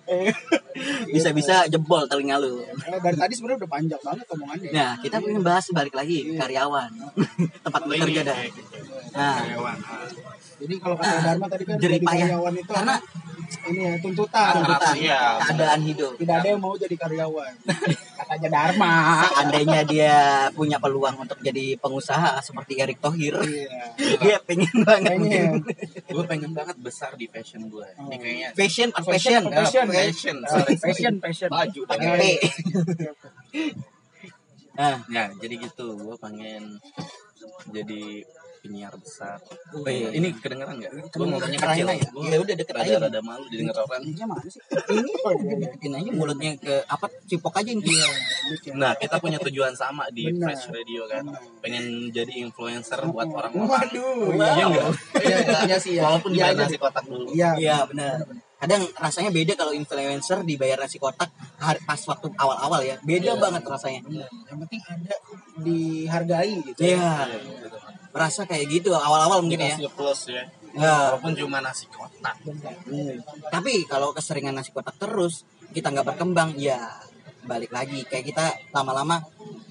Bisa-bisa 1.08 1.66
jebol 1.68 2.06
telinga 2.06 2.38
lu. 2.38 2.62
Dari 2.80 3.16
tadi 3.16 3.34
sebenarnya 3.34 3.66
udah 3.66 3.72
panjang 3.72 4.02
banget 4.02 4.26
omongannya. 4.30 4.70
Nah, 4.72 4.92
kita 4.98 5.18
pengen 5.18 5.42
bahas 5.42 5.66
balik 5.70 5.94
lagi 5.94 6.34
karyawan. 6.34 6.90
Tempat 7.66 7.82
bekerja 7.86 8.22
dah. 8.24 8.38
gitu. 8.44 8.62
Nah, 9.14 9.38
Karyawan. 9.40 9.78
Jadi 10.64 10.76
kalau 10.80 10.96
kata 10.96 11.16
Dharma 11.22 11.46
tadi 11.46 11.64
kan 11.64 11.76
jadi 11.76 11.98
payah. 12.00 12.10
karyawan 12.32 12.54
itu 12.56 12.72
Karena 12.72 12.96
ini 13.64 13.80
ya 13.80 13.94
tuntutan. 14.00 14.52
tuntutan 14.56 14.94
Iya, 14.96 15.22
keadaan 15.40 15.82
hidup. 15.84 16.12
Tidak 16.16 16.36
ada 16.36 16.48
yang 16.48 16.58
mau 16.58 16.74
jadi 16.74 16.96
karyawan. 16.96 17.54
Katanya 18.18 18.50
Dharma. 18.50 18.94
Seandainya 19.26 19.80
dia 19.84 20.16
punya 20.50 20.80
peluang 20.80 21.16
untuk 21.18 21.38
jadi 21.40 21.76
pengusaha 21.78 22.40
seperti 22.40 22.80
Erick 22.80 22.98
Thohir, 22.98 23.36
Iya. 23.38 23.84
dia 24.18 24.38
pengen 24.42 24.72
banget 24.82 25.12
Pengen. 25.14 25.52
Gue 26.06 26.24
pengen 26.24 26.52
banget 26.52 26.80
besar 26.80 27.12
di 27.14 27.28
fashion 27.28 27.68
gue. 27.68 27.84
Ini 27.86 28.16
kayaknya 28.16 28.50
fashion, 28.54 28.88
pas 28.90 29.04
Fashion, 29.04 29.44
fashion, 29.46 29.86
fashion. 29.86 29.88
fashion. 29.92 30.38
Eh. 30.40 30.78
Fashion, 30.80 31.14
fashion. 31.20 31.50
Baju. 31.52 31.82
pakai. 31.86 32.34
Nah, 34.74 34.98
Ya, 35.06 35.30
jadi 35.38 35.56
gitu. 35.60 35.94
Gue 35.96 36.18
pengen 36.18 36.82
jadi 37.70 38.26
penyiar 38.64 38.96
besar. 38.96 39.44
Oh, 39.76 39.84
iya. 39.84 40.08
Ini 40.16 40.32
kedengeran 40.40 40.80
nggak? 40.80 40.92
Gue 41.12 41.28
ngomongnya 41.28 41.60
Kerahin 41.60 41.84
kecil. 41.84 42.00
aja. 42.00 42.08
Gua 42.16 42.32
Ya 42.32 42.38
udah, 42.40 42.56
deket 42.56 42.76
aja. 42.80 42.96
Rada-rada 42.96 43.20
malu 43.20 43.46
didengar 43.52 43.76
orang. 43.84 44.02
Ininya 44.08 44.26
mana 44.32 44.48
sih? 44.48 44.62
ini 44.96 45.60
deketin 45.68 45.94
aja 46.00 46.10
mulutnya 46.16 46.52
ke 46.56 46.76
apa 46.88 47.06
cipok 47.28 47.60
aja 47.60 47.70
ini. 47.76 47.84
Nah, 48.80 48.96
kita 48.96 49.20
punya 49.20 49.38
tujuan 49.44 49.76
sama 49.76 50.08
di 50.16 50.32
Benar. 50.32 50.56
Fresh 50.56 50.72
Radio 50.72 51.04
kan. 51.12 51.28
Pengen 51.60 52.08
jadi 52.16 52.34
influencer 52.40 53.04
buat 53.12 53.28
orang-orang. 53.28 53.68
Waduh. 53.68 54.32
Iya 54.32 54.66
enggak? 54.72 54.88
Iya, 55.20 55.38
iya 55.68 55.78
sih 55.78 56.00
ya. 56.00 56.08
Walaupun 56.08 56.32
Iya 56.32 56.56
dibayar 56.56 56.64
nasi 56.64 56.78
kotak 56.80 57.04
dulu. 57.04 57.28
Iya. 57.36 57.50
Iya 57.60 57.78
benar. 57.84 58.16
Kadang 58.64 58.88
rasanya 58.96 59.28
beda 59.36 59.60
kalau 59.60 59.76
influencer 59.76 60.40
dibayar 60.48 60.80
nasi 60.80 60.96
kotak 60.96 61.28
pas 61.60 62.00
waktu 62.08 62.28
awal-awal 62.40 62.80
ya. 62.80 62.96
Beda 63.04 63.36
banget 63.36 63.68
rasanya. 63.68 64.00
Benar. 64.08 64.30
Yang 64.32 64.58
penting 64.64 64.82
ada 64.88 65.14
dihargai 65.60 66.54
gitu. 66.64 66.80
Iya. 66.80 67.28
Merasa 68.14 68.46
kayak 68.46 68.70
gitu 68.70 68.94
awal-awal 68.94 69.42
mungkin 69.42 69.66
ya. 69.66 69.76
Plus 69.90 70.30
ya. 70.30 70.46
Ya. 70.74 71.14
Walaupun 71.14 71.34
cuma 71.38 71.62
nasi 71.62 71.86
kotak. 71.90 72.38
Hmm. 72.90 73.18
Tapi 73.50 73.86
kalau 73.90 74.14
keseringan 74.14 74.58
nasi 74.58 74.74
kotak 74.74 74.98
terus, 74.98 75.46
kita 75.74 75.90
nggak 75.90 76.14
berkembang, 76.14 76.54
ya 76.58 76.78
balik 77.46 77.74
lagi. 77.74 78.06
Kayak 78.06 78.26
kita 78.34 78.46
lama-lama 78.74 79.22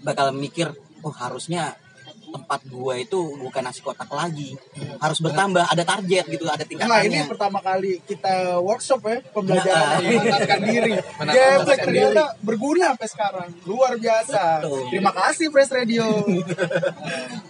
bakal 0.02 0.34
mikir, 0.34 0.70
oh 1.06 1.14
harusnya 1.14 1.78
tempat 2.32 2.60
gua 2.66 2.96
itu 2.96 3.36
bukan 3.36 3.60
nasi 3.60 3.78
kotak 3.78 4.08
lagi, 4.08 4.56
harus 4.96 5.18
bertambah, 5.20 5.62
ada 5.62 5.84
target 5.84 6.24
gitu, 6.26 6.48
ada 6.48 6.64
Nah 6.82 7.04
ini 7.04 7.28
pertama 7.28 7.60
kali 7.60 8.00
kita 8.02 8.56
workshop 8.58 9.04
ya 9.04 9.18
pembelajaran 9.30 10.00
Nah. 10.02 10.58
diri. 10.62 10.92
Mengenalkan 11.20 11.36
Geblek 11.60 11.78
diri. 11.78 11.84
ternyata 11.84 12.24
berguna 12.40 12.84
sampai 12.94 13.08
sekarang. 13.08 13.48
Luar 13.62 13.92
biasa. 13.94 14.42
Betul. 14.58 14.80
Terima 14.88 15.12
kasih 15.12 15.46
Fresh 15.48 15.72
Radio. 15.72 16.04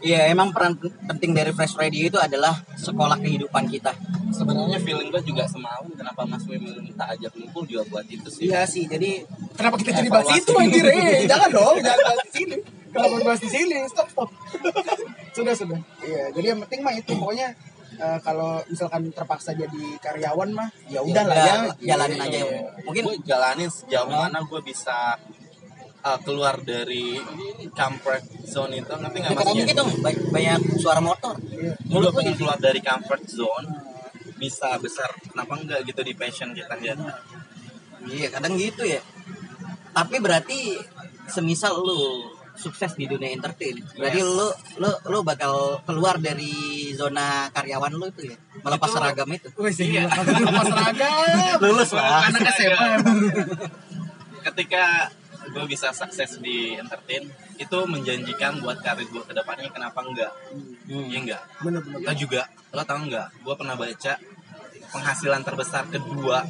Iya, 0.03 0.35
emang 0.35 0.51
peran 0.51 0.75
penting 1.07 1.31
dari 1.31 1.55
Fresh 1.55 1.79
Radio 1.79 2.11
itu 2.11 2.19
adalah 2.19 2.59
sekolah 2.75 3.23
kehidupan 3.23 3.71
kita. 3.71 3.95
Sebenarnya 4.35 4.83
feeling 4.83 5.15
gue 5.15 5.23
juga 5.23 5.47
semalam 5.47 5.87
kenapa 5.95 6.27
Mas 6.27 6.43
Wim 6.43 6.59
minta 6.59 7.07
ajak 7.07 7.31
ngumpul 7.39 7.63
juga 7.63 7.87
buat 7.87 8.03
itu 8.09 8.27
sih. 8.27 8.51
Iya 8.51 8.67
sih. 8.67 8.91
Jadi 8.91 9.23
kenapa 9.55 9.79
kita 9.79 9.95
jadi 9.95 10.11
bahas 10.11 10.27
itu 10.35 10.51
anjir? 10.53 10.83
Eh, 10.83 11.23
jangan 11.25 11.49
dong, 11.49 11.77
jangan 11.79 12.01
bahas 12.03 12.19
di 12.27 12.31
sini. 12.43 12.57
Kenapa 12.93 13.17
bahas 13.25 13.41
di 13.41 13.51
sini? 13.51 13.77
Stop, 13.89 14.09
stop. 14.13 14.31
sudah, 15.33 15.55
sudah. 15.57 15.81
Iya, 16.05 16.29
jadi 16.37 16.47
yang 16.53 16.61
penting 16.69 16.81
mah 16.85 16.93
itu 16.93 17.13
pokoknya 17.17 17.49
eh, 17.97 18.19
kalau 18.21 18.61
misalkan 18.69 19.09
terpaksa 19.11 19.57
jadi 19.57 19.83
karyawan 19.99 20.51
mah 20.53 20.69
ya 20.93 21.01
udah 21.01 21.25
lah 21.25 21.37
ya. 21.37 21.55
jalanin 21.97 22.21
aja. 22.21 22.39
Mungkin 22.45 22.85
Mungkin 22.85 23.03
gue 23.09 23.17
jalanin 23.25 23.69
sejauh 23.73 24.13
mana 24.13 24.45
gue 24.45 24.61
bisa 24.61 25.17
uh, 26.03 26.19
keluar 26.21 26.61
dari 26.61 27.17
comfort 27.73 28.25
zone 28.45 28.83
itu 28.83 28.93
ngerti 28.93 29.17
nggak 29.23 29.33
maksudnya? 29.39 29.65
gitu, 29.71 29.83
ba- 30.03 30.25
banyak 30.35 30.61
suara 30.83 31.01
motor. 31.01 31.35
Iya. 31.49 31.75
Gue 31.79 32.11
pengen 32.13 32.35
keluar 32.37 32.59
dari 32.59 32.81
comfort 32.83 33.25
zone 33.25 33.69
bisa 34.37 34.75
besar 34.83 35.07
kenapa 35.31 35.55
enggak 35.55 35.81
gitu 35.87 36.03
di 36.03 36.19
passion 36.19 36.51
kita 36.51 36.75
ya 36.83 36.99
Iya 38.03 38.29
kadang 38.35 38.59
gitu 38.59 38.83
ya. 38.83 38.99
Tapi 39.95 40.17
berarti 40.19 40.75
semisal 41.31 41.79
lu 41.79 42.27
sukses 42.53 42.93
di 42.93 43.05
dunia 43.05 43.31
entertain, 43.31 43.81
berarti 43.93 44.21
lu 44.21 44.49
lu 44.77 44.91
lu 45.07 45.19
bakal 45.23 45.81
keluar 45.83 46.17
dari 46.17 46.53
zona 46.93 47.49
karyawan 47.49 47.93
lu 47.93 48.07
itu 48.07 48.29
ya, 48.29 48.37
melepas 48.61 48.87
Itu- 48.87 48.95
seragam 48.95 49.29
itu. 49.29 49.49
Iya. 49.83 50.05
apa 50.07 50.63
seragam? 50.63 51.59
Lulus 51.65 51.91
lah. 51.93 52.29
Anak 52.29 52.43
SMA 52.53 52.87
emang. 52.97 53.19
ketika 54.43 55.09
gue 55.45 55.65
bisa 55.67 55.91
sukses 55.91 56.39
di 56.39 56.75
entertain 56.75 57.27
itu 57.57 57.79
menjanjikan 57.85 58.59
buat 58.59 58.79
karir 58.79 59.05
gue 59.05 59.23
ke 59.23 59.33
depannya 59.33 59.69
kenapa 59.69 60.01
enggak 60.01 60.33
Hmm. 60.83 61.09
iya 61.09 61.19
enggak 61.19 61.43
Bener-bener. 61.59 61.99
lo 62.01 62.13
juga 62.13 62.43
lo 62.71 62.83
tau 62.83 62.99
nggak 63.01 63.29
gue 63.41 63.55
pernah 63.55 63.75
baca 63.75 64.15
penghasilan 64.89 65.43
terbesar 65.43 65.87
kedua 65.89 66.43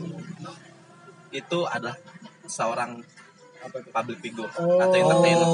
itu 1.30 1.58
adalah 1.66 1.96
seorang 2.44 3.00
public 3.64 4.18
figure 4.18 4.50
Oh. 4.54 4.78
atau 4.78 4.96
entertainer. 4.96 5.48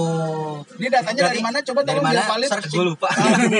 Ini 0.74 0.88
datanya 0.88 1.22
dari 1.28 1.40
mana? 1.40 1.58
Coba 1.60 1.80
dari 1.82 2.00
mana? 2.00 2.20
valid. 2.24 2.48
Searching. 2.48 2.72
gue 2.74 2.84
lupa 2.88 3.08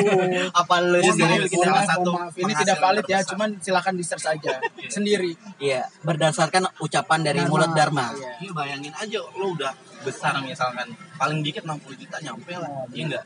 Apa 0.61 0.75
lu 0.81 0.99
sendiri 0.99 1.45
bikin 1.45 1.59
salah 1.61 1.85
satu. 1.85 2.11
Ini 2.35 2.53
tidak 2.55 2.77
valid 2.79 3.07
ya, 3.07 3.19
cuman 3.25 3.49
silakan 3.59 3.95
di 3.95 4.05
search 4.05 4.27
aja 4.29 4.53
sendiri. 4.95 5.33
Iya, 5.59 5.87
berdasarkan 6.01 6.71
ucapan 6.79 7.21
dari 7.23 7.41
Dharma. 7.41 7.51
mulut 7.51 7.71
Dharma. 7.73 8.07
Iya. 8.11 8.31
Iya 8.39 8.51
bayangin 8.53 8.93
aja 8.95 9.19
lo 9.33 9.47
udah 9.51 9.73
besar 9.99 10.39
misalkan 10.41 10.87
paling 11.15 11.43
dikit 11.43 11.63
60 11.63 11.75
juta 11.97 12.17
nyampe 12.21 12.55
lah 12.55 12.71
Oh, 12.71 12.87
iya 12.95 13.05
enggak 13.11 13.25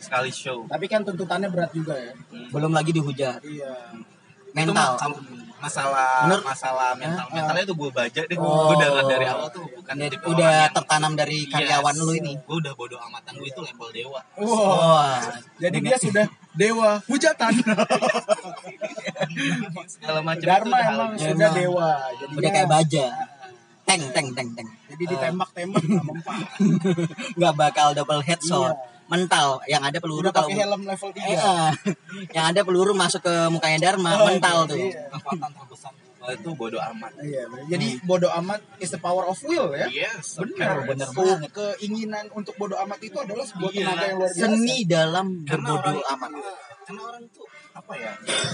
sekali 0.00 0.28
show 0.28 0.64
Tapi 0.64 0.84
kan 0.84 1.00
tuntutannya 1.00 1.48
berat 1.48 1.68
juga 1.70 1.92
ya. 1.94 2.12
Belum 2.48 2.72
lagi 2.72 2.90
dihujat. 2.90 3.40
Iya. 3.40 3.72
itu 4.54 4.70
Mental. 4.70 4.94
Ma- 5.64 5.66
masalah 5.66 6.10
Menurut- 6.22 6.44
masalah 6.44 6.88
mental 6.94 7.26
mentalnya 7.30 7.64
tuh 7.64 7.74
gue 7.74 7.90
baca 7.90 8.20
deh 8.22 8.36
Oh. 8.36 8.68
gue 8.68 8.76
dari, 8.76 9.00
dari 9.08 9.26
awal 9.26 9.48
tuh 9.48 9.64
bukan 9.66 9.94
Udah, 9.94 10.08
tipe 10.08 10.24
udah 10.26 10.52
yang- 10.60 10.72
tertanam 10.72 11.12
dari 11.14 11.38
karyawan 11.46 11.94
lu 11.96 12.12
ini. 12.12 12.32
gue 12.38 12.56
udah 12.58 12.72
bodoh 12.74 13.00
amatan 13.00 13.32
gue 13.34 13.48
itu 13.48 13.60
level 13.60 13.88
dewa 13.90 14.20
Wow. 14.36 14.60
Wah, 14.92 15.24
Jadi 15.56 15.76
dia 15.80 15.96
sudah 15.96 16.26
dewa 16.52 16.90
hujatan. 17.04 17.52
segala 19.86 20.20
macam 20.20 20.44
Dharma 20.44 20.76
itu 20.76 20.84
udah 20.84 20.94
emang 20.94 21.10
sudah 21.16 21.32
Emang. 21.32 21.54
dewa. 21.56 21.88
Jadi 22.14 22.32
udah 22.34 22.50
kayak 22.50 22.68
baja. 22.68 23.06
Teng 23.84 24.02
teng 24.10 24.28
teng 24.32 24.48
teng. 24.52 24.68
Jadi 24.86 25.04
ditembak-tembak. 25.06 25.82
Nggak 27.36 27.54
bakal 27.54 27.88
double 27.92 28.22
headshot. 28.22 28.72
Iya. 28.72 28.92
Mental 29.04 29.60
yang 29.64 29.80
ada 29.80 29.98
peluru 29.98 30.22
Udah 30.22 30.32
kalau 30.32 30.48
pakai 30.48 30.58
helm 30.58 30.82
level 30.82 31.10
3. 31.10 31.20
Eh, 31.20 31.36
eh. 31.36 31.70
yang 32.32 32.44
ada 32.48 32.60
peluru 32.60 32.92
masuk 32.92 33.20
ke 33.20 33.34
mukanya 33.48 33.78
Dharma, 33.82 34.16
Oh, 34.16 34.26
mental 34.26 34.64
tuh. 34.64 34.80
iya. 34.80 35.08
kekuatan 35.10 35.50
terbesar 35.52 35.92
itu 36.24 36.50
bodoh 36.50 36.80
amat 36.80 37.12
Iya, 37.20 37.44
jadi 37.68 38.00
bodoh 38.00 38.32
amat 38.34 38.64
is 38.80 38.88
the 38.88 38.96
power 38.96 39.24
of 39.24 39.36
will 39.44 39.68
ya. 39.70 39.84
yes 39.86 40.40
Benar, 40.40 40.88
bener 40.88 41.04
Ke- 41.04 41.20
banget. 41.20 41.50
Keinginan 41.52 42.32
untuk 42.32 42.56
bodoh 42.56 42.80
amat 42.80 42.96
itu 42.98 43.12
adalah 43.14 43.44
sebuah 43.44 43.68
Iya. 43.70 43.84
tenaga 43.84 44.04
yang 44.06 44.16
luar 44.16 44.30
biasa. 44.30 44.40
Seni 44.48 44.76
dalam 44.84 45.26
berbodoh 45.42 46.00
amat. 46.10 46.30
karena 46.84 47.00
orang 47.02 47.24
tuh 47.30 47.44
apa 47.72 47.92
ya 47.94 48.12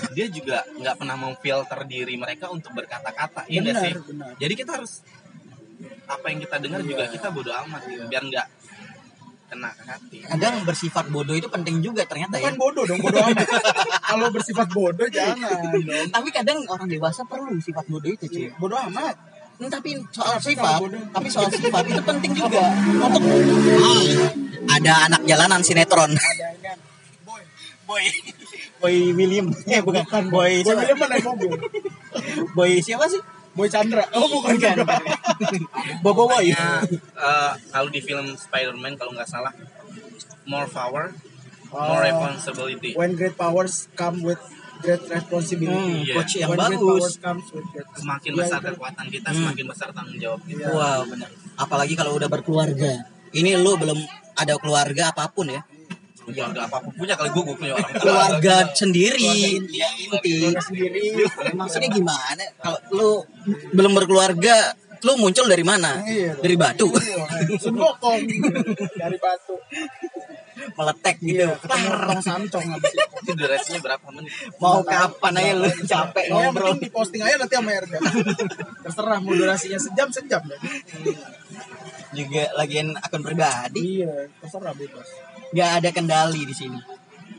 dia 0.09 0.27
juga 0.29 0.63
nggak 0.73 0.95
pernah 0.97 1.17
memfilter 1.17 1.81
diri 1.85 2.15
mereka 2.15 2.47
untuk 2.47 2.71
berkata-kata 2.73 3.43
iya 3.45 3.59
Benar, 3.61 3.83
sih 3.83 3.93
benar. 4.05 4.31
jadi 4.37 4.55
kita 4.55 4.71
harus 4.73 4.93
apa 6.07 6.27
yang 6.27 6.39
kita 6.41 6.57
dengar 6.59 6.81
juga 6.81 7.03
Iya. 7.05 7.13
kita 7.13 7.29
bodoh 7.29 7.51
amat 7.61 7.83
gitu 7.87 8.07
biar 8.07 8.23
nggak 8.25 8.47
kena 9.51 9.71
ke 9.75 9.83
hati 9.83 10.17
Kadang 10.23 10.63
bersifat 10.63 11.05
bodoh 11.11 11.35
itu 11.35 11.51
penting 11.51 11.83
juga 11.83 12.07
ternyata 12.07 12.39
ya. 12.39 12.55
Bukan 12.55 12.57
bodoh 12.57 12.85
dong, 12.87 13.01
bodoh 13.03 13.19
amat. 13.19 13.47
Kalau 14.15 14.27
bersifat 14.31 14.69
bodoh 14.71 15.09
jangan 15.11 15.59
dong. 15.75 16.09
Tapi 16.15 16.29
kadang 16.31 16.63
orang 16.71 16.87
dewasa 16.87 17.27
perlu 17.27 17.59
sifat 17.59 17.85
bodoh 17.91 18.11
itu 18.11 18.25
cuy. 18.31 18.47
Bodoh 18.63 18.79
amat. 18.91 19.19
Hmm, 19.61 19.69
tapi 19.69 19.93
soal 20.09 20.41
sifat, 20.41 20.81
tapi 21.13 21.29
soal 21.29 21.53
sifat 21.53 21.85
itu 21.85 22.01
penting 22.01 22.33
juga 22.33 22.65
untuk 22.73 23.21
ada 24.73 24.93
anak 25.05 25.21
jalanan 25.29 25.61
sinetron. 25.61 26.17
Ada 26.17 26.49
kan. 26.65 26.79
Boy, 27.29 27.43
Boy, 27.85 28.05
Boy 28.81 28.97
William, 29.13 29.53
eh 29.69 29.85
bukan, 29.85 30.33
Boy, 30.33 30.65
Boy 30.65 30.65
siapa? 30.65 30.81
William 30.81 30.99
naik 31.13 31.25
mobil. 31.29 31.51
Boy 32.57 32.81
siapa 32.81 33.05
sih? 33.13 33.21
Boy 33.51 33.67
Chandra. 33.67 34.07
Oh 34.13 34.31
bukan 34.31 34.55
Bukan. 34.55 34.75
juga. 34.79 34.97
Bobo 36.05 36.25
Boy. 36.27 36.51
Eh, 36.51 37.51
kalau 37.69 37.89
di 37.89 37.99
film 37.99 38.33
Spider-Man 38.33 38.95
kalau 38.95 39.11
nggak 39.13 39.27
salah 39.27 39.51
more 40.45 40.67
power 40.67 41.11
more 41.69 41.99
Oh. 41.99 42.03
responsibility 42.03 42.91
When 42.93 43.15
great 43.15 43.35
powers 43.35 43.87
come 43.93 44.23
with 44.23 44.39
great 44.81 45.03
responsibility. 45.05 45.77
Hmm, 45.93 46.03
Iya. 46.03 46.15
coach 46.17 46.33
yang 46.37 46.51
When 46.51 46.59
bagus. 46.59 47.15
comes 47.19 47.47
with 47.51 47.67
great 47.69 47.87
semakin 47.93 48.31
Iya, 48.33 48.39
besar 48.41 48.59
kekuatan 48.65 49.07
kita 49.07 49.29
Hmm. 49.29 49.39
semakin 49.41 49.65
besar 49.67 49.89
tanggung 49.91 50.19
jawab 50.19 50.41
kita 50.43 50.67
Wow, 50.67 51.01
benar. 51.07 51.31
Apalagi 51.55 51.95
kalau 51.95 52.13
udah 52.15 52.27
berkeluarga. 52.27 52.93
Ini 53.31 53.55
lu 53.57 53.77
belum 53.77 53.99
ada 54.35 54.55
keluarga 54.57 55.11
apa 55.11 55.29
pun 55.29 55.47
ya. 55.47 55.63
Keluarga 56.33 56.61
apa 56.67 56.77
pun 56.81 56.93
punya 56.95 57.15
kali 57.15 57.29
gue 57.31 57.43
gue 57.43 57.57
punya 57.57 57.73
orang 57.75 57.93
tua. 57.93 58.01
Keluarga 58.03 58.55
sendiri, 58.73 59.21
ya, 59.21 59.49
inti. 59.57 59.79
Keluarga 60.09 60.61
sendiri. 60.63 61.03
Maksudnya 61.53 61.89
gimana? 61.89 62.45
Kalau 62.57 62.79
lu 62.91 63.11
belum 63.71 63.93
berkeluarga, 63.95 64.75
lu 65.01 65.13
muncul 65.17 65.47
dari 65.47 65.65
mana? 65.65 66.05
Iya. 66.05 66.37
Dari 66.37 66.57
batu, 66.57 66.89
Sembokong 67.61 68.21
dari 68.95 69.17
batu. 69.17 69.57
meletek 70.61 71.17
gitu. 71.25 71.41
Iya, 71.41 71.57
ketemu 71.57 71.89
tong 71.89 72.21
samcong 72.21 72.67
habis 72.69 72.93
itu. 72.93 73.33
durasinya 73.33 73.81
berapa 73.81 74.07
menit 74.13 74.29
Mau 74.61 74.85
kapan 74.85 75.33
aja 75.41 75.53
lu 75.57 75.69
capek 75.89 76.25
Oh, 76.29 76.37
yang 76.37 76.53
ngobrol. 76.53 76.69
penting 76.77 76.85
di 76.85 76.91
posting 76.93 77.23
aja 77.25 77.37
nanti 77.41 77.57
sama 77.57 77.71
Erga. 77.73 77.99
Terserah 78.85 79.19
mau 79.25 79.33
durasinya 79.33 79.81
sejam 79.81 80.09
sejam 80.13 80.43
deh. 80.45 80.61
Juga 82.13 82.43
lagian 82.61 82.93
akun 82.93 83.25
pribadi, 83.25 84.05
Iya, 84.05 84.29
terserah 84.37 84.77
bebas. 84.77 85.09
Nggak 85.51 85.71
ada 85.83 85.89
kendali 85.91 86.43
di 86.47 86.55
sini. 86.55 86.79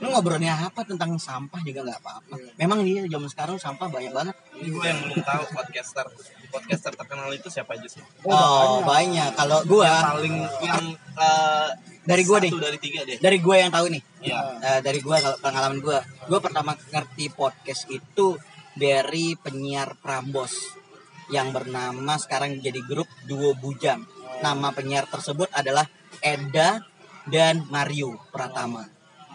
Lu 0.01 0.09
ngobrolnya 0.09 0.57
apa 0.57 0.81
tentang 0.81 1.13
sampah 1.21 1.61
juga 1.61 1.85
nggak 1.85 1.99
apa-apa. 2.01 2.35
Memang 2.57 2.81
dia 2.81 3.05
zaman 3.05 3.29
sekarang 3.29 3.55
sampah 3.61 3.85
banyak 3.85 4.09
banget. 4.09 4.35
ini 4.57 4.69
gue 4.73 4.85
yang 4.85 4.99
belum 5.05 5.21
tahu 5.21 5.43
podcaster 5.53 6.05
podcaster 6.51 6.93
terkenal 6.97 7.29
itu 7.31 7.47
siapa 7.47 7.77
aja 7.77 7.87
sih 7.87 8.01
Oh, 8.25 8.81
banyak. 8.81 9.31
Kalau 9.37 9.61
gua 9.69 10.17
paling 10.17 10.35
yang 10.65 10.83
eh, 10.97 11.69
dari 12.01 12.23
gua 12.25 12.37
deh. 12.41 12.49
dari 12.49 12.77
tiga 12.81 13.05
deh 13.05 13.17
Dari 13.21 13.37
gua 13.37 13.55
yang 13.61 13.69
tahu 13.69 13.85
nih. 13.93 14.01
Iya. 14.25 14.39
Eh, 14.59 14.79
dari 14.81 14.99
gua 15.05 15.21
kalau 15.21 15.37
pengalaman 15.37 15.79
gua, 15.79 16.01
gua 16.25 16.39
pertama 16.41 16.73
ngerti 16.89 17.29
podcast 17.29 17.85
itu 17.93 18.41
dari 18.73 19.37
penyiar 19.37 19.95
Prambos 20.01 20.81
yang 21.31 21.53
bernama 21.55 22.17
sekarang 22.19 22.57
jadi 22.59 22.81
grup 22.83 23.07
Duo 23.29 23.53
Bujang. 23.53 24.03
Nama 24.41 24.73
penyiar 24.73 25.05
tersebut 25.07 25.47
adalah 25.53 25.85
Eda 26.19 26.83
dan 27.27 27.65
Mario 27.67 28.17
Pratama. 28.29 28.87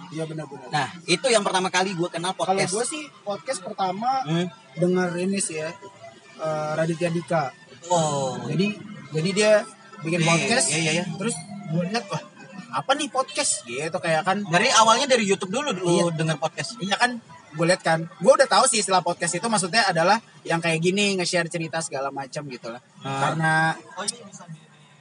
Iya 0.07 0.23
benar-benar. 0.23 0.71
Nah, 0.71 0.89
itu 1.05 1.27
yang 1.27 1.43
pertama 1.43 1.67
kali 1.67 1.91
gua 1.93 2.07
kenal 2.07 2.31
Kalau 2.31 2.55
podcast. 2.55 2.71
gue 2.71 2.85
sih 2.87 3.05
podcast 3.23 3.61
pertama 3.61 4.23
Hmm. 4.23 4.47
denger 4.75 5.09
ini 5.19 5.39
sih 5.39 5.59
ya 5.59 5.71
eh, 6.37 6.71
Raditya 6.75 7.11
Dika. 7.11 7.51
Oh, 7.89 8.39
Jadi 8.45 8.77
jadi 9.09 9.29
dia 9.33 9.53
bikin 9.99 10.21
Iya, 10.21 10.29
podcast. 10.29 10.67
iya, 10.69 10.79
iya, 10.79 10.93
iya. 10.93 11.05
Terus 11.13 11.35
gue 11.67 11.83
lihat 11.87 12.05
wah 12.07 12.23
apa 12.69 12.93
nih 12.93 13.09
podcast 13.09 13.65
gitu 13.65 13.97
kayak 13.97 14.23
kan 14.23 14.45
dari 14.45 14.69
awalnya 14.71 15.07
dari 15.07 15.25
YouTube 15.25 15.49
dulu 15.51 15.71
lu 15.73 15.87
Iya. 15.89 16.05
denger 16.15 16.37
podcast. 16.37 16.77
Iya 16.79 16.95
kan 16.95 17.19
gue 17.49 17.65
lihat 17.65 17.81
kan 17.81 18.05
gue 18.05 18.29
udah 18.31 18.45
tahu 18.45 18.69
sih 18.69 18.79
istilah 18.79 19.01
podcast 19.01 19.33
itu 19.33 19.47
maksudnya 19.49 19.89
adalah 19.89 20.21
yang 20.43 20.61
kayak 20.61 20.77
gini 20.79 21.17
nge-share 21.17 21.49
cerita 21.49 21.81
segala 21.81 22.13
macam 22.13 22.45
gitu 22.47 22.69
lah 22.69 22.83
Ah. 23.01 23.33
karena 23.33 23.53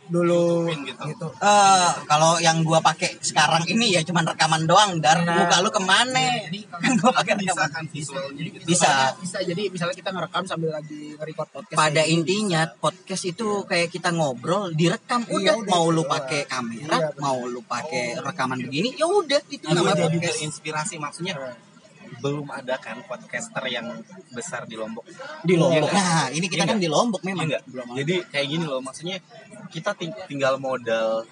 dulu 0.07 0.69
gitu. 0.71 1.01
gitu. 1.05 1.27
Eh, 1.37 1.91
kalau 2.05 2.37
yang 2.39 2.61
gua 2.61 2.79
pakai 2.79 3.17
sekarang 3.19 3.65
ini 3.65 3.95
ya 3.95 4.01
cuman 4.01 4.25
rekaman 4.25 4.63
doang 4.63 4.97
dar. 4.99 5.21
Nah. 5.21 5.45
muka 5.45 5.57
lu 5.61 5.69
ke 5.69 5.81
mana? 5.81 6.25
Kan 6.69 6.91
gua 6.97 7.11
pakai 7.15 7.33
bisa 7.37 7.53
rekaman. 7.55 7.71
kan 7.73 7.83
visualnya 7.89 8.41
gitu. 8.45 8.65
Bisa. 8.65 9.13
Bisa. 9.17 9.37
Jadi 9.41 9.63
misalnya 9.69 9.95
kita 9.95 10.09
ngerekam 10.13 10.43
sambil 10.45 10.69
lagi 10.71 11.15
nge-record 11.15 11.49
podcast 11.51 11.77
pada 11.77 12.01
gini. 12.03 12.13
intinya 12.21 12.61
podcast 12.69 13.23
itu 13.25 13.47
kayak 13.65 13.89
kita 13.89 14.09
ngobrol 14.11 14.71
direkam 14.71 15.25
Iya, 15.25 15.33
udah. 15.35 15.55
udah, 15.65 15.71
mau 15.71 15.85
lu 15.89 16.01
gitu 16.01 16.11
pakai 16.13 16.41
kamera 16.45 16.95
Iya, 16.97 17.09
bener. 17.11 17.21
mau 17.21 17.39
lu 17.43 17.61
pakai 17.61 18.05
rekaman 18.19 18.59
begini 18.61 18.89
ya 18.93 19.05
udah 19.05 19.41
itu 19.47 19.65
namanya 19.67 20.05
jadi 20.05 20.17
podcast. 20.17 20.37
terinspirasi 20.37 20.95
maksudnya 20.97 21.33
belum 22.17 22.47
ada 22.47 22.75
kan 22.77 22.97
podcaster 23.01 23.63
yang 23.67 23.87
besar 24.29 24.63
di 24.63 24.73
Lombok 24.73 25.03
di 25.41 25.53
Lombok 25.53 25.71
Iya 25.73 25.81
nggak? 25.83 25.93
nah 25.93 26.25
ini 26.29 26.45
kita 26.45 26.57
Iya 26.57 26.65
kan 26.65 26.75
nggak? 26.75 26.81
di 26.81 26.89
Lombok 26.89 27.19
Iya 27.19 27.27
memang 27.27 27.45
nggak? 27.47 27.63
Jadi 27.95 28.15
kayak 28.27 28.47
gini 28.47 28.63
loh, 28.63 28.79
maksudnya 28.79 29.17
kita 29.67 29.91
ting- 29.93 30.15
tinggal 30.25 30.55
modal 30.57 31.23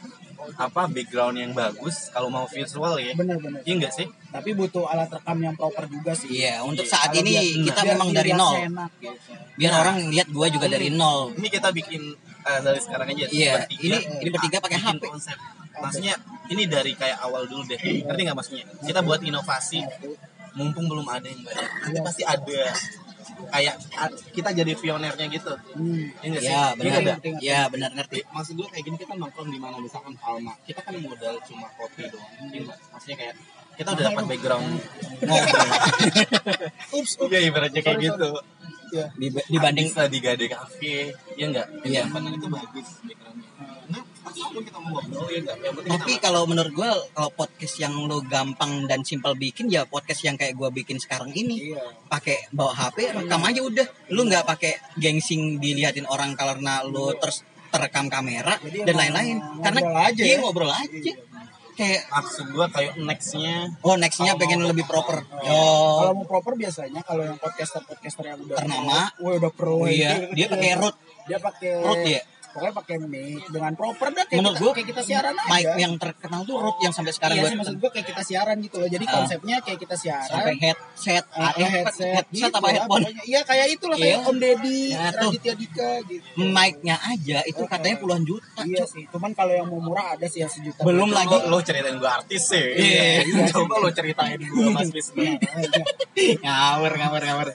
apa 0.55 0.85
background 0.87 1.35
yang 1.35 1.51
bagus 1.51 2.09
kalau 2.09 2.27
mau 2.27 2.43
visual 2.45 2.97
ya. 2.97 3.15
bener-bener 3.15 3.63
Iya 3.63 3.73
enggak 3.75 3.93
sih? 3.93 4.07
tapi 4.27 4.51
butuh 4.51 4.83
alat 4.83 5.07
rekam 5.07 5.37
yang 5.39 5.53
proper 5.53 5.85
juga 5.85 6.11
sih 6.11 6.27
iya 6.33 6.59
untuk 6.59 6.83
saat 6.83 7.07
Kalau 7.07 7.21
ini 7.21 7.31
biar- 7.31 7.63
kita 7.65 7.79
biar 7.79 7.91
memang 7.93 8.09
dari 8.11 8.31
nol 8.33 8.55
enak, 8.57 8.91
gitu. 8.99 9.31
biar 9.55 9.71
orang 9.77 9.95
lihat 10.09 10.27
gua 10.27 10.47
juga 10.47 10.67
dari 10.67 10.89
nol 10.89 11.31
Ini 11.33 11.47
kita 11.49 11.69
bikin 11.69 12.01
eh, 12.43 12.59
dari 12.59 12.75
sekarang 12.77 13.07
aja. 13.07 13.23
Iya, 13.25 13.53
bertiga, 13.57 13.79
ini 13.81 13.97
ini 14.19 14.29
bertiga 14.29 14.57
pakai 14.59 14.75
HP. 14.77 15.03
konsep. 15.05 15.37
Maksudnya 15.73 16.13
ini 16.45 16.63
dari 16.65 16.91
kayak 16.93 17.17
awal 17.19 17.47
dulu 17.47 17.63
deh. 17.65 17.79
Ngerti 17.79 18.19
nggak 18.21 18.35
maksudnya? 18.35 18.65
Kita 18.79 18.99
buat 18.99 19.23
inovasi 19.23 19.79
mumpung 20.53 20.85
belum 20.85 21.05
ada 21.05 21.23
yang 21.23 21.41
banyak. 21.41 21.69
Nanti 21.81 21.91
Iya. 21.91 22.01
pasti 22.01 22.23
ada. 22.23 22.61
kayak 23.45 23.75
kita 24.29 24.49
jadi 24.51 24.73
pionernya 24.73 25.25
gitu 25.27 25.53
Hmm. 25.73 26.11
Iya 26.17 26.27
nggak 26.27 26.41
sih? 26.41 26.49
Ya 26.49 26.61
Iya 26.75 26.97
benar. 26.99 27.17
Ya 27.39 27.59
benar 27.67 27.89
ngerti. 27.91 28.19
maksud 28.27 28.53
gue 28.53 28.67
kayak 28.67 28.83
gini 28.83 28.97
kita 28.97 29.13
nongkrong 29.15 29.47
di 29.47 29.57
mana 29.57 29.77
misalkan 29.77 30.13
Alma 30.19 30.53
kita 30.61 30.79
kan 30.79 30.93
modal 30.97 31.37
cuma 31.41 31.67
kopi 31.71 32.03
doang 32.05 32.29
nggak? 32.45 32.77
maksudnya 32.89 33.17
kayak 33.17 33.35
kita 33.73 33.89
udah 33.89 34.03
dapat 34.05 34.23
background 34.27 34.67
ngobrol 35.19 35.69
Ups, 36.97 37.11
ups. 37.15 37.31
iya 37.31 37.39
ibaratnya 37.43 37.81
kayak 37.81 37.97
Sorry, 37.97 38.07
gitu 38.07 38.29
Ya. 38.91 39.07
Dib- 39.15 39.47
Dibanding 39.47 39.87
bisa 39.89 40.05
di 40.05 40.19
Gade 40.19 40.45
Cafe 40.45 40.95
ya 41.33 41.45
enggak 41.47 41.67
Iya. 41.81 41.99
yang 41.99 42.11
penting 42.11 42.33
itu 42.35 42.47
bagus 42.47 42.87
backgroundnya 43.01 43.49
nah 43.89 44.03
kita 44.23 44.77
mau 44.77 44.89
ngobrol 44.93 45.27
ya 45.27 45.39
enggak 45.39 45.57
yang 45.59 45.73
penting 45.75 45.91
tapi 45.91 46.11
kita 46.11 46.23
kalau 46.23 46.41
menurut 46.43 46.71
gue 46.71 46.89
kalau 47.11 47.29
podcast 47.31 47.75
yang 47.77 47.93
lo 48.03 48.23
gampang 48.23 48.87
dan 48.87 49.03
simpel 49.03 49.35
bikin 49.35 49.67
ya 49.67 49.83
podcast 49.85 50.23
yang 50.23 50.35
kayak 50.35 50.55
gue 50.55 50.69
bikin 50.73 50.97
sekarang 50.97 51.29
ini 51.31 51.71
Iya. 51.71 51.83
pakai 52.07 52.47
bawa 52.49 52.71
HP 52.71 52.97
rekam 53.13 53.41
aja 53.41 53.61
udah 53.61 53.87
lu 54.09 54.21
nggak 54.23 54.45
pakai 54.45 54.73
gengsing 54.95 55.57
diliatin 55.57 56.05
orang 56.05 56.33
karena 56.33 56.81
lu 56.81 57.11
terus 57.15 57.43
terekam 57.67 58.05
kamera 58.05 58.55
Jadi 58.57 58.85
dan 58.85 58.95
lain-lain 58.95 59.35
karena 59.59 59.79
ngobrol 59.81 60.03
aja 60.05 60.21
iya 60.21 60.31
ya. 60.31 60.39
ngobrol 60.39 60.71
aja 60.71 61.13
kayak 61.73 62.01
maksud 62.05 62.45
gue 62.53 62.65
kayak 62.69 62.93
nextnya 63.01 63.55
oh 63.81 63.97
nextnya 63.97 64.37
pengen 64.37 64.61
lebih 64.61 64.85
proper 64.85 65.25
Kalau 65.25 66.13
oh 66.13 66.13
mau 66.13 66.27
proper 66.29 66.53
biasanya 66.53 67.01
kalau 67.01 67.25
yang 67.25 67.37
podcaster-podcaster 67.41 68.23
yang 68.23 68.37
udah 68.39 68.61
Ternama. 68.61 69.09
wah 69.17 69.33
udah 69.33 69.49
pro. 69.49 69.81
Oh 69.81 69.89
iya, 69.89 70.29
dia 70.29 70.45
pakai 70.45 70.77
root. 70.77 70.93
Dia 71.25 71.41
pakai 71.41 71.69
Root 71.81 72.03
ya? 72.05 72.21
Pokoknya 72.53 72.73
pakai 72.75 72.95
mic 73.01 73.43
dengan 73.49 73.73
proper 73.73 74.07
dah 74.09 74.23
kayak 74.23 74.37
menurut 74.37 74.53
kita, 74.53 74.61
gue 74.61 74.71
kayak 74.71 74.87
kita 74.87 75.01
siaran 75.03 75.33
aja. 75.33 75.49
mic 75.49 75.65
yang 75.75 75.93
terkenal 75.97 76.41
tuh 76.43 76.55
root 76.55 76.77
yang 76.79 76.93
sampai 76.93 77.09
sekarang 77.11 77.35
iya 77.35 77.43
sih 77.43 77.57
maksud 77.57 77.75
gue 77.75 77.89
kayak 77.89 78.07
kita 78.07 78.21
siaran 78.21 78.57
gitu 78.59 78.75
loh. 78.77 78.85
Jadi 78.85 79.03
Ah. 79.03 79.11
konsepnya 79.11 79.55
kayak 79.59 79.79
kita 79.79 79.95
siaran. 79.95 80.29
sampai 80.29 80.55
headset 80.55 81.25
Ah, 81.33 81.51
eh, 81.51 81.65
headset, 81.65 82.13
headset 82.13 82.25
gitu 82.31 82.45
apa 82.51 82.67
headphone 82.69 83.01
pokoknya. 83.01 83.23
Iya 83.23 83.41
kayak 83.41 83.67
itulah 83.69 83.97
kayak 83.97 84.11
Iya. 84.15 84.29
Om 84.29 84.37
Deddy, 84.37 84.81
Nah, 84.93 85.09
tuh. 85.09 85.19
Raditya 85.25 85.53
Dika 85.55 85.91
gitu. 86.05 86.25
mic-nya 86.37 86.95
aja 86.99 87.37
itu 87.43 87.63
katanya 87.63 87.95
puluhan 87.97 88.23
juta 88.23 88.61
Iya 88.63 88.83
sih, 88.85 89.03
cuman 89.09 89.31
kalau 89.33 89.51
yang 89.51 89.65
mau 89.65 89.81
murah 89.81 90.13
ada 90.13 90.25
sih 90.25 90.39
yang 90.39 90.51
sejuta. 90.51 90.81
Belum 90.83 91.09
lagi. 91.09 91.35
lo 91.43 91.57
ceritain 91.59 91.95
gue 91.95 92.11
artis 92.11 92.43
sih 92.45 92.67
Iya. 92.75 93.25
Iya. 93.25 93.43
coba 93.49 93.75
lo 93.79 93.89
ceritain 93.89 94.37
gue 94.37 94.67
mas 94.69 94.89
Wisnu 94.89 95.25
ngawur 96.39 96.91
ngawur 96.93 97.21
ngawur 97.21 97.47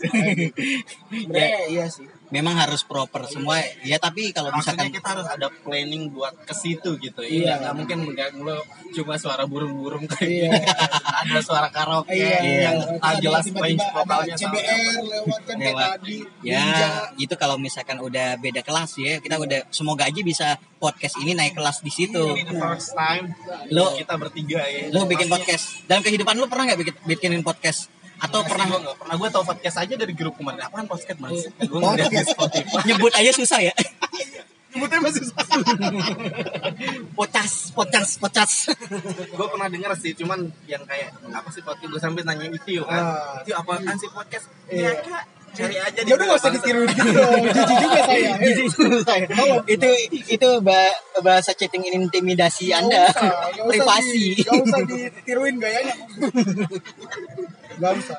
iya 1.69 1.87
sih. 1.87 2.07
Memang 2.29 2.55
harus 2.55 2.83
proper 2.83 3.25
semua 3.25 3.57
ya 3.81 3.97
tapi 3.97 4.31
kalau 4.31 4.49
maksudnya 4.49 4.85
misalkan 4.85 4.89
kita 4.93 5.09
harus 5.11 5.27
ada 5.27 5.47
planning 5.59 6.09
buat 6.09 6.37
ke 6.39 6.53
situ 6.53 6.97
gitu 6.97 7.21
Iya. 7.21 7.33
iya 7.33 7.53
nggak 7.59 7.75
mungkin 7.75 7.99
nggak 8.07 8.29
lo 8.39 8.61
cuma 8.91 9.17
suara 9.17 9.43
burung-burung 9.43 10.05
kayak 10.07 10.29
Iya. 10.29 10.49
ada 11.25 11.39
suara 11.39 11.69
karaoke 11.69 12.13
Iya, 12.13 12.69
yang 12.69 12.77
tak 12.99 13.01
ada 13.01 13.19
jelas 13.19 13.45
range 13.49 13.85
vokalnya 13.89 14.35
CBR 14.35 14.77
lewat 15.01 15.41
kan 15.43 15.57
Lewat. 15.59 15.89
tadi. 15.99 16.17
ya 16.43 16.61
Ninja. 16.61 16.89
itu 17.17 17.35
kalau 17.35 17.57
misalkan 17.57 17.99
udah 17.99 18.37
beda 18.37 18.61
kelas 18.61 18.91
ya 18.97 19.19
kita 19.19 19.37
udah 19.37 19.61
semoga 19.69 20.05
aja 20.05 20.21
bisa 20.21 20.47
podcast 20.77 21.17
ini 21.19 21.33
naik 21.33 21.53
kelas 21.53 21.81
di 21.81 21.91
situ 21.91 22.23
ini 22.35 22.45
the 22.45 22.55
first 22.55 22.93
time 22.93 23.33
Lo- 23.69 23.93
kita 23.95 24.15
bertiga 24.15 24.61
ya 24.63 24.89
lo 24.91 25.05
bikin 25.05 25.27
podcast 25.27 25.83
dalam 25.85 26.01
kehidupan 26.01 26.35
lo 26.35 26.45
pernah 26.45 26.69
nggak 26.69 26.79
bikin 26.79 26.95
bikinin 27.05 27.41
podcast 27.41 27.89
atau 28.19 28.41
Pernah 28.43 28.51
pernah 28.51 28.67
gue 28.67 28.79
nggak? 28.83 28.97
Pernah 28.99 29.17
gue 29.17 29.29
tau 29.31 29.45
podcast 29.47 29.77
aja 29.79 29.95
dari 29.95 30.13
grup 30.15 30.35
kemarin. 30.35 30.61
Apaan 30.67 30.87
podcast 30.91 31.19
mas? 31.23 31.33
Iya. 31.33 31.51
gue 31.71 31.79
ngeliat 31.79 32.11
di 32.11 32.19
Spotify. 32.27 32.81
Nyebut 32.91 33.13
aja 33.15 33.31
susah 33.35 33.61
ya. 33.63 33.75
Nyebutnya 34.75 34.99
masih 35.01 35.23
susah. 35.25 35.47
pocas 37.19 37.53
pocas 37.75 38.09
pocas 38.21 38.53
gue 39.11 39.47
pernah 39.51 39.67
denger 39.67 39.91
sih 39.99 40.13
cuman 40.15 40.47
yang 40.71 40.87
kayak 40.87 41.11
apa 41.35 41.49
sih 41.51 41.63
podcast 41.67 41.91
gue 41.91 42.01
sampai 42.03 42.23
nanya 42.27 42.47
itu 42.51 42.83
kan? 42.85 43.03
Ah. 43.03 43.43
itu 43.43 43.55
apa 43.55 43.73
kan 43.83 43.97
sih 43.99 44.11
podcast? 44.11 44.47
Iya. 44.71 44.93
iya 44.95 45.03
kak 45.03 45.38
cari 45.55 45.77
aja 45.77 46.01
Ya 46.01 46.15
udah 46.15 46.27
gak 46.27 46.39
usah 46.39 46.53
ditiruin 46.53 46.89
gitu 46.91 47.11
dong. 47.11 47.43
Jijik 47.57 47.77
juga 47.79 48.01
saya. 49.05 49.25
itu 49.65 49.89
itu 50.29 50.49
ba- 50.61 50.97
bahasa 51.19 51.53
chatting 51.53 51.85
intimidasi 51.89 52.71
anda 52.71 53.09
privasi 53.63 54.41
Gak 54.41 54.55
usah 54.61 54.81
ditiruin 54.85 55.57
gayanya. 55.57 55.95
Gak 57.77 57.93
usah. 57.97 58.19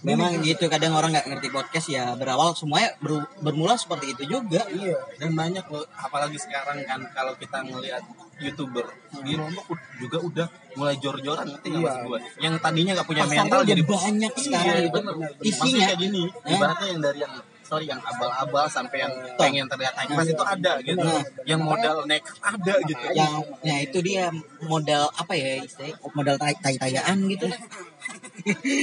memang 0.00 0.40
gitu 0.40 0.68
kadang 0.68 0.92
orang 0.92 1.12
nggak 1.12 1.28
ngerti 1.28 1.48
podcast 1.48 1.88
ya 1.88 2.12
berawal 2.12 2.52
semuanya 2.52 2.92
ber- 3.00 3.24
bermula 3.40 3.76
seperti 3.76 4.12
itu 4.12 4.24
juga 4.30 4.64
Iya. 4.66 4.96
dan 5.16 5.32
banyak 5.32 5.64
loh 5.64 5.84
apalagi 5.94 6.36
sekarang 6.36 6.84
kan 6.84 7.00
kalau 7.12 7.32
kita 7.36 7.64
ngelihat 7.64 8.04
youtuber 8.38 8.86
di 9.20 9.32
lombok 9.34 9.66
juga 9.96 10.18
udah 10.20 10.46
mulai 10.74 10.96
jor-joran 10.96 11.46
nggak 11.46 11.62
Iya. 11.64 11.78
maksud 11.80 12.02
gue 12.04 12.18
yang 12.40 12.54
tadinya 12.58 12.92
nggak 12.94 13.06
punya 13.06 13.22
Pasarnya 13.22 13.42
mental 13.42 13.60
jadi 13.62 13.82
banyak 13.84 14.32
sekarang 14.36 14.74
Iya, 14.74 14.90
bener. 14.90 15.14
Isinya. 15.40 15.86
Kayak 15.86 15.98
gini 16.00 16.22
Hah? 16.26 16.50
ibaratnya 16.50 16.86
yang 16.88 17.00
dari 17.00 17.18
yang 17.20 17.34
sorry 17.64 17.86
yang 17.86 17.96
abal-abal 17.98 18.66
sampai 18.68 18.98
yang 19.00 19.12
pengen 19.34 19.64
terlihat 19.64 19.94
high 19.94 20.04
class 20.06 20.28
itu 20.28 20.44
ada 20.44 20.72
gitu 20.80 21.00
Nah. 21.00 21.24
yang 21.44 21.60
modal 21.60 22.04
next 22.04 22.36
ada 22.38 22.74
gitu 22.82 23.04
yang 23.10 23.32
ya 23.60 23.76
itu 23.80 23.98
dia 23.98 24.28
modal 24.62 25.08
apa 25.10 25.32
ya 25.32 25.58
istilahnya 25.58 25.96
modal 26.10 26.36
tai 26.36 26.52
tai 26.54 26.76
tayaan 26.76 27.24
gitu 27.26 27.48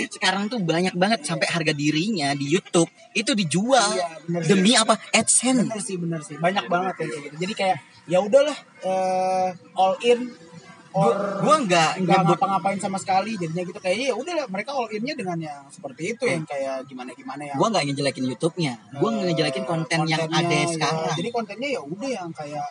sekarang 0.09 0.49
tuh 0.49 0.57
banyak 0.59 0.95
banget 0.95 1.21
sampai 1.21 1.45
harga 1.45 1.73
dirinya 1.73 2.33
di 2.33 2.49
YouTube 2.49 2.89
itu 3.13 3.31
dijual 3.33 3.85
Iya, 3.91 4.07
bener. 4.25 4.41
demi 4.47 4.71
apa 4.73 4.97
AdSense 5.11 5.67
Bener 5.67 5.77
sih, 5.79 5.97
bener 5.99 6.19
sih. 6.23 6.35
Banyak 6.37 6.65
banget 6.65 6.93
yang 6.97 7.09
kayak 7.11 7.21
gitu. 7.21 7.35
Jadi 7.37 7.53
kayak 7.53 7.77
ya 8.09 8.19
udahlah 8.21 8.57
eh, 8.81 9.49
all 9.77 9.95
in 10.01 10.31
or 10.91 11.39
gua 11.39 11.55
nggak 11.63 12.03
nggak 12.03 12.19
ngapa-ngapain 12.27 12.79
sama 12.79 12.99
sekali 12.99 13.39
jadinya 13.39 13.63
gitu. 13.63 13.79
Kayak 13.79 14.11
ya 14.11 14.15
udahlah 14.15 14.45
mereka 14.51 14.75
all 14.75 14.91
innya 14.91 15.15
dengan 15.15 15.37
yang 15.39 15.63
seperti 15.71 16.15
itu 16.15 16.23
yang 16.27 16.43
kayak 16.43 16.83
gimana 16.87 17.15
gimana 17.15 17.41
yang 17.47 17.55
gua 17.55 17.67
nggak 17.71 17.83
ngejelekin 17.91 18.25
YouTube-nya. 18.27 18.73
Gua 18.99 19.09
eh, 19.15 19.31
ngejelekin 19.31 19.63
konten 19.63 19.99
yang 20.07 20.27
ada 20.27 20.51
ya. 20.51 20.67
sekarang. 20.67 21.15
Jadi 21.15 21.29
kontennya 21.31 21.69
ya 21.79 21.81
udah 21.81 22.09
yang 22.11 22.29
kayak 22.35 22.67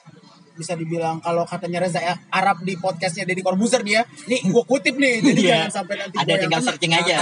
bisa 0.61 0.73
dibilang 0.75 1.17
kalau 1.19 1.43
katanya 1.43 1.81
Reza 1.81 1.99
ya, 1.99 2.13
Arab 2.31 2.61
di 2.61 2.77
podcastnya 2.77 3.25
Deddy 3.25 3.41
Corbuzier 3.41 3.81
dia 3.81 4.01
nih 4.27 4.45
gue 4.45 4.65
kutip 4.65 4.95
nih 4.95 5.19
jadi 5.23 5.41
Iya. 5.41 5.49
jangan 5.57 5.73
sampai 5.75 5.95
nanti 5.99 6.15
Ada 6.15 6.29
yang 6.29 6.41
tinggal 6.45 6.61
searching 6.63 6.93
aja. 6.93 7.17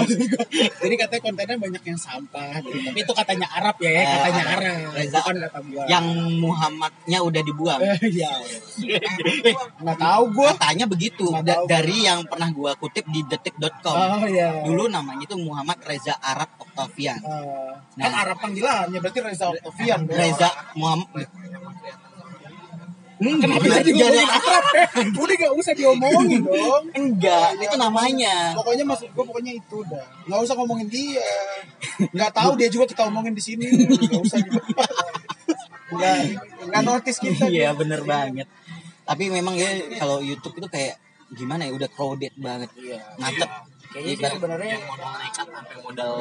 jadi 0.82 0.94
katanya 0.96 1.20
kontennya 1.22 1.56
banyak 1.58 1.82
yang 1.84 1.98
sampah 1.98 2.56
gitu. 2.58 2.78
tapi 2.82 2.98
itu 2.98 3.12
katanya 3.12 3.46
Arab 3.52 3.76
ya, 3.78 3.90
ya 3.90 4.00
Eh, 4.00 4.06
katanya 4.08 4.42
Arab. 4.46 4.64
Arab 4.64 4.94
Reza. 4.94 5.18
bukan 5.18 5.36
kata 5.38 5.58
gua 5.62 5.82
yang 5.86 6.04
Muhammadnya 6.38 7.18
udah 7.20 7.42
dibuang 7.42 7.80
Eh, 7.82 7.98
ya 8.14 8.32
nggak 9.76 9.98
tahu 9.98 10.22
gue 10.30 10.48
katanya 10.54 10.86
begitu 10.86 11.26
Da- 11.42 11.66
dari 11.66 11.96
yang 12.02 12.24
pernah 12.24 12.48
gua 12.50 12.72
kutip 12.74 13.04
di 13.06 13.20
detik.com 13.22 13.92
oh 13.94 14.24
ya 14.26 14.62
dulu 14.62 14.88
namanya 14.88 15.22
itu 15.22 15.36
Muhammad 15.36 15.76
Reza 15.82 16.16
Arab 16.16 16.48
Octavian 16.58 17.20
Eh, 17.20 17.72
Nah. 17.94 18.10
kan 18.10 18.26
Arab 18.26 18.38
panggilannya 18.40 18.98
berarti 18.98 19.20
Reza 19.20 19.46
Octavian. 19.48 20.02
Reza 20.08 20.50
Muhammad 20.74 21.30
Kenapa 23.14 23.62
Enggak, 23.62 23.78
jadi 23.78 23.90
ngomongin 23.92 24.10
jadi- 24.18 24.26
Arab 24.28 24.64
ya? 24.66 24.86
Udah 25.22 25.36
gak 25.38 25.52
usah 25.54 25.72
diomongin 25.72 26.40
dong. 26.48 26.84
enggak 26.92 27.48
itu 27.56 27.76
namanya 27.76 28.34
Pokoknya 28.52 28.84
maksud 28.84 29.08
gue 29.08 29.24
pokoknya 29.24 29.52
itu 29.54 29.78
dah. 29.84 30.06
Gak 30.24 30.40
usah 30.40 30.54
ngomongin 30.54 30.88
dia. 30.88 31.22
Gak 32.10 32.30
tahu 32.32 32.54
dia 32.54 32.66
juga 32.66 32.84
kita 32.84 33.06
omongin 33.06 33.30
di 33.30 33.40
sini. 33.40 33.66
Gak 33.70 34.18
usah. 34.20 34.38
Nggak 35.86 36.16
nggak 36.64 36.82
notice 36.82 37.18
kita. 37.18 37.46
iya 37.46 37.70
bener 37.70 38.02
banget 38.02 38.48
tapi 39.04 39.28
memang 39.28 39.52
ya 39.52 39.68
kalau 39.94 40.18
YouTube 40.18 40.56
itu 40.56 40.66
kayak 40.66 40.96
gimana 41.30 41.68
ya 41.68 41.72
udah 41.72 41.86
crowded 41.86 42.32
banget 42.34 42.72
Iya. 42.74 42.98
macet 43.14 43.50
Kayaknya 43.94 44.26
sih 44.26 44.34
sebenarnya 44.34 44.68
yang 44.74 44.84
modal 44.90 45.10
nekat 45.14 45.46
sampai 45.46 45.76
modal 45.78 46.12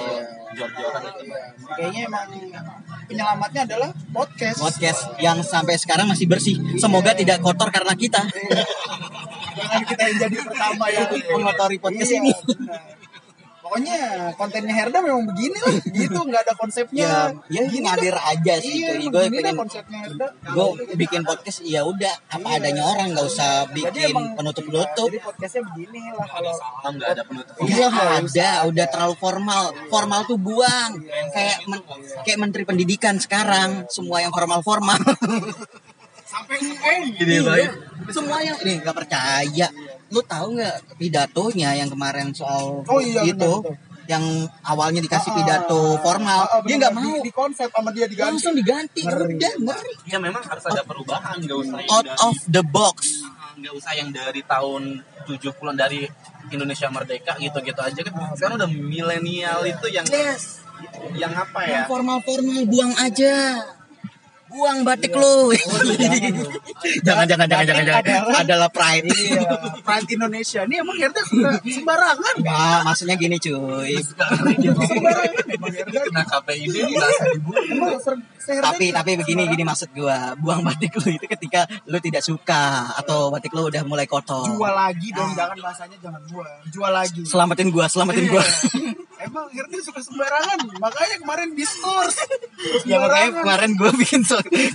jor-joran 0.53 1.01
itu 1.09 1.23
iya, 1.25 1.41
kayaknya 1.73 2.01
emang 2.05 2.25
penyelamatnya 3.09 3.61
adalah 3.65 3.89
podcast. 4.13 4.57
podcast 4.61 5.01
yang 5.17 5.41
sampai 5.41 5.75
sekarang 5.81 6.05
masih 6.05 6.29
bersih. 6.29 6.61
Semoga 6.77 7.17
tidak 7.17 7.41
kotor 7.41 7.73
karena 7.73 7.97
kita. 7.97 8.21
Jangan 9.57 9.81
kita 9.89 10.01
yang 10.05 10.17
jadi 10.21 10.37
pertama 10.45 10.85
yang 10.93 11.09
mengotori 11.33 11.77
podcast 11.81 12.13
Iya, 12.13 12.21
ini. 12.21 12.31
Benar. 12.45 13.02
Pokoknya 13.73 13.99
kontennya 14.33 14.69
Herda 14.75 15.01
memang 15.01 15.25
begini 15.25 15.57
lah, 15.57 15.73
gitu 15.81 16.19
nggak 16.21 16.41
ada 16.41 16.53
konsepnya. 16.53 17.01
ya 17.01 17.17
ya 17.49 17.61
Gini 17.65 17.81
ngalir 17.81 18.13
dah. 18.13 18.29
aja 18.29 18.53
sih 18.55 18.85
Iya, 18.85 19.01
gue 19.01 19.23
pengen 19.27 19.57
konsepnya 19.57 19.97
Herda. 19.99 20.27
gue 20.29 20.65
bikin 20.93 21.21
podcast 21.23 21.65
ya 21.65 21.81
udah 21.81 22.13
apa 22.29 22.47
adanya 22.53 22.85
orang 22.85 23.11
nggak 23.11 23.25
usah 23.25 23.65
Jadi 23.65 23.81
bikin 23.81 24.13
emang- 24.13 24.37
penutup 24.37 24.63
penutup 24.63 25.09
Jadi 25.09 25.19
podcastnya 25.19 25.61
begini 25.65 26.01
lah 26.11 26.27
kalau 26.27 26.53
oh 26.53 26.91
nggak 26.93 27.09
ada 27.09 27.23
penutup 27.25 27.53
Iya 27.59 27.87
ada, 27.89 28.49
udah 28.63 28.85
terlalu 28.85 29.15
formal. 29.15 29.63
Formal 29.87 30.21
tuh 30.23 30.37
buang. 30.37 30.91
Kayak 31.33 31.57
men- 31.65 31.85
kayak 32.21 32.37
menteri 32.37 32.63
pendidikan 32.63 33.17
sekarang, 33.17 33.89
semua 33.89 34.21
yang 34.21 34.29
formal-formal. 34.29 35.01
sampai 36.23 36.57
UN. 36.59 37.01
Gini 37.13 37.35
baik 37.41 37.71
semua 38.09 38.37
yang 38.39 38.57
ini 38.59 38.79
nggak 38.79 38.95
percaya. 38.95 39.67
Lu 40.13 40.21
tahu 40.23 40.47
nggak 40.53 40.75
pidatonya 40.95 41.73
yang 41.73 41.89
kemarin 41.89 42.29
soal 42.31 42.85
Oh 42.85 43.01
iya, 43.01 43.25
itu 43.25 43.51
benar, 43.59 43.75
yang 44.03 44.23
awalnya 44.61 44.99
dikasih 44.99 45.31
Ah, 45.31 45.35
pidato 45.35 45.81
formal, 45.97 46.43
ah, 46.43 46.53
ah, 46.53 46.61
dia 46.61 46.75
nggak 46.77 46.93
mau. 46.93 47.17
Di, 47.17 47.23
di 47.23 47.31
konsep 47.31 47.67
sama 47.67 47.89
dia 47.89 48.05
diganti. 48.05 48.29
Langsung 48.29 48.53
diganti. 48.53 49.01
Ngeri. 49.01 49.35
Udah 49.35 49.53
ngeri. 49.57 49.93
ya 50.05 50.17
memang 50.19 50.43
harus 50.43 50.63
ada 50.63 50.83
perubahan 50.83 51.39
nggak 51.39 51.57
usah 51.57 51.77
yang 51.79 51.89
Out 51.89 52.05
dari- 52.05 52.21
of 52.21 52.35
the 52.47 52.63
box. 52.63 52.97
nggak 53.53 53.73
usah 53.73 53.93
yang 53.93 54.09
dari 54.09 54.41
tahun 54.43 54.81
70-an 55.23 55.75
dari 55.75 56.03
Indonesia 56.49 56.89
merdeka 56.89 57.37
gitu-gitu 57.37 57.79
aja 57.79 57.99
kan 58.01 58.13
sekarang 58.33 58.57
udah 58.57 58.67
milenial 58.67 59.63
itu 59.63 59.87
yang 59.87 60.03
yang 61.13 61.31
apa 61.31 61.59
ya 61.63 61.81
Formal-formal 61.85 62.65
buang 62.65 62.91
aja. 62.97 63.61
Buang 64.53 64.85
batik 64.85 65.17
lu. 65.17 65.49
jangan 67.07 67.25
jangan 67.25 67.47
jangan 67.49 67.65
jangan 67.65 67.83
jangan. 67.89 68.03
Adalah 68.45 68.69
pride. 68.69 69.09
Iya, 69.09 69.41
pride 69.81 70.09
Indonesia. 70.13 70.61
Ini 70.69 70.75
emang 70.85 70.97
suka 71.01 71.21
sembarangan. 71.65 72.33
Enggak, 72.37 72.79
maksudnya 72.85 73.15
gini 73.17 73.41
cuy. 73.41 73.97
Sembarangan 73.97 75.33
kena 75.41 76.23
ser- 77.97 78.21
tapi 78.43 78.91
tapi 78.91 79.15
begini 79.15 79.47
gini 79.47 79.63
maksud 79.63 79.95
gua 79.95 80.35
buang 80.35 80.67
batik 80.67 80.99
lu 80.99 81.15
itu 81.15 81.25
ketika 81.31 81.63
lu 81.87 81.95
tidak 82.03 82.19
suka 82.19 82.91
atau 82.99 83.31
batik 83.31 83.55
lu 83.55 83.71
udah 83.71 83.83
mulai 83.87 84.03
kotor 84.03 84.43
jual 84.43 84.75
lagi 84.75 85.15
dong, 85.15 85.31
jangan 85.31 85.55
bahasanya 85.63 85.97
jangan 86.03 86.21
buang. 86.27 86.59
Jual 86.67 86.91
lagi. 86.91 87.23
selamatin 87.23 87.71
gua 87.71 87.87
selamatin 87.87 88.27
gua 88.27 88.43
Emang 89.23 89.47
RT 89.47 89.73
suka 89.79 90.03
sembarangan. 90.03 90.59
Makanya 90.83 91.15
kemarin 91.23 91.55
diskurs. 91.55 92.15
ya 92.89 92.99
makanya 92.99 93.29
kemarin 93.39 93.69
gua 93.79 93.91
bikin 93.95 94.21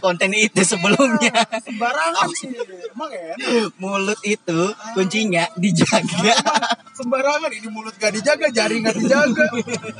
konten 0.01 0.33
itu 0.33 0.61
sebelumnya 0.65 1.37
sembarangan 1.61 2.29
sih. 2.41 2.49
Emang 2.97 3.13
enak. 3.13 3.69
mulut 3.77 4.21
itu 4.25 4.61
kuncinya 4.97 5.45
dijaga 5.61 6.33
Sembarangan 6.97 7.53
ini 7.53 7.69
mulut 7.69 7.95
gak 8.01 8.17
dijaga, 8.17 8.49
jari 8.49 8.81
gak 8.81 8.97
dijaga. 8.97 9.47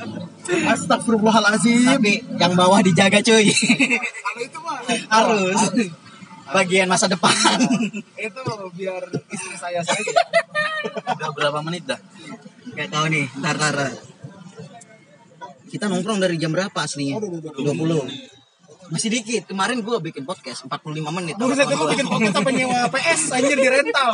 Astagfirullahalazim. 0.73 1.85
tapi 1.85 2.25
yang 2.41 2.57
bawah 2.57 2.81
dijaga 2.81 3.21
cuy 3.21 3.53
Kalau 3.53 4.41
itu 4.41 4.57
mah 4.65 4.81
harus 5.13 5.61
bagian 6.49 6.89
masa 6.89 7.05
depan 7.05 7.29
itu 8.17 8.41
biar 8.73 9.05
istri 9.29 9.53
saya 9.53 9.85
saja. 9.85 10.09
udah 11.13 11.29
berapa 11.37 11.61
menit 11.61 11.85
dah 11.85 12.01
Gak 12.73 12.89
tahu 12.93 13.05
nih, 13.11 13.25
ntar 13.41 13.57
ntar. 13.57 13.75
Kita 15.69 15.85
nongkrong 15.85 16.19
dari 16.19 16.35
jam 16.41 16.49
berapa 16.49 16.73
aslinya? 16.73 17.21
20. 17.21 17.61
Masih 18.89 19.09
dikit. 19.13 19.45
Kemarin 19.45 19.85
gua 19.85 20.01
bikin 20.01 20.25
podcast 20.25 20.65
45 20.65 21.13
menit. 21.13 21.37
Buset 21.37 21.69
itu 21.69 21.85
bikin 21.93 22.09
podcast 22.09 22.35
sampai 22.41 22.53
nyewa 22.57 22.89
PS 22.89 23.21
anjir 23.37 23.57
di 23.61 23.69
rental. 23.69 24.11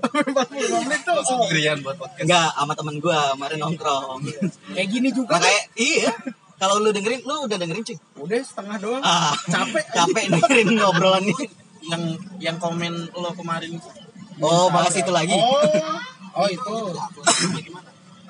45 0.00 0.84
menit 0.88 1.00
tuh. 1.04 1.20
Oh. 1.20 1.44
sendirian 1.44 1.76
buat 1.84 1.96
podcast 2.00 2.24
Enggak, 2.24 2.48
sama 2.56 2.72
temen 2.72 2.96
gua 3.04 3.18
kemarin 3.36 3.58
nongkrong. 3.60 4.20
Kayak 4.72 4.88
gini 4.88 5.08
juga. 5.12 5.36
Makanya 5.36 5.62
iya. 5.76 6.12
Kalau 6.60 6.76
lu 6.80 6.92
dengerin, 6.92 7.20
lu 7.24 7.48
udah 7.48 7.56
dengerin 7.56 7.84
cuy. 7.84 7.96
Udah 8.20 8.40
setengah 8.44 8.76
doang. 8.80 9.02
Ah, 9.04 9.32
Capek. 9.48 9.84
capek 9.92 10.24
dengerin 10.28 10.68
ngobrolan 10.76 11.24
ini. 11.24 11.46
yang 11.80 12.02
yang 12.36 12.56
komen 12.60 13.08
lo 13.16 13.32
kemarin 13.32 13.80
Oh, 14.40 14.72
bahas 14.72 14.92
itu 14.96 15.08
lagi. 15.12 15.36
Oh, 15.36 16.44
oh 16.44 16.48
itu. 16.48 16.76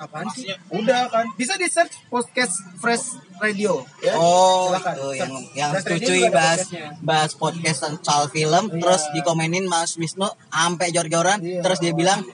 Apaan 0.01 0.27
sih? 0.33 0.49
Udah 0.73 1.13
kan. 1.13 1.29
Bisa 1.37 1.61
di 1.61 1.69
search 1.69 2.09
podcast 2.09 2.57
Fresh 2.81 3.21
Radio 3.37 3.85
ya. 4.01 4.17
Oh, 4.17 4.73
Silakan. 4.73 4.95
itu 4.97 5.09
yang 5.13 5.31
Search. 5.31 5.53
yang 5.53 5.71
Fresh 5.77 6.09
ada 6.09 6.29
bahas 6.31 6.61
bahas 7.01 7.33
podcast 7.37 7.81
soal 8.01 8.25
film, 8.29 8.65
Iya. 8.67 8.81
terus 8.81 9.03
dikomenin 9.13 9.69
Mas 9.69 9.95
Wisnu 9.95 10.25
sampai 10.49 10.89
jor-joran, 10.89 11.39
Iya. 11.39 11.61
terus 11.61 11.79
dia 11.79 11.93
bilang 11.93 12.25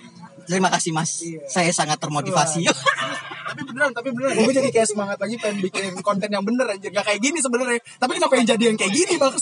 terima 0.46 0.70
kasih 0.70 0.94
Mas, 0.94 1.10
Iya. 1.20 1.42
saya 1.46 1.70
sangat 1.70 1.98
termotivasi. 1.98 2.62
tapi 3.46 3.62
beneran 3.62 3.90
tapi 3.90 4.12
beneran 4.12 4.36
gue 4.36 4.52
jadi 4.52 4.68
kayak 4.68 4.88
semangat 4.90 5.16
lagi 5.16 5.34
pengen 5.40 5.64
bikin 5.64 5.96
konten 6.02 6.28
yang 6.28 6.44
bener 6.44 6.66
anjir 6.66 6.92
gak 6.92 7.08
kayak 7.08 7.24
gini 7.24 7.40
sebenarnya 7.40 7.80
tapi 7.96 8.18
kenapa 8.18 8.34
yang 8.36 8.46
jadi 8.52 8.64
yang 8.68 8.76
kayak 8.76 8.92
gini 8.92 9.14
bang 9.16 9.32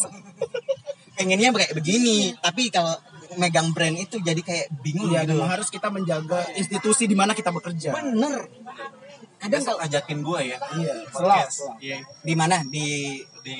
pengennya 1.14 1.50
kayak 1.50 1.72
begini 1.74 2.18
tapi 2.38 2.70
kalau 2.70 2.94
megang 3.34 3.70
brand 3.70 3.94
itu 3.94 4.16
jadi 4.18 4.38
kayak 4.38 4.66
bingung 4.80 5.10
Iya, 5.10 5.24
gitu 5.24 5.40
harus 5.40 5.68
kita 5.68 5.88
menjaga 5.88 6.44
institusi 6.54 7.04
di 7.04 7.14
mana 7.14 7.32
kita 7.32 7.48
bekerja. 7.48 7.90
bener. 7.92 8.46
Ada 9.38 9.60
besok 9.60 9.76
nggak? 9.76 9.86
ajakin 9.86 10.18
gue 10.20 10.40
ya. 10.46 10.58
Iya, 10.74 10.94
podcast. 11.08 11.52
selalu. 11.68 11.76
Iya, 11.78 11.96
di 12.22 12.34
mana? 12.34 12.56
Di 12.64 12.86
di 13.44 13.56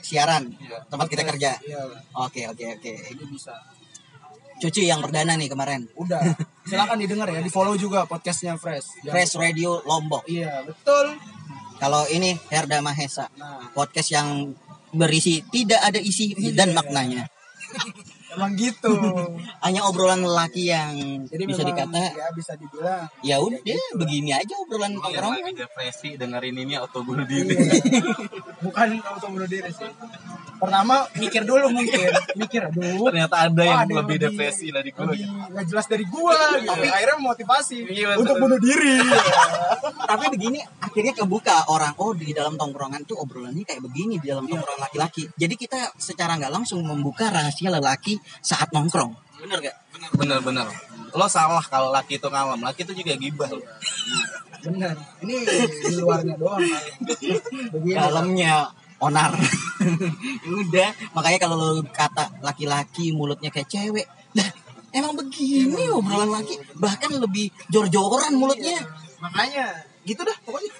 siaran? 0.00 0.54
Iya. 0.54 0.86
tempat 0.86 1.06
kita 1.08 1.22
kerja? 1.24 1.50
Iya, 1.60 1.80
oke 2.14 2.40
oke 2.48 2.64
oke. 2.78 2.92
Itu 3.10 3.24
bisa. 3.26 3.54
cuci 4.54 4.86
yang 4.86 5.02
perdana 5.02 5.34
nih 5.34 5.50
kemarin. 5.50 5.82
Udah, 5.98 6.22
silakan 6.62 6.94
didengar 6.96 7.26
ya, 7.26 7.42
di 7.42 7.50
follow 7.50 7.74
juga 7.74 8.06
podcastnya 8.06 8.54
Fresh. 8.54 9.02
Yang- 9.02 9.10
Fresh 9.10 9.32
Radio 9.34 9.82
Lombok. 9.82 10.22
Iya, 10.26 10.62
betul. 10.62 11.18
kalau 11.74 12.06
ini 12.06 12.38
Herda 12.48 12.78
Mahesa. 12.78 13.26
Nah, 13.34 13.66
podcast 13.74 14.08
yang 14.08 14.54
berisi 14.94 15.42
tidak 15.50 15.82
ada 15.82 15.98
isi 15.98 16.30
dan 16.54 16.70
maknanya 16.70 17.26
emang 18.34 18.52
gitu. 18.58 18.92
hanya 19.64 19.80
obrolan 19.86 20.22
lelaki 20.22 20.68
yang 20.70 20.92
Jadi 21.26 21.44
bisa 21.46 21.62
dikata. 21.62 22.02
ya 22.14 22.28
bisa 22.34 22.52
dibilang 22.58 23.06
ya 23.22 23.40
udah 23.40 23.82
begini 23.98 24.30
aja 24.34 24.54
obrolan 24.60 24.98
tongkrongan 24.98 25.40
lagi 25.40 25.56
depresi 25.62 26.08
dengerin 26.18 26.56
ini 26.66 26.74
auto 26.76 27.00
bunuh 27.06 27.24
diri. 27.24 27.54
Bukan 28.60 28.88
auto 29.02 29.26
bunuh 29.30 29.48
diri 29.48 29.70
sih. 29.70 29.88
Pertama 30.54 31.04
mikir 31.18 31.42
dulu 31.44 31.66
mungkin, 31.70 32.08
mikir 32.40 32.62
aduh. 32.70 33.10
ternyata 33.10 33.36
ada 33.50 33.62
yang 33.62 33.80
ada 33.84 33.92
lebih 34.00 34.16
depresi 34.22 34.70
dari 34.70 34.90
gue 34.94 35.04
lebih 35.04 35.26
nggak 35.26 35.64
jelas 35.68 35.86
dari 35.90 36.04
gua 36.06 36.36
gitu. 36.58 36.70
Tapi 36.70 36.86
akhirnya 36.88 37.16
memotivasi 37.20 37.78
Iya, 37.90 38.16
untuk 38.16 38.38
betul. 38.38 38.42
bunuh 38.48 38.58
diri. 38.62 38.96
tapi 40.10 40.24
begini 40.30 40.58
akhirnya 40.80 41.12
kebuka 41.14 41.68
orang 41.68 41.94
oh 41.98 42.12
di 42.14 42.30
dalam 42.32 42.54
tongkrongan 42.54 43.02
tuh 43.04 43.18
obrolannya 43.20 43.64
kayak 43.66 43.82
begini 43.82 44.22
di 44.22 44.26
dalam 44.30 44.46
tongkrongan 44.46 44.80
laki-laki. 44.80 45.26
Jadi 45.34 45.54
kita 45.58 45.92
secara 45.98 46.38
nggak 46.38 46.52
langsung 46.52 46.80
membuka 46.86 47.28
rahasia 47.30 47.68
lelaki 47.74 48.18
saat 48.40 48.70
nongkrong. 48.70 49.12
Bener 49.44 49.58
gak 49.60 49.76
bener 50.18 50.40
bener 50.42 50.66
lo 51.14 51.26
salah 51.30 51.62
kalau 51.62 51.94
laki 51.94 52.18
itu 52.18 52.26
kalem 52.26 52.58
laki 52.58 52.82
itu 52.82 52.92
juga 52.98 53.14
gibah 53.14 53.50
lo. 53.54 53.62
Benar. 54.64 54.96
Ini 55.22 55.34
di 55.46 55.94
luarnya 56.00 56.34
doang. 56.34 56.64
Dalamnya 57.84 58.72
onar 59.10 59.32
udah 60.64 60.88
makanya 61.12 61.38
kalau 61.44 61.56
lo 61.60 61.82
kata 61.92 62.40
laki-laki 62.40 63.12
mulutnya 63.12 63.52
kayak 63.52 63.68
cewek 63.68 64.06
lah 64.34 64.48
emang 64.94 65.14
begini 65.18 65.90
obrolan 65.90 66.30
laki 66.30 66.56
bahkan 66.78 67.12
lebih 67.18 67.50
jor-joran 67.68 68.34
mulutnya 68.38 68.80
Makanya 69.24 69.64
gitu 70.04 70.20
dah 70.20 70.36
pokoknya. 70.44 70.72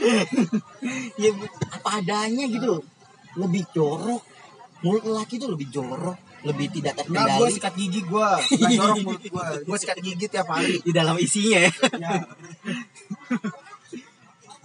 ya 1.20 1.30
apa 1.72 1.88
adanya 2.00 2.44
gitu 2.48 2.66
loh 2.68 2.82
lebih 3.36 3.64
jorok 3.72 4.20
mulut 4.80 5.02
lelaki 5.08 5.40
tuh 5.40 5.52
lebih 5.52 5.68
jorok 5.72 6.16
lebih 6.40 6.72
tidak 6.72 6.96
Enggak, 7.04 7.04
gue 7.04 7.28
terkendali 7.36 7.52
sikat 7.52 7.74
gigi 7.76 8.00
gue. 8.00 8.30
Nggak 8.56 8.70
jorok 8.80 8.96
mulut 9.04 9.22
gue. 9.28 9.46
Gue 9.68 9.76
sikat 9.76 9.98
gigi 10.00 10.24
tiap 10.24 10.48
hari. 10.48 10.80
di 10.88 10.92
dalam 10.96 11.16
isinya 11.20 11.68
ya. 11.68 11.72
Ya. 12.00 12.16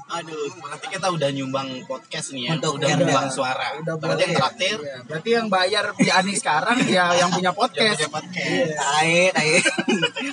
Aduh 0.06 0.54
berarti 0.62 0.86
kita 0.88 1.08
udah 1.10 1.30
nyumbang 1.34 1.82
podcast 1.84 2.30
nih 2.30 2.46
ya 2.46 2.52
Untuk 2.56 2.78
udah 2.78 2.88
nyumbang 2.94 3.28
suara. 3.28 3.74
Udah 3.82 3.98
berarti 3.98 4.22
yang 4.24 4.36
terakhir? 4.38 4.78
Iya, 4.78 4.98
Berarti 5.04 5.30
yang 5.34 5.48
bayar 5.50 5.86
di 5.94 6.10
Ani 6.10 6.34
sekarang 6.38 6.78
ya 6.86 7.10
yang 7.16 7.34
punya 7.34 7.50
yang 7.50 7.58
podcast. 7.58 7.98
punya 7.98 8.10
podcast 8.14 8.70
tai 8.78 9.34
tai 9.34 9.50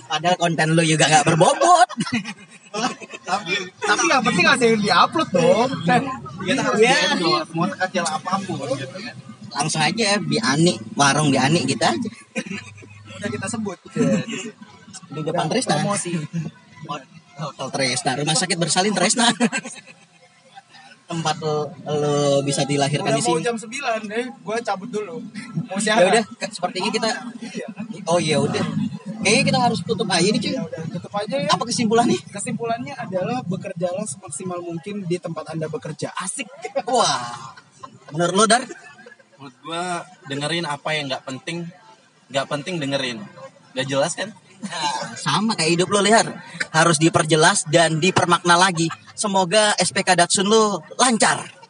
padahal 0.05 0.37
konten 0.37 0.67
lu 0.73 0.83
juga 0.83 1.09
nggak 1.09 1.25
berbobot. 1.25 1.89
Tapi 3.23 3.55
Tapi 3.81 4.05
yang 4.09 4.23
penting 4.23 4.47
ada 4.47 4.65
yang 4.65 4.77
diupload 4.79 5.29
dong. 5.31 5.71
Dan 5.85 6.03
kita 6.43 6.61
harus 6.61 6.79
Ya. 6.79 6.97
mau 7.51 7.65
sekecil 7.67 8.05
apa 8.05 8.33
pun 8.45 8.59
gitu 8.77 8.97
kan. 8.99 9.15
Langsung 9.53 9.81
aja 9.81 10.09
di 10.17 10.37
Ani 10.37 10.75
warung 10.93 11.29
di 11.29 11.41
Ani 11.41 11.65
gitu 11.65 11.81
aja. 11.81 12.09
Udah 13.17 13.29
kita 13.29 13.47
sebut. 13.49 13.79
di 15.13 15.21
depan 15.21 15.49
Tresna 15.49 15.81
Promosi. 15.81 16.13
Hotel 17.45 17.69
Tresna 17.69 18.13
rumah 18.15 18.35
sakit 18.35 18.57
bersalin 18.57 18.93
Tresna 18.93 19.27
tempat 21.05 21.37
lo, 21.39 21.69
lo 21.85 22.15
bisa 22.41 22.65
dilahirkan 22.65 23.05
Udah 23.05 23.15
di 23.15 23.23
mau 23.23 23.37
sini 23.37 23.45
jam 23.45 23.57
9 23.59 23.69
deh, 24.09 24.25
gue 24.33 24.57
cabut 24.63 24.89
dulu. 24.89 25.21
Mau 25.63 25.77
ya 25.77 25.93
siaran. 25.93 26.09
udah 26.09 26.23
ke- 26.33 26.49
sepertinya 26.51 26.89
kita 26.91 27.09
Iya 27.45 27.67
kan? 27.69 27.85
oh 28.07 28.19
iya 28.19 28.37
udah 28.39 28.65
kayaknya 29.21 29.43
kita 29.45 29.59
harus 29.61 29.81
tutup 29.83 30.09
aja 30.09 30.25
nih 30.25 30.41
cuy 30.41 30.53
Ya 30.53 30.63
udah 30.63 30.83
tutup 30.89 31.13
aja 31.13 31.35
ya. 31.37 31.49
apa 31.49 31.63
kesimpulannya 31.63 32.17
Kesimpulannya 32.27 32.95
adalah 32.97 33.45
bekerjalah 33.45 34.03
semaksimal 34.03 34.59
mungkin 34.59 35.05
di 35.05 35.17
tempat 35.17 35.53
Anda 35.53 35.69
bekerja. 35.69 36.17
Asik. 36.17 36.49
wah 36.89 37.53
menurut 38.09 38.35
lo 38.35 38.45
dar 38.47 38.65
menurut 39.37 39.57
gua 39.61 39.85
dengerin 40.27 40.65
apa 40.65 40.89
yang 40.93 41.09
nggak 41.09 41.25
penting 41.25 41.69
nggak 42.29 42.47
penting 42.47 42.75
dengerin 42.79 43.19
nggak 43.73 43.87
jelas 43.87 44.13
kan 44.15 44.33
sama 45.19 45.59
kayak 45.59 45.79
hidup 45.79 45.89
lo 45.91 46.01
lihat 46.03 46.27
harus 46.73 46.97
diperjelas 46.99 47.67
dan 47.69 47.99
dipermakna 47.99 48.55
lagi. 48.57 48.89
Semoga 49.13 49.77
SPK 49.77 50.17
Datsun 50.19 50.49
lo 50.49 50.83
lancar 50.99 51.63